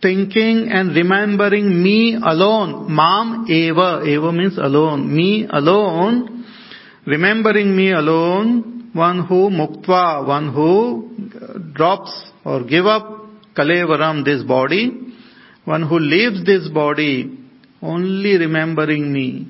thinking 0.00 0.68
and 0.70 0.94
remembering 0.94 1.82
me 1.82 2.14
alone, 2.14 2.94
mam 2.94 3.46
eva, 3.48 4.02
eva 4.06 4.32
means 4.32 4.56
alone, 4.58 5.14
me 5.14 5.46
alone, 5.50 6.46
remembering 7.06 7.76
me 7.76 7.90
alone, 7.92 8.90
one 8.94 9.26
who 9.26 9.50
muktva, 9.50 10.26
one 10.26 10.52
who 10.52 11.10
uh, 11.36 11.58
drops 11.74 12.12
or 12.44 12.64
give 12.64 12.86
up 12.86 13.26
kalevaram, 13.54 14.24
this 14.24 14.42
body, 14.42 14.90
one 15.64 15.82
who 15.86 15.98
leaves 15.98 16.44
this 16.44 16.68
body, 16.68 17.38
only 17.82 18.36
remembering 18.38 19.12
me, 19.12 19.48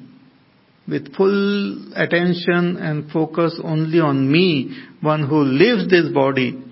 with 0.88 1.14
full 1.14 1.92
attention 1.94 2.76
and 2.76 3.10
focus 3.10 3.58
only 3.62 4.00
on 4.00 4.30
me, 4.30 4.76
one 5.00 5.28
who 5.28 5.42
leaves 5.42 5.88
this 5.88 6.12
body, 6.12 6.63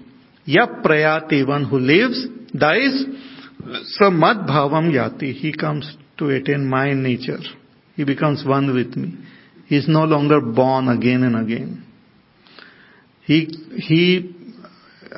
yap 0.44 0.82
prayati, 0.84 1.46
one 1.46 1.64
who 1.64 1.78
lives, 1.78 2.26
dies, 2.56 3.04
samad 4.00 4.46
bhavam 4.48 4.90
yati, 4.90 5.32
he 5.34 5.52
comes 5.52 5.96
to 6.18 6.30
attain 6.30 6.66
my 6.66 6.92
nature. 6.92 7.38
He 7.94 8.04
becomes 8.04 8.44
one 8.46 8.74
with 8.74 8.96
me. 8.96 9.16
He 9.66 9.76
is 9.76 9.86
no 9.88 10.04
longer 10.04 10.40
born 10.40 10.88
again 10.88 11.22
and 11.22 11.36
again. 11.36 11.84
He, 13.24 13.46
he 13.76 14.34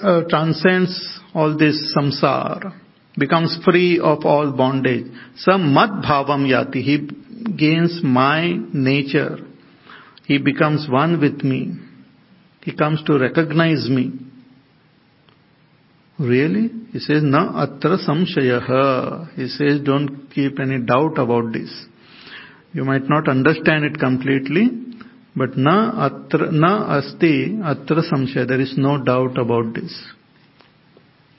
uh, 0.00 0.22
transcends 0.28 1.20
all 1.34 1.56
this 1.56 1.94
samsara, 1.96 2.78
becomes 3.18 3.58
free 3.64 3.98
of 3.98 4.24
all 4.24 4.52
bondage. 4.52 5.06
samad 5.46 6.04
bhavam 6.04 6.46
yati, 6.46 6.82
he 6.82 7.08
gains 7.56 8.00
my 8.02 8.54
nature. 8.72 9.38
He 10.26 10.38
becomes 10.38 10.88
one 10.88 11.20
with 11.20 11.42
me. 11.42 11.74
He 12.62 12.74
comes 12.74 13.02
to 13.04 13.18
recognize 13.18 13.88
me. 13.90 14.12
Really? 16.18 16.70
He 16.92 17.00
says, 17.00 17.22
Na 17.22 17.62
atra 17.62 17.98
samshayaha. 17.98 19.34
He 19.34 19.48
says, 19.48 19.80
don't 19.80 20.30
keep 20.32 20.60
any 20.60 20.78
doubt 20.78 21.18
about 21.18 21.52
this. 21.52 21.70
You 22.72 22.84
might 22.84 23.08
not 23.08 23.28
understand 23.28 23.84
it 23.84 23.98
completely, 23.98 24.68
but 25.34 25.56
na 25.56 26.06
atra, 26.06 26.52
na 26.52 26.98
asti 26.98 27.58
atra 27.64 28.02
samshaya. 28.02 28.46
There 28.46 28.60
is 28.60 28.74
no 28.76 29.02
doubt 29.02 29.38
about 29.38 29.74
this. 29.74 29.92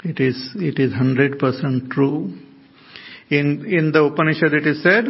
It 0.04 0.20
is, 0.20 0.52
it 0.56 0.78
is 0.78 0.92
100% 0.92 1.90
true. 1.90 2.38
In, 3.30 3.66
in 3.66 3.92
the 3.92 4.04
Upanishad 4.04 4.54
it 4.54 4.68
is 4.68 4.84
said, 4.84 5.06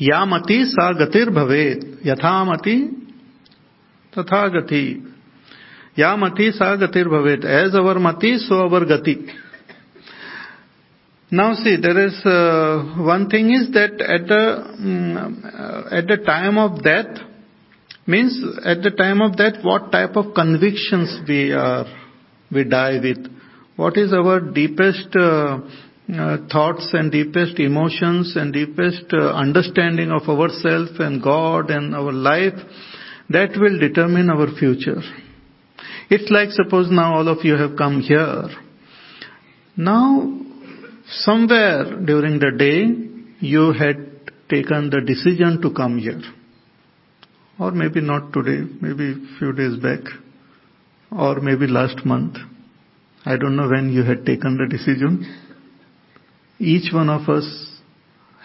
Yamati 0.00 0.70
sa 0.70 0.94
gatir 0.94 1.28
bhavet, 1.28 2.04
yathamati 2.04 2.90
tatha 4.14 4.50
gati. 4.50 5.15
Yamati 5.96 6.52
sa 6.52 6.76
gatir 6.76 7.06
bhavet. 7.06 7.44
As 7.44 7.74
our 7.74 7.98
mati, 7.98 8.38
so 8.38 8.54
our 8.56 8.84
gati. 8.84 9.28
Now 11.30 11.54
see, 11.54 11.76
there 11.80 12.06
is 12.06 12.14
uh, 12.24 13.02
one 13.02 13.28
thing 13.28 13.50
is 13.52 13.72
that 13.72 14.00
at 14.00 14.28
the 14.28 14.62
um, 14.78 15.42
at 15.90 16.06
the 16.06 16.18
time 16.24 16.56
of 16.56 16.84
death 16.84 17.18
means 18.06 18.40
at 18.64 18.82
the 18.82 18.90
time 18.90 19.20
of 19.20 19.36
death, 19.36 19.54
what 19.62 19.90
type 19.90 20.14
of 20.14 20.34
convictions 20.34 21.20
we 21.28 21.52
are 21.52 21.84
we 22.52 22.64
die 22.64 22.98
with, 23.02 23.26
what 23.74 23.96
is 23.96 24.12
our 24.12 24.40
deepest 24.40 25.08
uh, 25.16 25.58
uh, 26.14 26.36
thoughts 26.50 26.88
and 26.92 27.10
deepest 27.10 27.58
emotions 27.58 28.36
and 28.36 28.52
deepest 28.52 29.12
uh, 29.12 29.32
understanding 29.32 30.12
of 30.12 30.28
ourself 30.28 30.88
and 31.00 31.20
God 31.22 31.70
and 31.70 31.94
our 31.94 32.12
life, 32.12 32.54
that 33.30 33.50
will 33.56 33.80
determine 33.80 34.30
our 34.30 34.46
future. 34.56 35.02
It's 36.10 36.30
like 36.30 36.50
suppose 36.50 36.88
now 36.90 37.16
all 37.16 37.28
of 37.28 37.44
you 37.44 37.56
have 37.56 37.76
come 37.76 38.00
here. 38.00 38.48
Now 39.76 40.40
somewhere 41.08 42.00
during 42.04 42.38
the 42.38 42.52
day 42.56 42.86
you 43.40 43.72
had 43.72 44.30
taken 44.48 44.90
the 44.90 45.00
decision 45.00 45.60
to 45.62 45.70
come 45.72 45.98
here. 45.98 46.22
Or 47.58 47.70
maybe 47.70 48.00
not 48.00 48.32
today, 48.32 48.70
maybe 48.80 49.14
few 49.38 49.52
days 49.52 49.76
back. 49.78 50.00
Or 51.10 51.40
maybe 51.40 51.66
last 51.66 52.04
month. 52.04 52.36
I 53.24 53.36
don't 53.36 53.56
know 53.56 53.68
when 53.68 53.92
you 53.92 54.02
had 54.02 54.26
taken 54.26 54.58
the 54.58 54.66
decision. 54.68 55.24
Each 56.58 56.92
one 56.92 57.08
of 57.08 57.28
us 57.28 57.44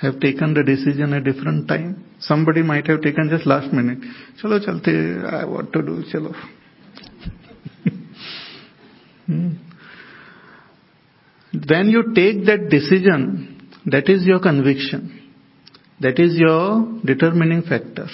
have 0.01 0.19
taken 0.19 0.53
the 0.53 0.63
decision 0.63 1.13
at 1.13 1.23
different 1.23 1.67
time. 1.67 2.03
Somebody 2.19 2.61
might 2.63 2.87
have 2.87 3.01
taken 3.01 3.29
just 3.29 3.45
last 3.45 3.71
minute. 3.71 3.99
Chalo 4.41 4.59
chalte, 4.59 5.31
I 5.31 5.45
want 5.45 5.71
to 5.73 5.81
do, 5.81 6.03
chalo. 6.11 6.33
Hmm. 9.31 9.71
When 11.53 11.89
you 11.89 12.13
take 12.15 12.45
that 12.45 12.69
decision, 12.69 13.69
that 13.85 14.07
is 14.07 14.25
your 14.25 14.39
conviction. 14.39 15.17
That 15.99 16.17
is 16.17 16.35
your 16.35 16.99
determining 17.05 17.63
factor. 17.63 18.07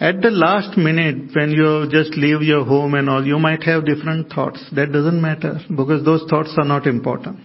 At 0.00 0.22
the 0.22 0.30
last 0.30 0.78
minute, 0.78 1.34
when 1.34 1.50
you 1.50 1.86
just 1.90 2.16
leave 2.16 2.40
your 2.40 2.64
home 2.64 2.94
and 2.94 3.10
all, 3.10 3.26
you 3.26 3.38
might 3.38 3.62
have 3.64 3.84
different 3.84 4.32
thoughts. 4.32 4.64
That 4.74 4.92
doesn't 4.92 5.20
matter 5.20 5.60
because 5.68 6.04
those 6.06 6.24
thoughts 6.30 6.54
are 6.56 6.64
not 6.64 6.86
important. 6.86 7.38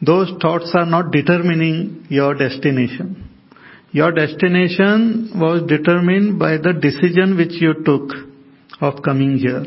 Those 0.00 0.30
thoughts 0.40 0.70
are 0.74 0.86
not 0.86 1.10
determining 1.10 2.06
your 2.08 2.34
destination. 2.34 3.28
Your 3.90 4.12
destination 4.12 5.32
was 5.34 5.62
determined 5.66 6.38
by 6.38 6.58
the 6.58 6.72
decision 6.72 7.36
which 7.36 7.60
you 7.60 7.74
took 7.84 8.12
of 8.80 9.02
coming 9.02 9.38
here. 9.38 9.64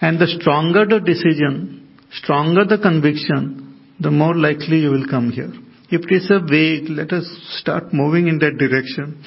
And 0.00 0.18
the 0.18 0.26
stronger 0.40 0.86
the 0.86 1.00
decision, 1.00 1.98
stronger 2.12 2.64
the 2.64 2.78
conviction, 2.78 3.94
the 4.00 4.10
more 4.10 4.34
likely 4.34 4.78
you 4.78 4.90
will 4.90 5.08
come 5.08 5.30
here. 5.30 5.52
If 5.90 6.02
it 6.04 6.14
is 6.14 6.30
a 6.30 6.40
vague, 6.40 6.88
let 6.90 7.12
us 7.12 7.26
start 7.60 7.92
moving 7.92 8.28
in 8.28 8.38
that 8.38 8.58
direction. 8.58 9.24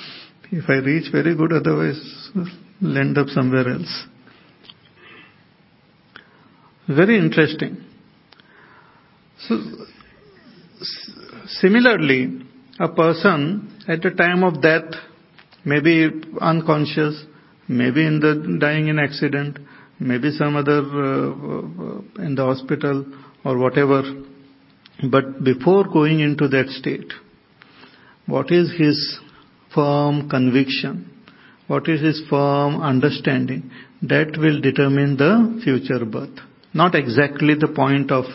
If 0.52 0.70
I 0.70 0.76
reach, 0.76 1.12
very 1.12 1.36
good, 1.36 1.52
otherwise, 1.52 2.30
we'll 2.82 2.98
end 2.98 3.18
up 3.18 3.28
somewhere 3.30 3.68
else. 3.68 4.06
Very 6.88 7.18
interesting. 7.18 7.84
So, 9.48 9.58
similarly, 11.48 12.46
a 12.80 12.90
person 12.90 13.80
at 13.88 14.02
the 14.02 14.12
time 14.12 14.44
of 14.44 14.62
death 14.62 14.94
may 15.66 15.80
be 15.80 16.10
unconscious, 16.40 17.24
maybe 17.68 18.06
in 18.06 18.20
the 18.20 18.58
dying 18.60 18.88
in 18.88 19.00
accident, 19.00 19.58
maybe 20.02 20.32
some 20.32 20.56
other 20.56 20.80
uh, 20.80 22.24
in 22.26 22.34
the 22.36 22.44
hospital 22.44 23.06
or 23.46 23.58
whatever. 23.58 24.02
But 25.10 25.44
before 25.44 25.86
going 25.86 26.20
into 26.20 26.48
that 26.48 26.68
state, 26.70 27.14
what 28.26 28.52
is 28.52 28.74
his 28.78 29.20
firm 29.74 30.30
conviction? 30.30 31.08
What 31.68 31.88
is 31.88 32.02
his 32.02 32.22
firm 32.30 32.82
understanding? 32.82 33.72
That 34.02 34.38
will 34.38 34.60
determine 34.60 35.18
the 35.18 35.62
future 35.64 36.04
birth. 36.06 36.40
Not 36.74 36.96
exactly 36.96 37.54
the 37.56 37.68
point 37.68 38.12
of, 38.12 38.26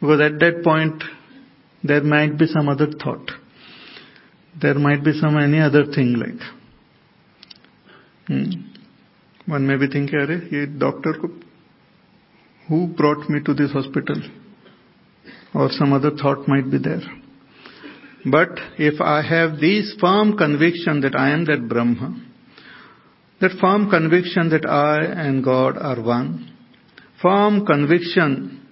because 0.00 0.20
at 0.20 0.38
that 0.40 0.62
point 0.64 1.02
there 1.84 2.02
might 2.02 2.38
be 2.38 2.46
some 2.46 2.68
other 2.68 2.88
thought. 2.90 3.30
There 4.60 4.74
might 4.74 5.04
be 5.04 5.12
some 5.12 5.36
any 5.36 5.60
other 5.60 5.84
thing 5.86 6.14
like. 6.14 6.40
Hmm. 8.26 8.65
One 9.45 9.65
may 9.67 9.75
be 9.75 9.87
thinking, 9.87 10.19
अरे 10.19 10.49
ये 10.53 10.79
doctor 10.79 11.13
को 11.13 11.29
who 12.67 12.87
brought 12.87 13.29
me 13.29 13.41
to 13.41 13.53
this 13.53 13.71
hospital? 13.71 14.21
Or 15.53 15.69
some 15.71 15.93
other 15.93 16.11
thought 16.11 16.47
might 16.47 16.71
be 16.71 16.77
there. 16.77 17.01
But 18.25 18.49
if 18.77 19.01
I 19.01 19.21
have 19.21 19.59
this 19.59 19.95
firm 19.99 20.37
conviction 20.37 21.01
that 21.01 21.15
I 21.15 21.31
am 21.31 21.45
that 21.45 21.67
Brahma, 21.67 22.15
that 23.41 23.51
firm 23.59 23.89
conviction 23.89 24.49
that 24.49 24.65
I 24.65 25.03
and 25.03 25.43
God 25.43 25.77
are 25.77 26.01
one, 26.01 26.55
firm 27.21 27.65
conviction 27.65 28.65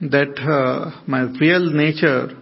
that 0.00 0.38
uh, 0.38 1.02
my 1.06 1.22
real 1.40 1.70
nature 1.72 2.36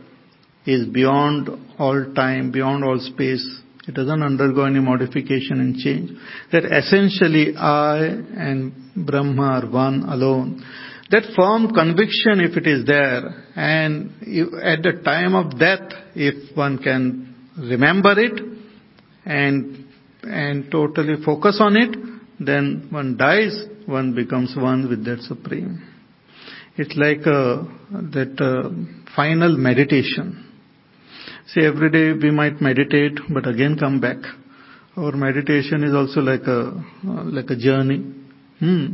is 0.66 0.86
beyond 0.88 1.49
all 1.78 2.12
time, 2.14 2.51
beyond 2.51 2.84
all 2.84 2.99
space, 2.99 3.62
it 3.88 3.93
doesn't 3.93 4.21
undergo 4.21 4.65
any 4.65 4.79
modification 4.79 5.59
and 5.59 5.77
change. 5.77 6.11
That 6.51 6.65
essentially 6.65 7.55
I 7.55 7.97
and 7.97 8.73
Brahma 8.95 9.61
are 9.61 9.69
one 9.69 10.03
alone. 10.03 10.63
That 11.09 11.23
firm 11.35 11.73
conviction, 11.73 12.41
if 12.41 12.57
it 12.57 12.67
is 12.67 12.85
there, 12.85 13.45
and 13.55 14.11
at 14.61 14.83
the 14.83 15.01
time 15.05 15.35
of 15.35 15.57
death, 15.57 15.89
if 16.15 16.55
one 16.55 16.79
can 16.79 17.33
remember 17.57 18.13
it 18.19 18.41
and 19.25 19.85
and 20.23 20.69
totally 20.69 21.23
focus 21.23 21.59
on 21.61 21.77
it, 21.77 21.95
then 22.39 22.88
one 22.89 23.15
dies, 23.15 23.65
one 23.85 24.13
becomes 24.13 24.53
one 24.57 24.89
with 24.89 25.05
that 25.05 25.21
supreme. 25.21 25.81
It's 26.75 26.95
like 26.95 27.25
a, 27.25 27.65
that 28.13 28.39
uh, 28.39 28.69
final 29.15 29.57
meditation. 29.57 30.47
See, 31.48 31.62
every 31.62 31.89
day 31.89 32.12
we 32.12 32.30
might 32.30 32.62
meditate, 32.62 33.20
but 33.30 33.48
again 33.48 33.78
come 33.80 34.02
back. 34.02 34.18
Our 34.98 35.14
meditation 35.14 35.84
is 35.84 35.95
also 35.95 36.20
like 36.20 36.41
a 36.41 36.84
like 37.06 37.50
a 37.50 37.56
journey. 37.56 38.00
Hmm. 38.60 38.88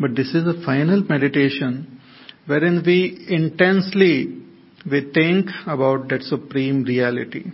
But 0.00 0.16
this 0.16 0.34
is 0.34 0.44
a 0.46 0.60
final 0.64 1.04
meditation 1.08 2.00
wherein 2.46 2.82
we 2.84 3.26
intensely 3.28 4.42
we 4.90 5.10
think 5.12 5.46
about 5.66 6.08
that 6.08 6.22
supreme 6.22 6.82
reality 6.82 7.44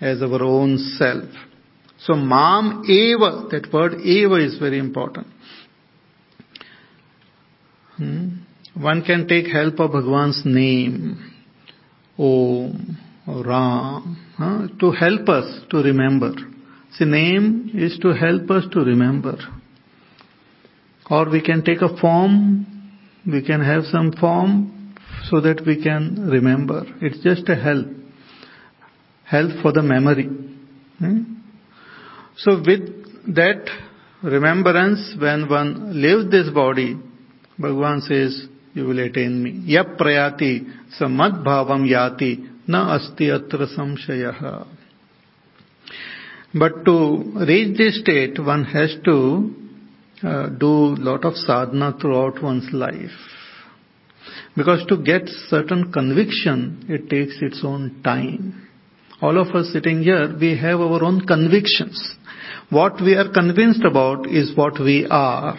as 0.00 0.22
our 0.22 0.42
own 0.42 0.78
self. 0.78 1.24
So 1.98 2.14
mam 2.14 2.84
eva, 2.86 3.48
that 3.50 3.72
word 3.72 4.00
eva 4.02 4.34
is 4.34 4.58
very 4.58 4.78
important. 4.78 5.26
Hmm? 7.96 8.28
One 8.76 9.02
can 9.04 9.26
take 9.26 9.46
help 9.46 9.78
of 9.80 9.92
Bhagwan's 9.92 10.42
name, 10.44 11.32
Om, 12.18 12.98
Ram, 13.26 14.18
huh, 14.36 14.66
to 14.80 14.90
help 14.92 15.28
us 15.28 15.60
to 15.70 15.78
remember. 15.78 16.32
See, 16.92 17.06
name 17.06 17.70
is 17.74 17.98
to 18.02 18.08
help 18.08 18.50
us 18.50 18.64
to 18.72 18.80
remember. 18.80 19.38
Or 21.10 21.30
we 21.30 21.40
can 21.42 21.64
take 21.64 21.80
a 21.80 21.96
form, 21.96 22.66
we 23.26 23.42
can 23.42 23.62
have 23.62 23.84
some 23.84 24.12
form 24.12 24.94
so 25.30 25.40
that 25.40 25.62
we 25.66 25.82
can 25.82 26.28
remember. 26.30 26.84
It's 27.00 27.18
just 27.22 27.48
a 27.48 27.56
help. 27.56 27.86
Help 29.24 29.62
for 29.62 29.72
the 29.72 29.82
memory. 29.82 30.28
Hmm? 30.98 31.22
So 32.36 32.58
with 32.58 33.34
that 33.34 33.66
remembrance, 34.22 35.16
when 35.18 35.48
one 35.48 36.02
leaves 36.02 36.30
this 36.30 36.52
body, 36.52 37.00
Bhagavan 37.58 38.02
says, 38.02 38.48
you 38.74 38.84
will 38.84 38.98
attain 38.98 39.42
me. 39.42 39.62
Yap 39.64 39.98
prayati 39.98 40.66
samad 41.00 41.44
bhavam 41.44 41.88
yati 41.88 42.53
na 42.66 42.94
asti 42.94 43.30
atra 43.30 43.66
samshayah. 43.66 44.66
But 46.54 46.84
to 46.84 47.32
reach 47.48 47.76
this 47.76 48.00
state, 48.00 48.38
one 48.38 48.64
has 48.64 48.94
to 49.04 49.54
uh, 50.22 50.48
do 50.48 50.94
lot 50.96 51.24
of 51.24 51.34
sadhana 51.34 51.96
throughout 52.00 52.42
one's 52.42 52.72
life. 52.72 53.10
Because 54.56 54.86
to 54.86 54.96
get 54.96 55.28
certain 55.48 55.92
conviction, 55.92 56.86
it 56.88 57.10
takes 57.10 57.36
its 57.42 57.60
own 57.64 58.00
time. 58.04 58.68
All 59.20 59.36
of 59.38 59.54
us 59.54 59.72
sitting 59.72 60.02
here, 60.02 60.36
we 60.38 60.56
have 60.56 60.80
our 60.80 61.02
own 61.02 61.26
convictions. 61.26 62.14
What 62.70 63.00
we 63.00 63.14
are 63.14 63.32
convinced 63.32 63.84
about 63.84 64.28
is 64.28 64.56
what 64.56 64.78
we 64.78 65.06
are. 65.10 65.58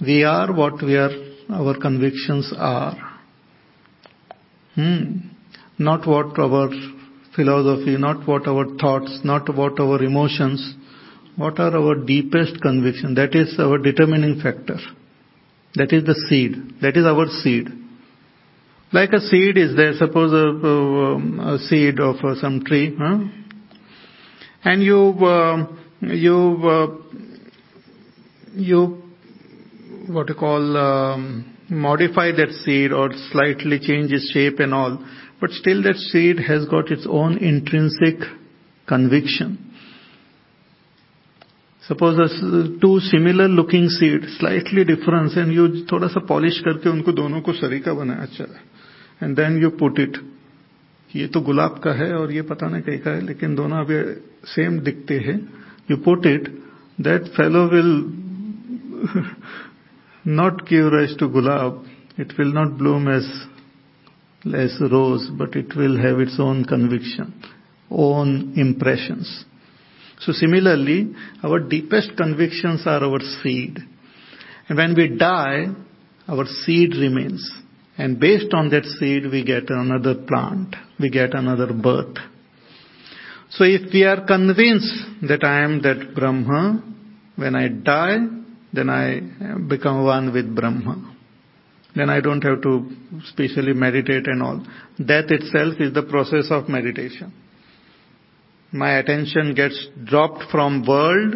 We 0.00 0.22
are 0.22 0.52
what 0.52 0.80
we 0.82 0.96
are, 0.96 1.10
our 1.50 1.76
convictions 1.78 2.52
are. 2.56 2.96
Hmm. 4.74 5.37
Not 5.78 6.06
what 6.06 6.38
our 6.38 6.70
philosophy, 7.34 7.96
not 7.96 8.26
what 8.26 8.46
our 8.46 8.66
thoughts, 8.78 9.20
not 9.24 9.54
what 9.54 9.78
our 9.78 10.02
emotions, 10.02 10.74
what 11.36 11.60
are 11.60 11.76
our 11.76 11.94
deepest 11.94 12.60
convictions. 12.60 13.16
That 13.16 13.34
is 13.34 13.54
our 13.58 13.78
determining 13.78 14.40
factor. 14.40 14.78
That 15.76 15.92
is 15.92 16.04
the 16.04 16.14
seed. 16.28 16.80
That 16.82 16.96
is 16.96 17.04
our 17.04 17.26
seed. 17.42 17.68
Like 18.92 19.12
a 19.12 19.20
seed 19.20 19.58
is 19.58 19.76
there, 19.76 19.92
suppose 19.92 20.32
a, 20.32 20.66
a, 20.66 21.54
a 21.54 21.58
seed 21.58 22.00
of 22.00 22.16
uh, 22.24 22.34
some 22.40 22.64
tree, 22.64 22.96
huh? 22.98 23.18
and 24.64 24.82
you, 24.82 25.10
uh, 25.24 25.66
you, 26.00 26.58
uh, 26.64 26.86
you, 28.54 29.02
what 30.08 30.28
you 30.30 30.34
call, 30.34 30.76
um, 30.76 31.54
modify 31.68 32.32
that 32.32 32.50
seed 32.64 32.92
or 32.92 33.10
slightly 33.30 33.78
change 33.78 34.10
its 34.10 34.30
shape 34.32 34.58
and 34.58 34.72
all, 34.72 35.04
but 35.40 35.50
still 35.50 35.82
that 35.82 35.96
seed 35.96 36.40
has 36.40 36.64
got 36.66 36.90
its 36.90 37.06
own 37.08 37.38
intrinsic 37.38 38.20
conviction. 38.88 39.58
Suppose 41.82 42.18
two 42.80 43.00
similar 43.00 43.48
looking 43.48 43.88
seed, 43.88 44.20
slightly 44.38 44.84
different, 44.84 45.36
and 45.36 45.52
you 45.52 45.68
थोड़ा 45.92 46.08
सा 46.08 46.20
polish 46.28 46.58
करके 46.64 46.88
उनको 46.90 47.12
दोनों 47.12 47.40
को 47.40 47.52
सरीका 47.60 47.92
बनाया 47.92 48.22
अच्छा 48.22 48.44
and 49.22 49.36
then 49.36 49.62
you 49.62 49.70
put 49.80 50.00
it 50.00 50.16
ये 51.16 51.26
तो 51.34 51.40
गुलाब 51.40 51.80
का 51.84 51.92
है 52.02 52.12
और 52.14 52.32
ये 52.32 52.42
पता 52.50 52.68
नहीं 52.68 52.82
कहीं 52.82 52.98
का 53.06 53.10
है 53.10 53.20
लेकिन 53.26 53.54
दोनों 53.54 53.78
अभी 53.84 54.02
सेम 54.52 54.78
दिखते 54.88 55.18
हैं 55.26 55.38
you 55.90 55.96
put 56.04 56.26
it 56.26 56.48
that 57.00 57.32
fellow 57.36 57.66
will 57.74 57.92
not 60.24 60.66
give 60.66 60.92
rise 60.92 61.14
to 61.16 61.28
gulab. 61.28 61.86
It 62.16 62.32
will 62.38 62.52
not 62.52 62.76
bloom 62.76 63.08
as, 63.08 63.24
as 64.46 64.80
rose, 64.80 65.28
but 65.36 65.54
it 65.56 65.74
will 65.76 65.96
have 65.96 66.20
its 66.20 66.36
own 66.38 66.64
conviction, 66.64 67.42
own 67.90 68.54
impressions. 68.56 69.44
So 70.20 70.32
similarly, 70.32 71.14
our 71.42 71.60
deepest 71.60 72.16
convictions 72.16 72.82
are 72.86 73.02
our 73.04 73.20
seed. 73.42 73.78
And 74.68 74.76
when 74.76 74.94
we 74.94 75.16
die, 75.16 75.66
our 76.28 76.44
seed 76.44 76.94
remains. 76.96 77.52
And 77.96 78.20
based 78.20 78.52
on 78.52 78.70
that 78.70 78.84
seed, 78.84 79.30
we 79.30 79.44
get 79.44 79.70
another 79.70 80.14
plant. 80.14 80.76
We 81.00 81.10
get 81.10 81.34
another 81.34 81.72
birth. 81.72 82.16
So 83.50 83.64
if 83.64 83.92
we 83.92 84.04
are 84.04 84.26
convinced 84.26 84.92
that 85.22 85.42
I 85.42 85.62
am 85.62 85.82
that 85.82 86.14
Brahma, 86.14 86.82
when 87.36 87.54
I 87.54 87.68
die, 87.68 88.18
then 88.72 88.90
I 88.90 89.20
become 89.68 90.04
one 90.04 90.32
with 90.32 90.54
Brahma. 90.54 91.16
Then 91.98 92.10
I 92.10 92.20
don't 92.20 92.42
have 92.42 92.62
to 92.62 92.88
specially 93.24 93.72
meditate 93.72 94.28
and 94.28 94.40
all. 94.40 94.64
That 95.00 95.32
itself 95.32 95.80
is 95.80 95.92
the 95.92 96.04
process 96.04 96.46
of 96.48 96.68
meditation. 96.68 97.32
My 98.70 98.98
attention 98.98 99.52
gets 99.56 99.88
dropped 100.04 100.44
from 100.52 100.86
world, 100.86 101.34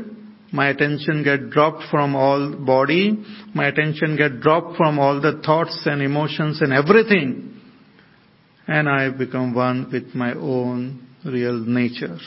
my 0.53 0.69
attention 0.69 1.25
get 1.25 1.51
dropped 1.51 1.83
from 1.91 2.15
all 2.15 2.55
body, 2.55 3.25
my 3.57 3.67
attention 3.67 4.17
get 4.17 4.39
dropped 4.39 4.77
from 4.77 5.01
all 5.01 5.21
the 5.21 5.41
thoughts 5.45 5.83
and 5.85 6.01
emotions 6.01 6.63
and 6.63 6.73
everything, 6.73 7.61
and 8.69 8.89
I 8.89 9.11
become 9.11 9.55
one 9.55 9.91
with 9.91 10.15
my 10.15 10.33
own 10.35 11.09
real 11.25 11.59
nature. 11.59 12.19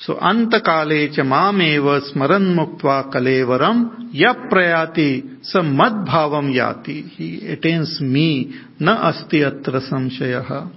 So 0.00 0.14
antakale 0.16 1.14
cha 1.14 1.22
mameva 1.22 2.00
smaran 2.00 2.54
muktva 2.54 3.10
kalevaram 3.12 4.08
ya 4.12 4.32
prayati 4.48 5.44
sa 5.44 5.60
madbhavam 5.60 6.50
yati. 6.50 7.02
He 7.16 7.52
attains 7.52 8.00
me 8.00 8.50
na 8.78 9.08
asti 9.08 9.44
atra 9.44 9.80
samshayaha. 9.80 10.70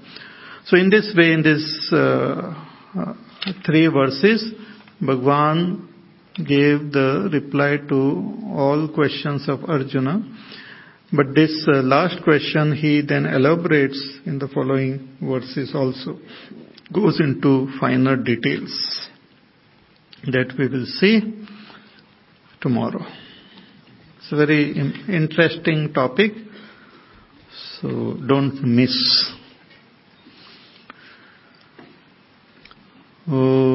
So 0.65 0.75
in 0.75 0.89
this 0.89 1.13
way, 1.15 1.31
in 1.33 1.41
this 1.41 1.89
uh, 1.93 2.53
uh, 2.97 3.13
three 3.65 3.87
verses, 3.87 4.43
Bhagwan 5.01 5.87
gave 6.35 6.91
the 6.91 7.29
reply 7.31 7.77
to 7.87 7.99
all 8.51 8.89
questions 8.93 9.47
of 9.47 9.63
Arjuna. 9.63 10.21
But 11.13 11.33
this 11.33 11.65
uh, 11.73 11.81
last 11.81 12.21
question 12.25 12.75
he 12.75 13.01
then 13.01 13.25
elaborates 13.25 14.19
in 14.25 14.39
the 14.39 14.49
following 14.49 15.17
verses 15.21 15.71
also. 15.73 16.19
Goes 16.91 17.21
into 17.21 17.69
finer 17.79 18.17
details 18.17 19.11
that 20.31 20.53
we 20.57 20.67
will 20.67 20.85
see 20.85 21.45
tomorrow. 22.61 23.05
It's 24.19 24.31
a 24.31 24.35
very 24.37 24.71
interesting 25.09 25.93
topic, 25.93 26.31
so 27.81 28.15
don't 28.25 28.63
miss. 28.63 29.31
ॐ 33.27 33.72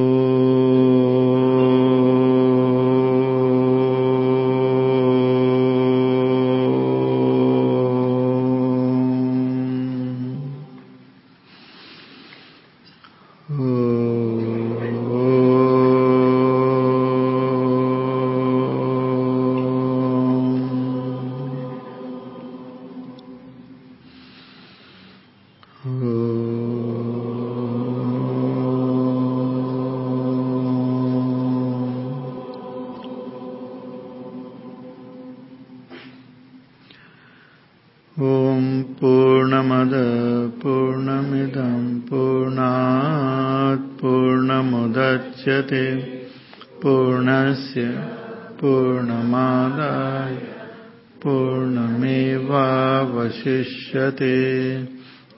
पूर्णमेवावशिष्यते 53.47 54.83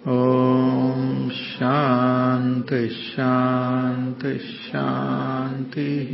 ॐ 0.09 1.29
शान्ति 1.31 2.89
शान्ति 2.89 4.39
शान्तिः। 4.39 6.07